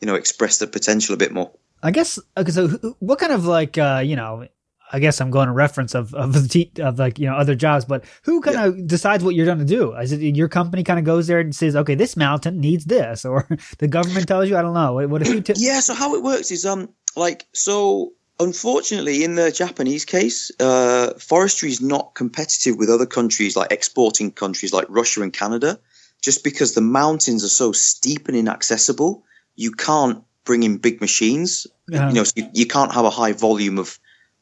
you 0.00 0.06
know, 0.06 0.14
express 0.14 0.58
their 0.58 0.68
potential 0.68 1.14
a 1.14 1.18
bit 1.18 1.32
more. 1.32 1.50
I 1.82 1.90
guess, 1.90 2.18
okay, 2.36 2.50
so 2.50 2.68
what 2.98 3.18
kind 3.18 3.32
of 3.32 3.44
like, 3.44 3.76
uh, 3.76 4.02
you 4.04 4.16
know, 4.16 4.48
I 4.92 4.98
guess 4.98 5.20
I'm 5.20 5.30
going 5.30 5.46
to 5.46 5.52
reference 5.52 5.94
of 5.94 6.14
of, 6.14 6.36
of 6.36 6.98
like 6.98 7.18
you 7.18 7.26
know 7.26 7.34
other 7.34 7.54
jobs, 7.54 7.84
but 7.84 8.04
who 8.22 8.40
kind 8.40 8.56
of 8.56 8.78
yeah. 8.78 8.84
decides 8.86 9.22
what 9.22 9.34
you're 9.34 9.46
going 9.46 9.58
to 9.58 9.64
do? 9.64 9.94
Is 9.94 10.12
it 10.12 10.20
your 10.20 10.48
company 10.48 10.82
kind 10.82 10.98
of 10.98 11.04
goes 11.04 11.26
there 11.26 11.40
and 11.40 11.54
says, 11.54 11.76
okay, 11.76 11.94
this 11.94 12.16
mountain 12.16 12.60
needs 12.60 12.84
this, 12.84 13.24
or 13.30 13.48
the 13.78 13.88
government 13.88 14.28
tells 14.28 14.48
you? 14.48 14.56
I 14.56 14.62
don't 14.62 14.74
know. 14.74 15.06
What 15.08 15.22
if 15.22 15.28
you? 15.28 15.40
T- 15.40 15.54
yeah. 15.56 15.80
So 15.80 15.94
how 15.94 16.14
it 16.14 16.22
works 16.22 16.50
is 16.50 16.66
um 16.66 16.88
like 17.16 17.46
so. 17.52 18.12
Unfortunately, 18.38 19.22
in 19.22 19.34
the 19.34 19.52
Japanese 19.52 20.06
case, 20.06 20.50
uh, 20.60 21.12
forestry 21.18 21.68
is 21.68 21.82
not 21.82 22.14
competitive 22.14 22.78
with 22.78 22.88
other 22.88 23.04
countries 23.04 23.54
like 23.54 23.70
exporting 23.70 24.30
countries 24.30 24.72
like 24.72 24.86
Russia 24.88 25.20
and 25.20 25.30
Canada, 25.30 25.78
just 26.22 26.42
because 26.42 26.72
the 26.72 26.80
mountains 26.80 27.44
are 27.44 27.50
so 27.50 27.72
steep 27.72 28.28
and 28.28 28.36
inaccessible. 28.38 29.24
You 29.56 29.72
can't 29.72 30.24
bring 30.44 30.62
in 30.62 30.78
big 30.78 31.02
machines. 31.02 31.66
Yeah. 31.86 32.08
You 32.08 32.14
know, 32.14 32.24
so 32.24 32.32
you, 32.36 32.48
you 32.54 32.66
can't 32.66 32.94
have 32.94 33.04
a 33.04 33.10
high 33.10 33.32
volume 33.32 33.78
of 33.78 33.98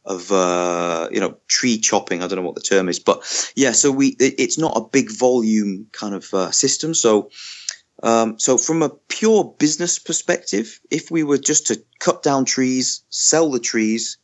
of 0.09 0.33
uh, 0.33 1.09
you 1.13 1.21
know 1.21 1.37
tree 1.47 1.79
chopping. 1.79 2.23
I 2.23 2.27
don't 2.27 2.37
know 2.37 2.47
what 2.47 2.57
the 2.57 2.61
term 2.61 2.89
is, 2.89 2.99
but 2.99 3.23
yeah. 3.55 3.73
So 3.73 3.93
we 3.93 4.09
it, 4.19 4.35
it's 4.39 4.59
not 4.59 4.77
a 4.77 4.81
big 4.81 5.13
volume 5.13 5.87
kind 5.93 6.15
of 6.15 6.33
uh, 6.35 6.51
system. 6.51 6.95
So 6.95 7.31
um, 8.03 8.39
so 8.39 8.59
from 8.59 8.83
a 8.83 8.91
pure 8.91 9.45
business 9.59 9.99
perspective, 9.99 10.81
if 10.91 11.11
we 11.11 11.23
were 11.25 11.39
just 11.39 11.67
to 11.69 11.83
cut 11.99 12.23
down 12.23 12.45
trees, 12.45 13.03
sell 13.11 13.51
the 13.51 13.61
trees, 13.61 14.19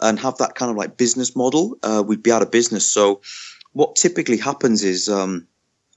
and 0.00 0.18
have 0.18 0.38
that 0.38 0.54
kind 0.54 0.70
of 0.70 0.76
like 0.76 0.96
business 0.96 1.34
model, 1.34 1.76
uh, 1.82 2.02
we'd 2.06 2.22
be 2.22 2.32
out 2.32 2.42
of 2.42 2.50
business. 2.50 2.90
So 2.90 3.22
what 3.72 3.96
typically 3.96 4.36
happens 4.36 4.84
is, 4.84 5.08
um, 5.08 5.46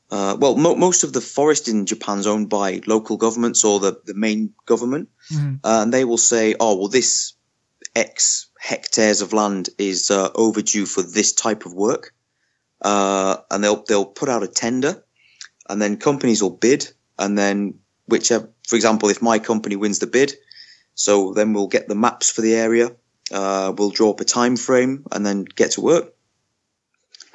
uh, 0.09 0.37
well, 0.39 0.55
mo- 0.55 0.75
most 0.75 1.03
of 1.03 1.13
the 1.13 1.21
forest 1.21 1.67
in 1.67 1.85
Japan 1.85 2.19
is 2.19 2.27
owned 2.27 2.49
by 2.49 2.81
local 2.87 3.17
governments 3.17 3.65
or 3.65 3.79
the, 3.79 3.99
the 4.05 4.13
main 4.13 4.53
government, 4.65 5.09
mm-hmm. 5.31 5.55
uh, 5.63 5.81
and 5.83 5.93
they 5.93 6.05
will 6.05 6.17
say, 6.17 6.55
"Oh, 6.59 6.77
well, 6.77 6.87
this 6.87 7.33
X 7.95 8.46
hectares 8.67 9.21
of 9.21 9.31
land 9.31 9.69
is 9.77 10.11
uh, 10.11 10.29
overdue 10.35 10.85
for 10.85 11.01
this 11.01 11.31
type 11.33 11.65
of 11.65 11.73
work," 11.73 12.13
uh, 12.81 13.37
and 13.49 13.63
they'll 13.63 13.83
they'll 13.83 14.05
put 14.05 14.29
out 14.29 14.43
a 14.43 14.47
tender, 14.47 15.03
and 15.69 15.81
then 15.81 15.97
companies 15.97 16.41
will 16.41 16.57
bid, 16.67 16.87
and 17.17 17.37
then 17.37 17.79
whichever, 18.07 18.49
for 18.67 18.75
example, 18.75 19.09
if 19.09 19.21
my 19.21 19.39
company 19.39 19.75
wins 19.75 19.99
the 19.99 20.07
bid, 20.07 20.33
so 20.95 21.33
then 21.33 21.53
we'll 21.53 21.67
get 21.67 21.87
the 21.87 21.95
maps 21.95 22.29
for 22.29 22.41
the 22.41 22.55
area, 22.55 22.91
uh, 23.31 23.73
we'll 23.77 23.89
draw 23.89 24.09
up 24.09 24.19
a 24.19 24.25
time 24.25 24.57
frame, 24.57 25.05
and 25.11 25.25
then 25.25 25.45
get 25.45 25.71
to 25.71 25.81
work. 25.81 26.13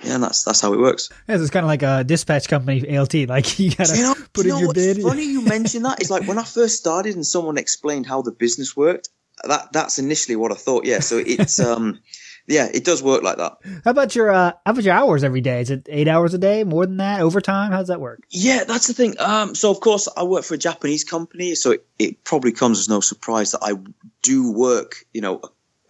Yeah, 0.02 0.16
and 0.16 0.22
that's 0.22 0.42
that's 0.42 0.60
how 0.60 0.74
it 0.74 0.80
works. 0.80 1.08
Yeah, 1.28 1.36
it's 1.36 1.50
kind 1.50 1.64
of 1.64 1.68
like 1.68 1.82
a 1.82 2.04
dispatch 2.04 2.48
company 2.48 2.96
ALT. 2.96 3.14
Like 3.14 3.58
you 3.58 3.74
gotta 3.74 3.96
you 3.96 4.02
know, 4.02 4.14
put 4.32 4.46
you 4.46 4.54
in 4.54 4.58
your 4.58 4.72
bid. 4.74 5.00
Funny 5.00 5.24
you 5.24 5.42
mention 5.42 5.82
that. 5.84 6.00
It's 6.00 6.10
like 6.10 6.26
when 6.26 6.38
I 6.38 6.44
first 6.44 6.76
started 6.76 7.14
and 7.14 7.26
someone 7.26 7.56
explained 7.56 8.06
how 8.06 8.20
the 8.22 8.32
business 8.32 8.76
worked. 8.76 9.08
That 9.44 9.72
that's 9.72 9.98
initially 9.98 10.36
what 10.36 10.52
I 10.52 10.56
thought. 10.56 10.84
Yeah, 10.84 11.00
so 11.00 11.18
it's 11.18 11.58
um 11.70 12.00
yeah, 12.46 12.68
it 12.72 12.84
does 12.84 13.02
work 13.02 13.22
like 13.22 13.36
that. 13.36 13.58
How 13.84 13.92
about 13.92 14.16
your 14.16 14.30
uh, 14.30 14.52
how 14.66 14.72
about 14.72 14.84
your 14.84 14.94
hours 14.94 15.22
every 15.22 15.40
day? 15.40 15.60
Is 15.60 15.70
it 15.70 15.86
eight 15.90 16.08
hours 16.08 16.34
a 16.34 16.38
day, 16.38 16.64
more 16.64 16.86
than 16.86 16.96
that, 16.96 17.20
overtime? 17.20 17.70
How 17.70 17.78
does 17.78 17.88
that 17.88 18.00
work? 18.00 18.22
Yeah, 18.30 18.64
that's 18.64 18.88
the 18.88 18.94
thing. 18.94 19.14
Um, 19.20 19.54
so 19.54 19.70
of 19.70 19.80
course 19.80 20.08
I 20.16 20.24
work 20.24 20.44
for 20.44 20.54
a 20.54 20.58
Japanese 20.58 21.04
company, 21.04 21.54
so 21.54 21.72
it, 21.72 21.86
it 21.98 22.24
probably 22.24 22.52
comes 22.52 22.80
as 22.80 22.88
no 22.88 23.00
surprise 23.00 23.52
that 23.52 23.60
I 23.62 23.74
do 24.22 24.52
work, 24.52 25.04
you 25.12 25.20
know, 25.20 25.40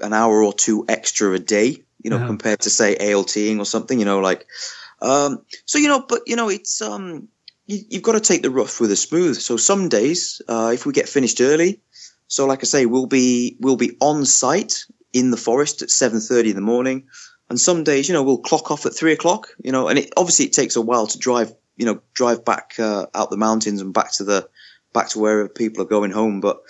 an 0.00 0.12
hour 0.12 0.42
or 0.42 0.52
two 0.52 0.84
extra 0.88 1.32
a 1.32 1.38
day, 1.38 1.82
you 2.02 2.10
know, 2.10 2.16
uh-huh. 2.16 2.26
compared 2.26 2.60
to 2.60 2.70
say 2.70 2.96
ALTing 2.96 3.58
or 3.58 3.64
something, 3.64 3.98
you 3.98 4.04
know, 4.04 4.20
like. 4.20 4.46
Um, 5.00 5.42
so 5.64 5.78
you 5.78 5.88
know, 5.88 6.04
but 6.06 6.22
you 6.26 6.36
know, 6.36 6.48
it's 6.48 6.80
um, 6.82 7.28
you, 7.66 7.80
have 7.92 8.02
got 8.02 8.12
to 8.12 8.20
take 8.20 8.42
the 8.42 8.50
rough 8.50 8.80
with 8.80 8.90
the 8.90 8.96
smooth. 8.96 9.36
So 9.36 9.56
some 9.56 9.88
days, 9.88 10.42
uh, 10.48 10.70
if 10.74 10.86
we 10.86 10.92
get 10.92 11.08
finished 11.08 11.40
early, 11.40 11.80
so 12.28 12.46
like 12.46 12.60
I 12.60 12.64
say, 12.64 12.86
we'll 12.86 13.06
be 13.06 13.56
we'll 13.60 13.76
be 13.76 13.96
on 14.00 14.24
site 14.24 14.84
in 15.12 15.30
the 15.30 15.36
forest 15.36 15.82
at 15.82 15.88
7.30 15.88 16.50
in 16.50 16.54
the 16.56 16.62
morning. 16.62 17.06
And 17.50 17.60
some 17.60 17.84
days, 17.84 18.08
you 18.08 18.14
know, 18.14 18.22
we'll 18.22 18.38
clock 18.38 18.70
off 18.70 18.86
at 18.86 18.94
three 18.94 19.12
o'clock, 19.12 19.48
you 19.62 19.72
know, 19.72 19.88
and 19.88 19.98
it, 19.98 20.12
obviously 20.16 20.46
it 20.46 20.54
takes 20.54 20.76
a 20.76 20.80
while 20.80 21.06
to 21.06 21.18
drive, 21.18 21.52
you 21.76 21.84
know, 21.84 22.00
drive 22.14 22.44
back 22.44 22.74
uh, 22.78 23.06
out 23.14 23.30
the 23.30 23.36
mountains 23.36 23.80
and 23.80 23.92
back 23.92 24.12
to 24.12 24.24
the, 24.24 24.48
back 24.94 25.10
to 25.10 25.18
wherever 25.18 25.48
people 25.48 25.82
are 25.82 25.88
going 25.88 26.10
home. 26.10 26.40
But, 26.40 26.62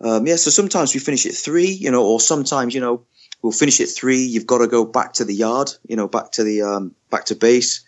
um, 0.00 0.26
yeah, 0.26 0.36
so 0.36 0.50
sometimes 0.50 0.94
we 0.94 1.00
finish 1.00 1.26
at 1.26 1.34
three, 1.34 1.70
you 1.70 1.90
know, 1.90 2.04
or 2.04 2.18
sometimes, 2.18 2.74
you 2.74 2.80
know, 2.80 3.04
we'll 3.42 3.52
finish 3.52 3.80
at 3.80 3.88
three. 3.88 4.22
You've 4.22 4.46
got 4.46 4.58
to 4.58 4.68
go 4.68 4.86
back 4.86 5.12
to 5.14 5.24
the 5.24 5.34
yard, 5.34 5.70
you 5.86 5.96
know, 5.96 6.08
back 6.08 6.32
to 6.32 6.44
the, 6.44 6.62
um, 6.62 6.94
back 7.10 7.26
to 7.26 7.34
base. 7.34 7.84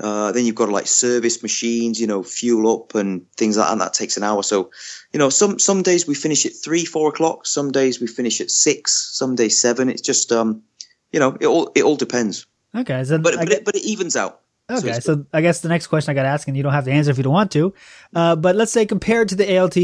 Uh, 0.00 0.32
then 0.32 0.44
you've 0.44 0.54
got 0.54 0.66
to 0.66 0.72
like 0.72 0.86
service 0.86 1.42
machines, 1.42 2.00
you 2.00 2.06
know, 2.06 2.22
fuel 2.22 2.72
up 2.72 2.94
and 2.94 3.30
things 3.36 3.56
like 3.56 3.66
that. 3.66 3.72
And 3.72 3.80
that 3.80 3.94
takes 3.94 4.16
an 4.16 4.22
hour. 4.22 4.42
So, 4.42 4.70
you 5.12 5.18
know, 5.18 5.28
some, 5.28 5.58
some 5.58 5.82
days 5.82 6.06
we 6.06 6.14
finish 6.14 6.46
at 6.46 6.52
three, 6.52 6.84
four 6.84 7.08
o'clock. 7.08 7.46
Some 7.46 7.72
days 7.72 8.00
we 8.00 8.06
finish 8.06 8.40
at 8.40 8.50
six, 8.50 9.10
some 9.16 9.34
days 9.34 9.60
seven. 9.60 9.88
It's 9.88 10.02
just, 10.02 10.32
um, 10.32 10.62
you 11.12 11.20
know, 11.20 11.36
it 11.40 11.46
all, 11.46 11.70
it 11.74 11.82
all 11.82 11.96
depends. 11.96 12.46
Okay. 12.74 13.04
So 13.04 13.18
but, 13.18 13.34
but, 13.36 13.50
it, 13.50 13.64
but 13.64 13.76
it 13.76 13.84
evens 13.84 14.16
out. 14.16 14.40
Okay, 14.70 14.92
so, 14.94 15.00
so, 15.00 15.26
I 15.32 15.40
guess 15.42 15.60
the 15.60 15.68
next 15.68 15.88
question 15.88 16.12
I 16.12 16.14
got 16.14 16.22
to 16.22 16.28
ask, 16.28 16.48
and 16.48 16.56
you 16.56 16.62
don't 16.62 16.72
have 16.72 16.84
to 16.84 16.92
answer 16.92 17.10
if 17.10 17.16
you 17.16 17.24
don't 17.24 17.32
want 17.32 17.50
to, 17.52 17.74
uh, 18.14 18.36
but 18.36 18.56
let's 18.56 18.72
say 18.72 18.86
compared 18.86 19.28
to 19.30 19.34
the 19.34 19.58
ALT 19.58 19.76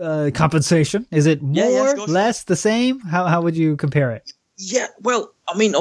uh, 0.00 0.30
compensation, 0.34 1.06
is 1.10 1.26
it 1.26 1.42
more, 1.42 1.54
yeah, 1.54 1.94
yeah, 1.94 2.04
less, 2.08 2.44
the 2.44 2.56
same? 2.56 2.98
How 3.00 3.26
how 3.26 3.42
would 3.42 3.56
you 3.56 3.76
compare 3.76 4.10
it? 4.12 4.32
Yeah, 4.56 4.86
well, 5.00 5.32
I 5.46 5.56
mean, 5.56 5.74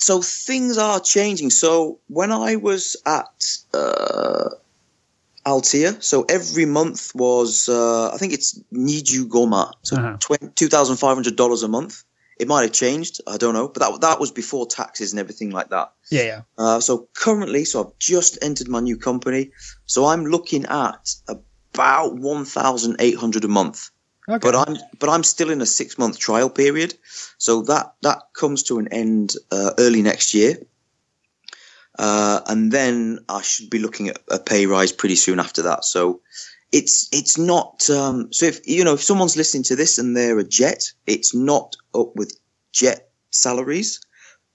so 0.00 0.22
things 0.22 0.78
are 0.78 0.98
changing. 0.98 1.50
So 1.50 1.98
when 2.08 2.32
I 2.32 2.56
was 2.56 2.96
at 3.04 3.44
uh, 3.74 4.48
Altia, 5.46 6.02
so 6.02 6.24
every 6.28 6.64
month 6.64 7.14
was 7.14 7.68
uh, 7.68 8.10
I 8.12 8.16
think 8.16 8.32
it's 8.32 8.58
Niju 8.72 9.28
Goma, 9.28 9.72
so 9.82 9.96
uh-huh. 9.96 10.48
two 10.54 10.68
thousand 10.68 10.96
five 10.96 11.14
hundred 11.14 11.36
dollars 11.36 11.62
a 11.62 11.68
month. 11.68 12.04
It 12.38 12.48
might 12.48 12.62
have 12.62 12.72
changed, 12.72 13.20
I 13.26 13.36
don't 13.36 13.52
know, 13.52 13.68
but 13.68 13.80
that 13.80 14.00
that 14.00 14.18
was 14.18 14.30
before 14.32 14.66
taxes 14.66 15.12
and 15.12 15.20
everything 15.20 15.50
like 15.50 15.68
that. 15.68 15.92
Yeah, 16.10 16.22
yeah. 16.22 16.42
Uh, 16.56 16.80
so 16.80 17.06
currently, 17.12 17.66
so 17.66 17.84
I've 17.84 17.98
just 17.98 18.38
entered 18.40 18.68
my 18.68 18.80
new 18.80 18.96
company, 18.96 19.50
so 19.84 20.06
I'm 20.06 20.24
looking 20.24 20.64
at 20.64 21.14
about 21.28 22.16
one 22.16 22.46
thousand 22.46 22.96
eight 23.00 23.16
hundred 23.16 23.44
a 23.44 23.48
month. 23.48 23.90
Okay. 24.28 24.38
But 24.38 24.54
I'm 24.54 24.76
but 24.98 25.08
I'm 25.08 25.24
still 25.24 25.50
in 25.50 25.60
a 25.60 25.66
six 25.66 25.98
month 25.98 26.18
trial 26.18 26.50
period, 26.50 26.94
so 27.38 27.62
that 27.62 27.94
that 28.02 28.22
comes 28.34 28.62
to 28.64 28.78
an 28.78 28.88
end 28.88 29.34
uh, 29.50 29.72
early 29.78 30.02
next 30.02 30.34
year, 30.34 30.58
uh, 31.98 32.40
and 32.46 32.70
then 32.70 33.20
I 33.28 33.42
should 33.42 33.70
be 33.70 33.78
looking 33.78 34.08
at 34.08 34.18
a 34.30 34.38
pay 34.38 34.66
rise 34.66 34.92
pretty 34.92 35.16
soon 35.16 35.40
after 35.40 35.62
that. 35.62 35.84
So 35.84 36.20
it's 36.70 37.08
it's 37.12 37.38
not 37.38 37.88
um, 37.90 38.32
so 38.32 38.46
if 38.46 38.66
you 38.68 38.84
know 38.84 38.94
if 38.94 39.02
someone's 39.02 39.36
listening 39.36 39.64
to 39.64 39.76
this 39.76 39.98
and 39.98 40.16
they're 40.16 40.38
a 40.38 40.44
jet, 40.44 40.92
it's 41.06 41.34
not 41.34 41.76
up 41.94 42.14
with 42.14 42.38
jet 42.72 43.10
salaries, 43.30 44.00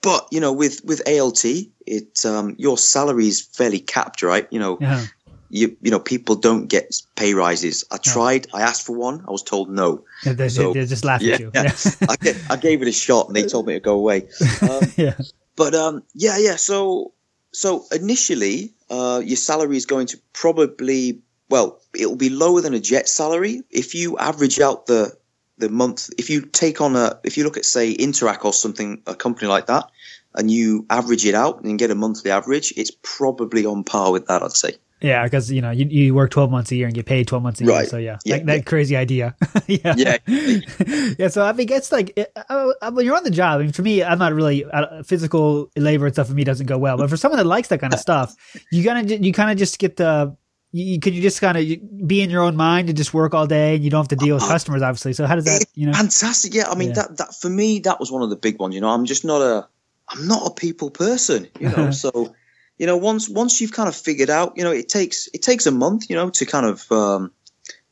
but 0.01 0.27
you 0.31 0.39
know 0.39 0.53
with 0.53 0.85
with 0.85 1.01
ALT, 1.07 1.43
it 1.43 2.25
um, 2.25 2.55
your 2.59 2.77
salary 2.77 3.27
is 3.27 3.41
fairly 3.41 3.79
capped, 3.79 4.21
right? 4.21 4.47
You 4.51 4.59
know. 4.59 4.77
Yeah 4.79 5.05
you 5.49 5.77
you 5.81 5.91
know 5.91 5.99
people 5.99 6.35
don't 6.35 6.67
get 6.67 6.95
pay 7.15 7.33
rises. 7.33 7.85
I 7.91 7.97
tried. 7.97 8.47
No. 8.51 8.59
I 8.59 8.61
asked 8.63 8.85
for 8.85 8.95
one. 8.95 9.23
I 9.27 9.31
was 9.31 9.43
told 9.43 9.69
no. 9.69 10.03
They, 10.23 10.49
so, 10.49 10.73
they 10.73 10.85
just 10.85 11.05
laugh 11.05 11.21
yeah, 11.21 11.35
at 11.35 11.39
you. 11.39 11.51
Yeah. 11.53 11.71
I, 12.09 12.15
get, 12.15 12.37
I 12.49 12.55
gave 12.55 12.81
it 12.81 12.87
a 12.87 12.91
shot, 12.91 13.27
and 13.27 13.35
they 13.35 13.43
told 13.43 13.67
me 13.67 13.73
to 13.73 13.79
go 13.79 13.95
away. 13.95 14.27
Um, 14.61 14.81
yeah. 14.95 15.15
But 15.55 15.75
um, 15.75 16.03
yeah, 16.13 16.37
yeah. 16.37 16.55
So 16.55 17.13
so 17.51 17.85
initially, 17.91 18.73
uh, 18.89 19.21
your 19.23 19.37
salary 19.37 19.77
is 19.77 19.85
going 19.85 20.07
to 20.07 20.17
probably 20.33 21.21
well, 21.49 21.79
it'll 21.93 22.15
be 22.15 22.29
lower 22.29 22.61
than 22.61 22.73
a 22.73 22.79
jet 22.79 23.07
salary 23.07 23.61
if 23.69 23.95
you 23.95 24.17
average 24.17 24.59
out 24.59 24.87
the 24.87 25.15
the 25.57 25.69
month. 25.69 26.09
If 26.17 26.29
you 26.29 26.41
take 26.41 26.81
on 26.81 26.95
a, 26.95 27.19
if 27.23 27.37
you 27.37 27.43
look 27.43 27.57
at 27.57 27.65
say 27.65 27.95
Interac 27.95 28.43
or 28.45 28.53
something, 28.53 29.01
a 29.05 29.15
company 29.15 29.47
like 29.47 29.67
that, 29.67 29.89
and 30.33 30.49
you 30.49 30.85
average 30.89 31.25
it 31.25 31.35
out 31.35 31.63
and 31.63 31.79
get 31.79 31.91
a 31.91 31.95
monthly 31.95 32.31
average, 32.31 32.73
it's 32.75 32.91
probably 33.01 33.65
on 33.65 33.83
par 33.83 34.11
with 34.11 34.27
that. 34.27 34.43
I'd 34.43 34.51
say. 34.51 34.75
Yeah, 35.01 35.23
because 35.25 35.51
you 35.51 35.61
know 35.61 35.71
you, 35.71 35.85
you 35.85 36.15
work 36.15 36.31
twelve 36.31 36.49
months 36.49 36.71
a 36.71 36.75
year 36.75 36.85
and 36.85 36.95
get 36.95 37.05
paid 37.05 37.27
twelve 37.27 37.43
months 37.43 37.59
a 37.59 37.65
year. 37.65 37.85
So 37.85 37.97
yeah, 37.97 38.17
yeah, 38.23 38.37
that, 38.37 38.45
that 38.45 38.65
crazy 38.65 38.95
idea. 38.95 39.35
yeah, 39.67 39.93
yeah, 39.97 40.17
yeah. 41.19 41.27
So 41.27 41.45
I 41.45 41.51
think 41.51 41.69
it's 41.69 41.91
like 41.91 42.13
it, 42.15 42.31
uh, 42.35 42.71
uh, 42.81 42.91
when 42.91 43.05
you're 43.05 43.15
on 43.15 43.25
the 43.25 43.31
job. 43.31 43.59
I 43.59 43.63
mean, 43.63 43.73
for 43.73 43.81
me, 43.81 44.03
I'm 44.03 44.19
not 44.19 44.33
really 44.33 44.63
uh, 44.63 45.03
physical 45.03 45.69
labor 45.75 46.05
and 46.05 46.15
stuff. 46.15 46.29
For 46.29 46.33
me, 46.33 46.45
doesn't 46.45 46.67
go 46.67 46.77
well. 46.77 46.97
But 46.97 47.09
for 47.09 47.17
someone 47.17 47.39
that 47.39 47.45
likes 47.45 47.67
that 47.69 47.81
kind 47.81 47.93
of 47.93 47.99
stuff, 48.09 48.35
you 48.71 48.83
gotta 48.83 49.17
you 49.17 49.33
kind 49.33 49.51
of 49.51 49.57
just 49.57 49.79
get 49.79 49.97
the. 49.97 50.35
You, 50.71 50.99
could 50.99 51.15
you 51.15 51.21
just 51.21 51.39
kind 51.39 51.57
of 51.57 52.05
be 52.05 52.21
in 52.21 52.29
your 52.29 52.43
own 52.43 52.57
mind 52.57 52.89
and 52.89 52.97
just 52.97 53.13
work 53.13 53.33
all 53.33 53.47
day, 53.47 53.75
and 53.75 53.83
you 53.83 53.89
don't 53.89 53.99
have 53.99 54.09
to 54.09 54.17
deal 54.17 54.35
with 54.35 54.43
uh, 54.43 54.49
customers, 54.49 54.81
obviously. 54.81 55.13
So 55.13 55.25
how 55.25 55.35
does 55.35 55.45
that, 55.45 55.63
you 55.73 55.85
know? 55.85 55.93
Fantastic, 55.93 56.53
yeah. 56.53 56.69
I 56.69 56.75
mean, 56.75 56.89
yeah. 56.89 56.95
that 56.95 57.17
that 57.17 57.35
for 57.35 57.49
me, 57.49 57.79
that 57.79 57.97
was 57.97 58.11
one 58.11 58.23
of 58.23 58.29
the 58.29 58.35
big 58.35 58.59
ones. 58.59 58.75
You 58.75 58.81
know, 58.81 58.89
I'm 58.89 59.05
just 59.05 59.23
not 59.23 59.41
a, 59.41 59.69
I'm 60.09 60.27
not 60.27 60.45
a 60.45 60.53
people 60.53 60.91
person. 60.91 61.47
You 61.61 61.69
know, 61.69 61.91
so 61.91 62.35
you 62.77 62.85
know, 62.85 62.97
once 62.97 63.29
once 63.29 63.61
you've 63.61 63.71
kind 63.71 63.89
of 63.89 63.95
figured 63.95 64.29
out, 64.29 64.53
you 64.57 64.63
know, 64.63 64.71
it 64.71 64.89
takes 64.89 65.27
it 65.33 65.41
takes 65.41 65.65
a 65.65 65.71
month, 65.71 66.09
you 66.09 66.15
know, 66.15 66.29
to 66.31 66.45
kind 66.45 66.65
of 66.65 66.91
um, 66.91 67.31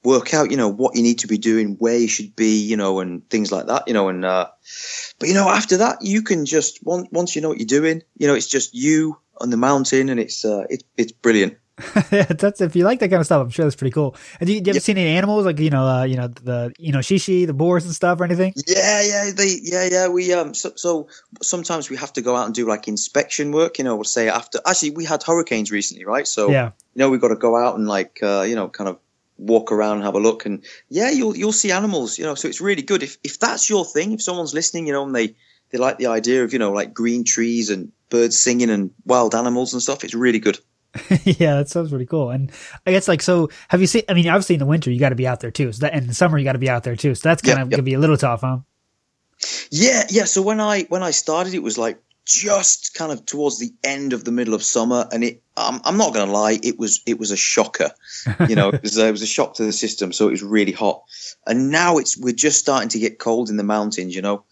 work 0.03 0.33
out, 0.33 0.51
you 0.51 0.57
know, 0.57 0.67
what 0.67 0.95
you 0.95 1.03
need 1.03 1.19
to 1.19 1.27
be 1.27 1.37
doing, 1.37 1.75
where 1.79 1.97
you 1.97 2.07
should 2.07 2.35
be, 2.35 2.61
you 2.61 2.75
know, 2.75 2.99
and 2.99 3.27
things 3.29 3.51
like 3.51 3.67
that, 3.67 3.87
you 3.87 3.93
know, 3.93 4.09
and 4.09 4.25
uh, 4.25 4.47
but 5.19 5.29
you 5.29 5.35
know, 5.35 5.49
after 5.49 5.77
that, 5.77 6.01
you 6.01 6.21
can 6.21 6.45
just 6.45 6.85
once 6.85 7.07
once 7.11 7.35
you 7.35 7.41
know 7.41 7.49
what 7.49 7.59
you're 7.59 7.65
doing, 7.65 8.01
you 8.17 8.27
know, 8.27 8.35
it's 8.35 8.47
just 8.47 8.73
you 8.73 9.17
on 9.39 9.49
the 9.49 9.57
mountain, 9.57 10.09
and 10.09 10.19
it's 10.19 10.45
uh, 10.45 10.65
it's 10.69 10.83
it's 10.97 11.11
brilliant. 11.11 11.57
that's 12.11 12.61
if 12.61 12.75
you 12.75 12.83
like 12.83 12.99
that 12.99 13.09
kind 13.09 13.19
of 13.19 13.25
stuff, 13.25 13.41
I'm 13.41 13.49
sure 13.49 13.65
that's 13.65 13.75
pretty 13.75 13.93
cool. 13.93 14.15
And 14.39 14.45
do 14.45 14.53
you, 14.53 14.61
you 14.63 14.69
ever 14.69 14.79
seen 14.79 14.97
any 14.97 15.09
animals 15.09 15.45
like 15.45 15.57
you 15.57 15.71
know, 15.71 15.87
uh, 15.87 16.03
you 16.03 16.15
know 16.15 16.27
the 16.27 16.71
you 16.77 16.91
know 16.91 16.99
shishi, 16.99 17.47
the 17.47 17.53
boars 17.53 17.83
and 17.83 17.95
stuff 17.95 18.21
or 18.21 18.25
anything? 18.25 18.53
Yeah, 18.67 19.01
yeah, 19.01 19.31
they, 19.35 19.57
yeah, 19.63 19.87
yeah. 19.91 20.07
We 20.07 20.31
um, 20.33 20.53
so, 20.53 20.73
so 20.75 21.07
sometimes 21.41 21.89
we 21.89 21.97
have 21.97 22.13
to 22.13 22.21
go 22.21 22.35
out 22.35 22.45
and 22.45 22.53
do 22.53 22.67
like 22.67 22.87
inspection 22.87 23.51
work. 23.51 23.79
You 23.79 23.85
know, 23.85 23.95
we'll 23.95 24.03
say 24.03 24.29
after. 24.29 24.59
Actually, 24.67 24.91
we 24.91 25.03
had 25.03 25.23
hurricanes 25.23 25.71
recently, 25.71 26.05
right? 26.05 26.27
So 26.27 26.51
yeah, 26.51 26.71
you 26.93 26.99
know, 26.99 27.09
we've 27.09 27.21
got 27.21 27.29
to 27.29 27.35
go 27.35 27.57
out 27.57 27.75
and 27.75 27.87
like 27.87 28.19
uh, 28.21 28.45
you 28.47 28.55
know, 28.55 28.69
kind 28.69 28.87
of 28.87 28.99
walk 29.39 29.71
around 29.71 29.95
and 29.97 30.05
have 30.05 30.15
a 30.15 30.19
look, 30.19 30.45
and 30.45 30.63
yeah, 30.89 31.09
you'll 31.09 31.35
you'll 31.35 31.51
see 31.51 31.71
animals. 31.71 32.19
You 32.19 32.25
know, 32.25 32.35
so 32.35 32.47
it's 32.47 32.61
really 32.61 32.83
good 32.83 33.01
if 33.01 33.17
if 33.23 33.39
that's 33.39 33.67
your 33.67 33.83
thing. 33.83 34.11
If 34.11 34.21
someone's 34.21 34.53
listening, 34.53 34.85
you 34.85 34.93
know, 34.93 35.05
and 35.05 35.15
they 35.15 35.33
they 35.71 35.79
like 35.79 35.97
the 35.97 36.07
idea 36.07 36.43
of 36.43 36.53
you 36.53 36.59
know 36.59 36.71
like 36.71 36.93
green 36.93 37.23
trees 37.23 37.71
and 37.71 37.91
birds 38.09 38.37
singing 38.37 38.69
and 38.69 38.91
wild 39.05 39.33
animals 39.33 39.73
and 39.73 39.81
stuff, 39.81 40.03
it's 40.03 40.13
really 40.13 40.37
good. 40.37 40.59
yeah, 41.23 41.55
that 41.55 41.69
sounds 41.69 41.89
pretty 41.89 42.05
cool. 42.05 42.29
And 42.29 42.51
I 42.85 42.91
guess 42.91 43.07
like 43.07 43.21
so, 43.21 43.49
have 43.69 43.81
you 43.81 43.87
seen? 43.87 44.03
I 44.09 44.13
mean, 44.13 44.27
obviously 44.27 44.55
in 44.55 44.59
the 44.59 44.65
winter 44.65 44.91
you 44.91 44.99
got 44.99 45.09
to 45.09 45.15
be 45.15 45.27
out 45.27 45.39
there 45.39 45.51
too. 45.51 45.71
So 45.71 45.81
that 45.81 45.93
in 45.93 46.07
the 46.07 46.13
summer 46.13 46.37
you 46.37 46.43
got 46.43 46.53
to 46.53 46.59
be 46.59 46.69
out 46.69 46.83
there 46.83 46.95
too. 46.95 47.15
So 47.15 47.29
that's 47.29 47.41
kind 47.41 47.59
of 47.59 47.67
yep. 47.67 47.71
gonna 47.71 47.83
be 47.83 47.95
a 47.95 47.99
little 47.99 48.17
tough, 48.17 48.41
huh? 48.41 48.59
Yeah, 49.71 50.05
yeah. 50.09 50.25
So 50.25 50.41
when 50.41 50.59
I 50.59 50.83
when 50.83 51.03
I 51.03 51.11
started, 51.11 51.53
it 51.53 51.63
was 51.63 51.77
like 51.77 51.99
just 52.25 52.93
kind 52.93 53.11
of 53.11 53.25
towards 53.25 53.59
the 53.59 53.73
end 53.83 54.13
of 54.13 54.23
the 54.23 54.31
middle 54.31 54.53
of 54.53 54.63
summer, 54.63 55.07
and 55.11 55.23
it. 55.23 55.39
Um, 55.55 55.81
I'm 55.85 55.97
not 55.97 56.15
going 56.15 56.25
to 56.25 56.33
lie, 56.33 56.57
it 56.63 56.79
was 56.79 57.03
it 57.05 57.19
was 57.19 57.29
a 57.29 57.37
shocker. 57.37 57.91
You 58.49 58.55
know, 58.55 58.69
it 58.69 58.81
was 58.81 58.97
uh, 58.97 59.05
it 59.05 59.11
was 59.11 59.21
a 59.21 59.27
shock 59.27 59.53
to 59.55 59.63
the 59.63 59.71
system. 59.71 60.11
So 60.11 60.27
it 60.27 60.31
was 60.31 60.41
really 60.41 60.71
hot, 60.71 61.03
and 61.45 61.69
now 61.69 61.97
it's 61.97 62.17
we're 62.17 62.33
just 62.33 62.57
starting 62.57 62.89
to 62.89 62.99
get 62.99 63.19
cold 63.19 63.51
in 63.51 63.57
the 63.57 63.63
mountains. 63.63 64.15
You 64.15 64.23
know, 64.23 64.45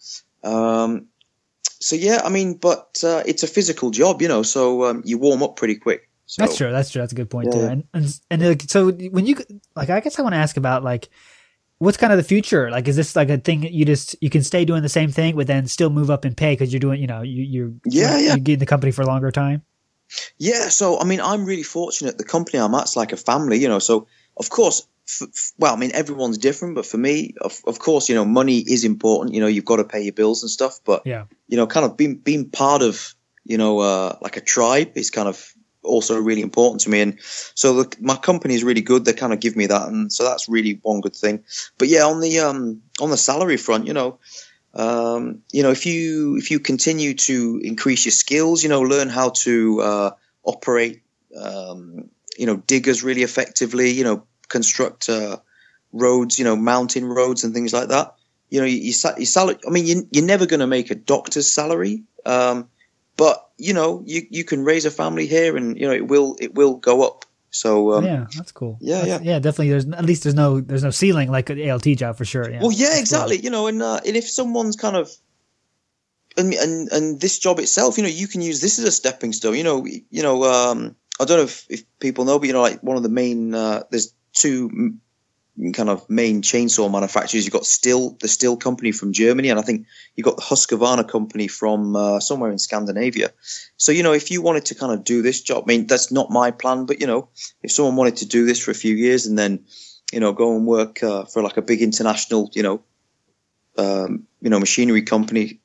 um, 0.44 1.08
so 1.82 1.96
yeah, 1.96 2.20
I 2.24 2.28
mean, 2.28 2.54
but 2.54 3.02
uh, 3.04 3.24
it's 3.26 3.42
a 3.42 3.48
physical 3.48 3.90
job, 3.90 4.22
you 4.22 4.28
know, 4.28 4.44
so 4.44 4.84
um, 4.84 5.02
you 5.04 5.18
warm 5.18 5.42
up 5.42 5.56
pretty 5.56 5.74
quick. 5.74 6.08
So, 6.32 6.40
that's 6.40 6.56
true. 6.56 6.72
That's 6.72 6.88
true. 6.88 7.02
That's 7.02 7.12
a 7.12 7.16
good 7.16 7.28
point 7.28 7.48
yeah. 7.48 7.60
too. 7.60 7.66
And 7.66 7.84
and, 7.92 8.20
and 8.30 8.42
like, 8.42 8.62
so 8.62 8.90
when 8.90 9.26
you 9.26 9.36
like, 9.76 9.90
I 9.90 10.00
guess 10.00 10.18
I 10.18 10.22
want 10.22 10.32
to 10.32 10.38
ask 10.38 10.56
about 10.56 10.82
like 10.82 11.10
what's 11.76 11.98
kind 11.98 12.10
of 12.10 12.16
the 12.16 12.24
future? 12.24 12.70
Like, 12.70 12.88
is 12.88 12.96
this 12.96 13.14
like 13.14 13.28
a 13.28 13.36
thing 13.36 13.64
you 13.64 13.84
just 13.84 14.16
you 14.22 14.30
can 14.30 14.42
stay 14.42 14.64
doing 14.64 14.80
the 14.80 14.88
same 14.88 15.10
thing, 15.10 15.36
but 15.36 15.46
then 15.46 15.66
still 15.66 15.90
move 15.90 16.10
up 16.10 16.24
in 16.24 16.34
pay 16.34 16.54
because 16.54 16.72
you're 16.72 16.80
doing, 16.80 17.02
you 17.02 17.06
know, 17.06 17.20
you, 17.20 17.42
you're 17.42 17.72
yeah, 17.84 18.12
you're, 18.12 18.18
yeah, 18.18 18.26
you're 18.28 18.38
getting 18.38 18.60
the 18.60 18.66
company 18.66 18.92
for 18.92 19.02
a 19.02 19.06
longer 19.06 19.30
time. 19.30 19.60
Yeah. 20.38 20.70
So 20.70 20.98
I 20.98 21.04
mean, 21.04 21.20
I'm 21.20 21.44
really 21.44 21.64
fortunate. 21.64 22.16
The 22.16 22.24
company 22.24 22.58
I'm 22.58 22.74
at's 22.74 22.96
like 22.96 23.12
a 23.12 23.18
family, 23.18 23.58
you 23.58 23.68
know. 23.68 23.78
So 23.78 24.06
of 24.38 24.48
course, 24.48 24.88
f- 25.06 25.28
f- 25.28 25.52
well, 25.58 25.74
I 25.74 25.76
mean, 25.76 25.92
everyone's 25.92 26.38
different, 26.38 26.76
but 26.76 26.86
for 26.86 26.96
me, 26.96 27.34
of, 27.42 27.60
of 27.66 27.78
course, 27.78 28.08
you 28.08 28.14
know, 28.14 28.24
money 28.24 28.60
is 28.60 28.84
important. 28.84 29.34
You 29.34 29.42
know, 29.42 29.48
you've 29.48 29.66
got 29.66 29.76
to 29.76 29.84
pay 29.84 30.00
your 30.00 30.14
bills 30.14 30.42
and 30.42 30.48
stuff. 30.50 30.80
But 30.82 31.02
yeah, 31.04 31.24
you 31.46 31.58
know, 31.58 31.66
kind 31.66 31.84
of 31.84 31.98
being 31.98 32.16
being 32.16 32.48
part 32.48 32.80
of 32.80 33.14
you 33.44 33.58
know 33.58 33.80
uh, 33.80 34.16
like 34.22 34.38
a 34.38 34.40
tribe 34.40 34.92
is 34.94 35.10
kind 35.10 35.28
of 35.28 35.52
also 35.82 36.20
really 36.20 36.42
important 36.42 36.80
to 36.82 36.90
me. 36.90 37.00
And 37.00 37.18
so 37.54 37.82
the, 37.82 37.96
my 38.00 38.16
company 38.16 38.54
is 38.54 38.64
really 38.64 38.80
good. 38.80 39.04
They 39.04 39.12
kind 39.12 39.32
of 39.32 39.40
give 39.40 39.56
me 39.56 39.66
that, 39.66 39.88
and 39.88 40.12
so 40.12 40.24
that's 40.24 40.48
really 40.48 40.78
one 40.82 41.00
good 41.00 41.16
thing. 41.16 41.44
But 41.78 41.88
yeah, 41.88 42.04
on 42.04 42.20
the 42.20 42.40
um, 42.40 42.82
on 43.00 43.10
the 43.10 43.16
salary 43.16 43.56
front, 43.56 43.86
you 43.86 43.92
know, 43.92 44.18
um, 44.74 45.42
you 45.52 45.62
know, 45.62 45.70
if 45.70 45.86
you 45.86 46.36
if 46.36 46.50
you 46.50 46.58
continue 46.60 47.14
to 47.14 47.60
increase 47.62 48.04
your 48.04 48.12
skills, 48.12 48.62
you 48.62 48.68
know, 48.68 48.80
learn 48.80 49.08
how 49.08 49.30
to 49.30 49.80
uh, 49.80 50.10
operate, 50.44 51.02
um, 51.36 52.08
you 52.38 52.46
know, 52.46 52.56
diggers 52.56 53.02
really 53.02 53.22
effectively, 53.22 53.90
you 53.90 54.04
know, 54.04 54.24
construct 54.48 55.08
uh, 55.08 55.36
roads, 55.92 56.38
you 56.38 56.44
know, 56.44 56.56
mountain 56.56 57.06
roads 57.06 57.44
and 57.44 57.54
things 57.54 57.72
like 57.72 57.88
that. 57.88 58.14
You 58.50 58.60
know, 58.60 58.66
you, 58.66 58.78
you, 58.78 58.94
you 59.18 59.26
salary. 59.26 59.56
I 59.66 59.70
mean, 59.70 59.86
you, 59.86 60.08
you're 60.10 60.24
never 60.24 60.46
going 60.46 60.60
to 60.60 60.66
make 60.66 60.90
a 60.90 60.94
doctor's 60.94 61.50
salary. 61.50 62.04
Um, 62.24 62.68
but 63.16 63.50
you 63.62 63.72
know, 63.72 64.02
you 64.04 64.26
you 64.28 64.44
can 64.44 64.64
raise 64.64 64.84
a 64.84 64.90
family 64.90 65.26
here, 65.26 65.56
and 65.56 65.78
you 65.78 65.86
know 65.86 65.94
it 65.94 66.08
will 66.08 66.36
it 66.40 66.54
will 66.54 66.74
go 66.74 67.06
up. 67.06 67.24
So 67.50 67.92
um, 67.92 68.04
yeah, 68.04 68.26
that's 68.36 68.50
cool. 68.50 68.76
Yeah, 68.80 69.04
that's, 69.04 69.08
yeah, 69.08 69.18
yeah. 69.22 69.38
Definitely. 69.38 69.70
There's 69.70 69.88
at 69.88 70.04
least 70.04 70.24
there's 70.24 70.34
no 70.34 70.60
there's 70.60 70.82
no 70.82 70.90
ceiling 70.90 71.30
like 71.30 71.48
an 71.50 71.70
ALT 71.70 71.84
job 71.84 72.16
for 72.16 72.24
sure. 72.24 72.50
Yeah. 72.50 72.60
Well, 72.60 72.72
yeah, 72.72 72.98
exactly. 72.98 73.36
Cool. 73.36 73.44
You 73.44 73.50
know, 73.50 73.66
and 73.68 73.82
uh, 73.82 74.00
and 74.04 74.16
if 74.16 74.28
someone's 74.28 74.74
kind 74.74 74.96
of 74.96 75.10
and, 76.36 76.52
and 76.54 76.90
and 76.90 77.20
this 77.20 77.38
job 77.38 77.60
itself, 77.60 77.98
you 77.98 78.02
know, 78.02 78.08
you 78.08 78.26
can 78.26 78.40
use 78.40 78.60
this 78.60 78.78
as 78.78 78.84
a 78.84 78.92
stepping 78.92 79.32
stone. 79.32 79.54
You 79.54 79.64
know, 79.64 79.86
you 79.86 80.22
know, 80.22 80.44
um, 80.44 80.96
I 81.20 81.24
don't 81.24 81.36
know 81.36 81.44
if, 81.44 81.66
if 81.70 81.84
people 82.00 82.24
know, 82.24 82.38
but 82.38 82.48
you 82.48 82.54
know, 82.54 82.62
like 82.62 82.82
one 82.82 82.96
of 82.96 83.02
the 83.02 83.08
main 83.08 83.54
uh, 83.54 83.84
there's 83.90 84.12
two 84.32 84.96
kind 85.74 85.90
of 85.90 86.08
main 86.08 86.42
chainsaw 86.42 86.90
manufacturers. 86.90 87.44
You've 87.44 87.52
got 87.52 87.62
Stihl, 87.62 88.18
the 88.20 88.26
Stihl 88.26 88.58
company 88.58 88.90
from 88.90 89.12
Germany, 89.12 89.50
and 89.50 89.58
I 89.60 89.62
think 89.62 89.86
you've 90.16 90.24
got 90.24 90.36
the 90.36 90.42
Husqvarna 90.42 91.06
company 91.08 91.46
from 91.46 91.94
uh, 91.94 92.20
somewhere 92.20 92.50
in 92.50 92.58
Scandinavia. 92.58 93.32
So, 93.76 93.92
you 93.92 94.02
know, 94.02 94.12
if 94.12 94.30
you 94.30 94.40
wanted 94.40 94.64
to 94.66 94.74
kind 94.74 94.92
of 94.92 95.04
do 95.04 95.20
this 95.20 95.42
job, 95.42 95.64
I 95.64 95.66
mean, 95.66 95.86
that's 95.86 96.10
not 96.10 96.30
my 96.30 96.50
plan, 96.50 96.86
but, 96.86 97.00
you 97.00 97.06
know, 97.06 97.28
if 97.62 97.70
someone 97.70 97.96
wanted 97.96 98.16
to 98.18 98.26
do 98.26 98.46
this 98.46 98.58
for 98.58 98.70
a 98.70 98.74
few 98.74 98.94
years 98.94 99.26
and 99.26 99.38
then, 99.38 99.64
you 100.12 100.20
know, 100.20 100.32
go 100.32 100.56
and 100.56 100.66
work 100.66 101.02
uh, 101.02 101.24
for 101.26 101.42
like 101.42 101.56
a 101.56 101.62
big 101.62 101.82
international, 101.82 102.50
you 102.54 102.62
know, 102.62 102.82
um, 103.76 104.26
you 104.40 104.50
know, 104.50 104.58
machinery 104.58 105.02
company, 105.02 105.60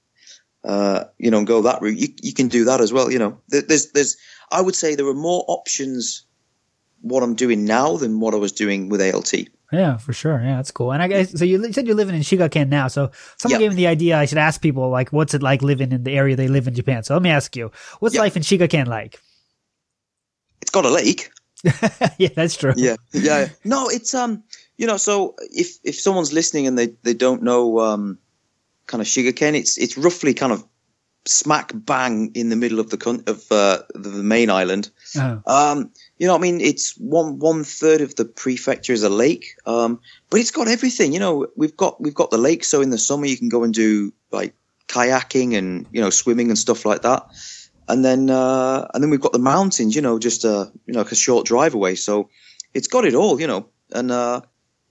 uh, 0.63 1.06
you 1.17 1.32
know, 1.32 1.38
and 1.39 1.47
go 1.47 1.62
that 1.62 1.82
route, 1.82 1.97
you, 1.97 2.10
you 2.21 2.34
can 2.34 2.50
do 2.50 2.65
that 2.65 2.82
as 2.82 2.91
well. 2.91 3.10
You 3.10 3.19
know, 3.19 3.39
there's, 3.47 3.91
there's, 3.91 4.17
I 4.52 4.62
would 4.62 4.76
say 4.76 4.95
there 4.95 5.08
are 5.08 5.13
more 5.13 5.45
options 5.47 6.26
what 7.02 7.23
I'm 7.23 7.36
doing 7.36 7.65
now 7.65 7.97
than 7.97 8.19
what 8.19 8.34
I 8.34 8.38
was 8.38 8.52
doing 8.52 8.89
with 8.89 9.02
ALT. 9.02 9.34
Yeah, 9.71 9.97
for 9.97 10.13
sure. 10.13 10.39
Yeah, 10.41 10.58
that's 10.58 10.71
cool. 10.71 10.93
And 10.93 11.03
I 11.03 11.08
guess 11.08 11.38
so. 11.38 11.43
You 11.43 11.71
said 11.73 11.88
you're 11.88 11.95
living 11.95 12.15
in 12.15 12.21
Shigaken 12.21 12.69
now. 12.69 12.88
So 12.88 13.12
someone 13.38 13.60
yep. 13.60 13.69
gave 13.69 13.71
me 13.71 13.84
the 13.84 13.88
idea 13.88 14.17
I 14.17 14.25
should 14.25 14.38
ask 14.38 14.62
people 14.62 14.89
like, 14.89 15.12
what's 15.12 15.34
it 15.34 15.43
like 15.43 15.62
living 15.62 15.91
in 15.91 16.03
the 16.03 16.15
area 16.15 16.36
they 16.36 16.47
live 16.47 16.67
in 16.67 16.73
Japan? 16.73 17.03
So 17.03 17.13
let 17.13 17.23
me 17.23 17.30
ask 17.30 17.56
you, 17.56 17.71
what's 17.99 18.15
yep. 18.15 18.21
life 18.21 18.38
in 18.38 18.43
Shigaken 18.43 18.88
like? 18.88 19.19
It's 20.62 20.71
got 20.71 20.86
a 20.86 20.89
lake. 20.89 21.32
yeah, 22.17 22.30
that's 22.36 22.56
true. 22.56 22.73
Yeah, 22.77 22.95
yeah. 23.12 23.49
No, 23.65 23.89
it's 23.89 24.13
um, 24.13 24.43
you 24.77 24.88
know, 24.88 24.97
so 24.97 25.36
if 25.39 25.77
if 25.84 25.99
someone's 25.99 26.32
listening 26.32 26.67
and 26.67 26.77
they 26.77 26.88
they 27.03 27.13
don't 27.13 27.43
know 27.43 27.80
um, 27.80 28.19
kind 28.86 29.01
of 29.01 29.08
Shigaken, 29.08 29.56
it's 29.56 29.77
it's 29.77 29.97
roughly 29.97 30.34
kind 30.34 30.53
of 30.53 30.63
smack 31.25 31.71
bang 31.73 32.32
in 32.36 32.49
the 32.49 32.56
middle 32.56 32.80
of 32.80 32.89
the 32.89 32.97
con- 32.97 33.23
of 33.27 33.51
uh, 33.51 33.80
the 33.93 34.10
main 34.10 34.49
island. 34.49 34.89
Uh-huh. 35.15 35.39
Um, 35.45 35.91
you 36.17 36.27
know, 36.27 36.36
I 36.36 36.39
mean, 36.39 36.62
it's 36.62 36.97
one 36.97 37.39
one 37.39 37.63
third 37.63 38.01
of 38.01 38.15
the 38.15 38.25
prefecture 38.25 38.93
is 38.93 39.03
a 39.03 39.10
lake, 39.10 39.56
um, 39.65 39.99
but 40.30 40.39
it's 40.39 40.51
got 40.51 40.67
everything. 40.67 41.13
You 41.13 41.19
know, 41.19 41.47
we've 41.56 41.77
got 41.77 42.01
we've 42.01 42.15
got 42.15 42.32
the 42.32 42.38
lake, 42.38 42.63
so 42.63 42.82
in 42.82 42.89
the 42.89 42.97
summer 42.97 43.25
you 43.25 43.38
can 43.38 43.49
go 43.49 43.63
and 43.63 43.73
do 43.73 44.13
like 44.32 44.56
kayaking 44.88 45.56
and 45.56 45.86
you 45.91 46.01
know 46.01 46.10
swimming 46.10 46.49
and 46.49 46.58
stuff 46.58 46.86
like 46.86 47.03
that. 47.03 47.27
And 47.88 48.03
then 48.03 48.30
uh, 48.30 48.88
and 48.93 49.03
then 49.03 49.10
we've 49.10 49.21
got 49.21 49.34
the 49.34 49.39
mountains. 49.39 49.95
You 49.95 50.01
know, 50.01 50.17
just 50.17 50.43
a 50.43 50.71
you 50.86 50.93
know 50.93 50.99
like 50.99 51.12
a 51.12 51.15
short 51.15 51.45
drive 51.45 51.73
away. 51.75 51.95
So 51.95 52.30
it's 52.73 52.88
got 52.88 53.06
it 53.06 53.13
all. 53.13 53.39
You 53.39 53.47
know, 53.47 53.69
and 53.91 54.12
uh, 54.12 54.41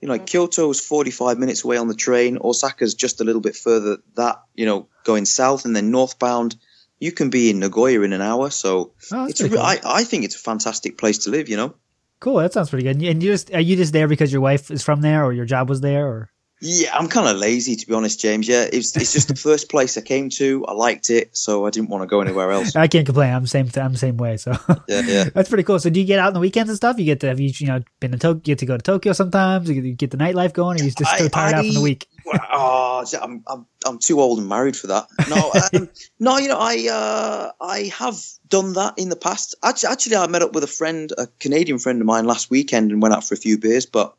you 0.00 0.08
know, 0.08 0.14
like 0.14 0.26
Kyoto 0.26 0.70
is 0.70 0.80
45 0.80 1.38
minutes 1.38 1.64
away 1.64 1.76
on 1.76 1.88
the 1.88 1.94
train. 1.94 2.38
Osaka's 2.42 2.94
just 2.94 3.20
a 3.20 3.24
little 3.24 3.40
bit 3.40 3.56
further 3.56 3.98
that, 4.14 4.42
you 4.54 4.66
know, 4.66 4.88
going 5.04 5.24
south 5.24 5.64
and 5.64 5.74
then 5.74 5.90
northbound. 5.90 6.56
You 6.98 7.12
can 7.12 7.30
be 7.30 7.50
in 7.50 7.60
Nagoya 7.60 8.00
in 8.02 8.12
an 8.12 8.22
hour. 8.22 8.50
So 8.50 8.92
oh, 9.12 9.26
it's 9.26 9.40
a, 9.40 9.48
cool. 9.48 9.58
I, 9.58 9.78
I 9.84 10.04
think 10.04 10.24
it's 10.24 10.36
a 10.36 10.38
fantastic 10.40 10.98
place 10.98 11.18
to 11.18 11.30
live, 11.30 11.48
you 11.48 11.56
know? 11.56 11.74
Cool. 12.20 12.36
That 12.36 12.52
sounds 12.52 12.70
pretty 12.70 12.84
good. 12.84 13.02
And 13.02 13.22
you 13.22 13.32
just, 13.32 13.52
are 13.52 13.60
you 13.60 13.76
just 13.76 13.92
there 13.92 14.08
because 14.08 14.32
your 14.32 14.40
wife 14.40 14.70
is 14.70 14.82
from 14.82 15.02
there 15.02 15.24
or 15.24 15.32
your 15.32 15.44
job 15.44 15.68
was 15.68 15.80
there 15.80 16.06
or? 16.06 16.30
Yeah, 16.60 16.96
I'm 16.96 17.08
kind 17.08 17.28
of 17.28 17.36
lazy 17.36 17.76
to 17.76 17.86
be 17.86 17.92
honest, 17.92 18.18
James. 18.18 18.48
Yeah, 18.48 18.66
it's 18.72 18.96
it's 18.96 19.12
just 19.12 19.28
the 19.28 19.36
first 19.36 19.68
place 19.68 19.98
I 19.98 20.00
came 20.00 20.30
to. 20.30 20.64
I 20.66 20.72
liked 20.72 21.10
it, 21.10 21.36
so 21.36 21.66
I 21.66 21.70
didn't 21.70 21.90
want 21.90 22.02
to 22.02 22.06
go 22.06 22.22
anywhere 22.22 22.50
else. 22.50 22.74
I 22.74 22.88
can't 22.88 23.04
complain. 23.04 23.34
I'm 23.34 23.42
the 23.42 23.48
same. 23.48 23.68
I'm 23.76 23.92
the 23.92 23.98
same 23.98 24.16
way. 24.16 24.38
So 24.38 24.52
yeah, 24.88 25.02
yeah, 25.04 25.24
that's 25.34 25.50
pretty 25.50 25.64
cool. 25.64 25.78
So 25.78 25.90
do 25.90 26.00
you 26.00 26.06
get 26.06 26.18
out 26.18 26.28
on 26.28 26.32
the 26.34 26.40
weekends 26.40 26.70
and 26.70 26.76
stuff? 26.76 26.98
You 26.98 27.04
get 27.04 27.20
to 27.20 27.28
have 27.28 27.40
you 27.40 27.52
you 27.54 27.66
know 27.66 27.82
been 28.00 28.12
to 28.12 28.18
Tokyo? 28.18 28.40
Get 28.40 28.58
to 28.60 28.66
go 28.66 28.78
to 28.78 28.82
Tokyo 28.82 29.12
sometimes. 29.12 29.68
You 29.68 29.92
get 29.92 30.10
the 30.10 30.16
nightlife 30.16 30.54
going, 30.54 30.80
or 30.80 30.84
you 30.84 30.90
just 30.92 31.12
I, 31.12 31.18
so 31.18 31.28
tired 31.28 31.54
I, 31.54 31.58
out 31.58 31.64
from 31.66 31.74
the 31.74 31.82
week? 31.82 32.08
Oh, 32.34 33.04
I'm, 33.22 33.42
I'm 33.46 33.66
I'm 33.84 33.98
too 33.98 34.20
old 34.20 34.38
and 34.38 34.48
married 34.48 34.76
for 34.76 34.88
that. 34.88 35.08
No, 35.28 35.52
um, 35.52 35.88
no, 36.18 36.38
you 36.38 36.48
know 36.48 36.58
I 36.58 36.88
uh, 36.90 37.50
I 37.60 37.92
have 37.98 38.16
done 38.48 38.74
that 38.74 38.98
in 38.98 39.08
the 39.08 39.16
past. 39.16 39.54
Actually, 39.62 39.92
actually, 39.92 40.16
I 40.16 40.26
met 40.26 40.42
up 40.42 40.52
with 40.52 40.64
a 40.64 40.68
friend, 40.68 41.12
a 41.16 41.26
Canadian 41.38 41.78
friend 41.78 42.00
of 42.00 42.06
mine, 42.06 42.24
last 42.24 42.50
weekend 42.50 42.92
and 42.92 43.02
went 43.02 43.14
out 43.14 43.24
for 43.24 43.34
a 43.34 43.38
few 43.38 43.58
beers, 43.58 43.86
but 43.86 44.16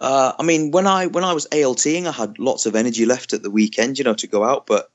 uh, 0.00 0.32
I 0.38 0.42
mean, 0.42 0.70
when 0.70 0.86
I 0.86 1.06
when 1.06 1.24
I 1.24 1.32
was 1.32 1.46
ALTing, 1.52 2.06
I 2.06 2.12
had 2.12 2.38
lots 2.38 2.66
of 2.66 2.76
energy 2.76 3.06
left 3.06 3.32
at 3.32 3.42
the 3.42 3.50
weekend, 3.50 3.98
you 3.98 4.04
know, 4.04 4.14
to 4.14 4.26
go 4.26 4.44
out. 4.44 4.66
But 4.66 4.90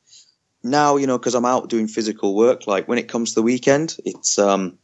now, 0.63 0.97
you 0.97 1.07
know, 1.07 1.17
because 1.17 1.35
I'm 1.35 1.45
out 1.45 1.69
doing 1.69 1.87
physical 1.87 2.35
work, 2.35 2.67
like 2.67 2.87
when 2.87 2.97
it 2.97 3.07
comes 3.07 3.29
to 3.29 3.35
the 3.35 3.43
weekend, 3.43 3.97
it's 4.05 4.37
um, 4.37 4.77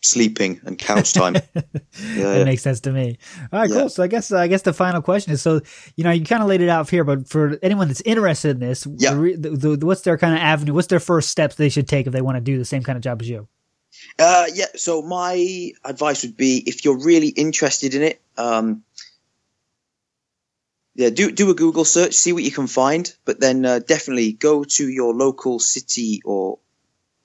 sleeping 0.00 0.60
and 0.64 0.78
couch 0.78 1.12
time. 1.12 1.34
yeah, 1.54 1.62
that 1.62 2.38
yeah. 2.38 2.44
makes 2.44 2.62
sense 2.62 2.80
to 2.80 2.92
me. 2.92 3.18
All 3.52 3.60
right, 3.60 3.70
yeah. 3.70 3.76
cool. 3.76 3.88
So 3.88 4.02
I 4.02 4.06
guess 4.06 4.32
I 4.32 4.48
guess 4.48 4.62
the 4.62 4.72
final 4.72 5.02
question 5.02 5.32
is: 5.32 5.42
so 5.42 5.60
you 5.96 6.04
know, 6.04 6.10
you 6.10 6.24
kind 6.24 6.42
of 6.42 6.48
laid 6.48 6.60
it 6.60 6.68
out 6.68 6.88
here, 6.88 7.04
but 7.04 7.28
for 7.28 7.58
anyone 7.62 7.88
that's 7.88 8.00
interested 8.02 8.50
in 8.50 8.60
this, 8.60 8.86
yeah. 8.96 9.14
The, 9.14 9.76
the, 9.78 9.86
what's 9.86 10.02
their 10.02 10.18
kind 10.18 10.34
of 10.34 10.40
avenue? 10.40 10.74
What's 10.74 10.88
their 10.88 11.00
first 11.00 11.30
steps 11.30 11.56
they 11.56 11.68
should 11.68 11.88
take 11.88 12.06
if 12.06 12.12
they 12.12 12.22
want 12.22 12.36
to 12.36 12.40
do 12.40 12.58
the 12.58 12.64
same 12.64 12.82
kind 12.82 12.96
of 12.96 13.02
job 13.02 13.20
as 13.22 13.28
you? 13.28 13.48
Uh, 14.18 14.46
yeah. 14.52 14.66
So 14.76 15.02
my 15.02 15.72
advice 15.84 16.22
would 16.22 16.36
be, 16.36 16.62
if 16.66 16.84
you're 16.84 16.98
really 16.98 17.28
interested 17.28 17.94
in 17.94 18.02
it, 18.02 18.20
um, 18.36 18.84
yeah, 20.94 21.10
do 21.10 21.30
do 21.30 21.50
a 21.50 21.54
Google 21.54 21.84
search, 21.84 22.14
see 22.14 22.32
what 22.32 22.42
you 22.42 22.50
can 22.50 22.66
find, 22.66 23.12
but 23.24 23.38
then 23.38 23.64
uh, 23.64 23.78
definitely 23.78 24.32
go 24.32 24.64
to 24.64 24.88
your 24.88 25.14
local 25.14 25.60
city 25.60 26.20
or 26.24 26.58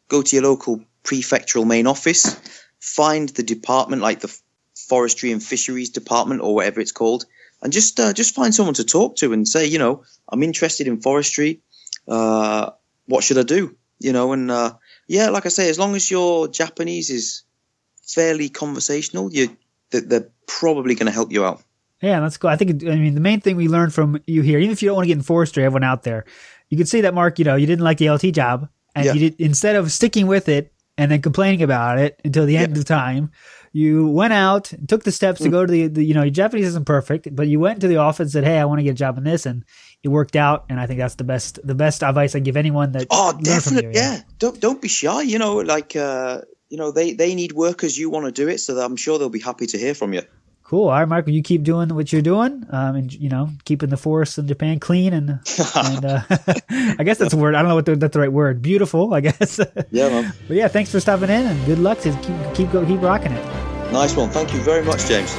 go 0.09 0.21
to 0.21 0.35
your 0.35 0.43
local 0.43 0.83
prefectural 1.03 1.65
main 1.65 1.87
office, 1.87 2.37
find 2.83 3.29
the 3.29 3.43
department 3.43 4.01
like 4.01 4.19
the 4.19 4.37
forestry 4.75 5.31
and 5.31 5.41
fisheries 5.41 5.89
department 5.89 6.41
or 6.41 6.53
whatever 6.53 6.81
it's 6.81 6.91
called, 6.91 7.25
and 7.61 7.71
just 7.71 7.97
uh, 7.99 8.11
just 8.11 8.35
find 8.35 8.53
someone 8.53 8.75
to 8.75 8.83
talk 8.83 9.15
to 9.15 9.31
and 9.31 9.47
say, 9.47 9.65
you 9.65 9.79
know, 9.79 10.03
I'm 10.27 10.43
interested 10.43 10.85
in 10.85 10.99
forestry. 10.99 11.61
Uh, 12.07 12.71
what 13.05 13.23
should 13.23 13.37
I 13.37 13.43
do? 13.43 13.77
You 13.99 14.11
know, 14.11 14.33
and 14.33 14.51
uh, 14.51 14.73
yeah, 15.07 15.29
like 15.29 15.45
I 15.45 15.49
say, 15.49 15.69
as 15.69 15.79
long 15.79 15.95
as 15.95 16.11
your 16.11 16.49
Japanese 16.49 17.09
is 17.09 17.43
fairly 18.05 18.49
conversational, 18.49 19.31
you 19.31 19.55
they're 19.91 20.27
probably 20.45 20.95
going 20.95 21.05
to 21.05 21.13
help 21.13 21.31
you 21.31 21.45
out. 21.45 21.63
Yeah, 22.01 22.19
that's 22.19 22.35
cool. 22.35 22.49
I 22.49 22.57
think, 22.57 22.83
I 22.83 22.95
mean, 22.95 23.13
the 23.13 23.21
main 23.21 23.39
thing 23.39 23.55
we 23.55 23.69
learned 23.69 23.93
from 23.93 24.21
you 24.27 24.41
here, 24.41 24.59
even 24.59 24.71
if 24.71 24.81
you 24.81 24.89
don't 24.89 24.95
want 24.95 25.05
to 25.05 25.07
get 25.07 25.17
in 25.17 25.23
forestry, 25.23 25.63
everyone 25.63 25.83
out 25.83 26.03
there, 26.03 26.25
you 26.69 26.75
can 26.75 26.85
see 26.85 27.01
that, 27.01 27.13
Mark, 27.13 27.39
you 27.39 27.45
know, 27.45 27.55
you 27.55 27.65
didn't 27.65 27.85
like 27.85 27.99
the 27.99 28.09
LT 28.09 28.33
job. 28.33 28.67
And 28.95 29.05
yeah. 29.05 29.13
you 29.13 29.19
did, 29.29 29.39
instead 29.39 29.77
of 29.77 29.91
sticking 29.91 30.27
with 30.27 30.49
it 30.49 30.72
and 30.97 31.11
then 31.11 31.21
complaining 31.21 31.63
about 31.63 31.97
it 31.99 32.19
until 32.23 32.45
the 32.45 32.57
end 32.57 32.75
yeah. 32.75 32.79
of 32.79 32.85
time, 32.85 33.31
you 33.71 34.07
went 34.07 34.33
out, 34.33 34.71
took 34.87 35.03
the 35.03 35.11
steps 35.11 35.41
to 35.41 35.49
go 35.49 35.65
to 35.65 35.71
the, 35.71 35.87
the, 35.87 36.03
you 36.03 36.13
know, 36.13 36.21
your 36.21 36.31
Japanese 36.31 36.67
isn't 36.67 36.85
perfect, 36.85 37.35
but 37.35 37.47
you 37.47 37.59
went 37.59 37.81
to 37.81 37.87
the 37.87 37.97
office 37.97 38.25
and 38.25 38.31
said, 38.31 38.43
"Hey, 38.43 38.59
I 38.59 38.65
want 38.65 38.79
to 38.79 38.83
get 38.83 38.91
a 38.91 38.93
job 38.93 39.17
in 39.17 39.23
this," 39.23 39.47
and 39.47 39.65
it 40.03 40.09
worked 40.09 40.35
out. 40.35 40.65
And 40.69 40.79
I 40.79 40.85
think 40.85 40.99
that's 40.99 41.15
the 41.15 41.23
best, 41.23 41.59
the 41.63 41.73
best 41.73 42.03
advice 42.03 42.35
I 42.35 42.39
give 42.39 42.55
anyone 42.55 42.91
that. 42.91 43.07
Oh, 43.09 43.33
definitely, 43.41 43.95
yeah. 43.95 44.13
yeah. 44.13 44.21
Don't 44.37 44.59
don't 44.59 44.79
be 44.79 44.87
shy. 44.87 45.23
You 45.23 45.39
know, 45.39 45.57
like 45.57 45.95
uh, 45.95 46.41
you 46.69 46.77
know, 46.77 46.91
they 46.91 47.13
they 47.13 47.33
need 47.33 47.53
workers. 47.53 47.97
You 47.97 48.11
want 48.11 48.27
to 48.27 48.31
do 48.31 48.47
it, 48.47 48.59
so 48.59 48.79
I'm 48.79 48.95
sure 48.95 49.17
they'll 49.17 49.29
be 49.29 49.39
happy 49.39 49.65
to 49.65 49.77
hear 49.77 49.95
from 49.95 50.13
you. 50.13 50.21
Cool. 50.73 50.89
All 50.89 50.97
right, 50.97 51.07
Michael, 51.07 51.33
you 51.33 51.43
keep 51.43 51.61
doing 51.61 51.93
what 51.93 52.11
you're 52.11 52.23
doing, 52.23 52.65
um, 52.71 52.95
and 52.95 53.13
you 53.13 53.29
know, 53.29 53.47
keeping 53.63 53.89
the 53.89 53.95
forests 53.95 54.39
in 54.39 54.47
Japan 54.47 54.79
clean 54.79 55.13
and, 55.13 55.29
and 55.75 56.03
uh, 56.03 56.21
I 56.97 57.03
guess 57.03 57.19
that's 57.19 57.31
a 57.31 57.37
word. 57.37 57.53
I 57.53 57.59
don't 57.59 57.69
know 57.69 57.75
what 57.75 57.85
the, 57.85 57.95
that's 57.95 58.13
the 58.13 58.19
right 58.19 58.33
word. 58.33 58.63
Beautiful, 58.63 59.13
I 59.13 59.19
guess. 59.19 59.59
Yeah, 59.91 60.09
man. 60.09 60.33
But 60.47 60.57
yeah, 60.57 60.67
thanks 60.67 60.91
for 60.91 60.99
stopping 60.99 61.29
in, 61.29 61.45
and 61.45 61.63
good 61.67 61.77
luck 61.77 61.99
to 61.99 62.11
keep 62.23 62.55
keep 62.55 62.71
go, 62.71 62.83
keep 62.87 63.03
rocking 63.03 63.33
it. 63.33 63.45
Nice 63.93 64.15
one. 64.15 64.31
Thank 64.31 64.51
you 64.51 64.61
very 64.61 64.83
much, 64.83 65.05
James. 65.05 65.31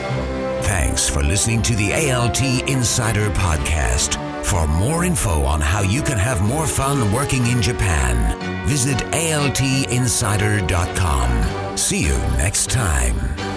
Thanks 0.66 1.10
for 1.10 1.24
listening 1.24 1.62
to 1.62 1.74
the 1.74 2.12
ALT 2.12 2.40
Insider 2.70 3.28
Podcast. 3.30 4.14
For 4.44 4.68
more 4.68 5.04
info 5.04 5.42
on 5.42 5.60
how 5.60 5.82
you 5.82 6.02
can 6.02 6.16
have 6.16 6.42
more 6.42 6.68
fun 6.68 7.12
working 7.12 7.44
in 7.48 7.60
Japan, 7.60 8.68
visit 8.68 8.98
altinsider.com. 8.98 11.76
See 11.76 12.06
you 12.06 12.16
next 12.38 12.70
time. 12.70 13.53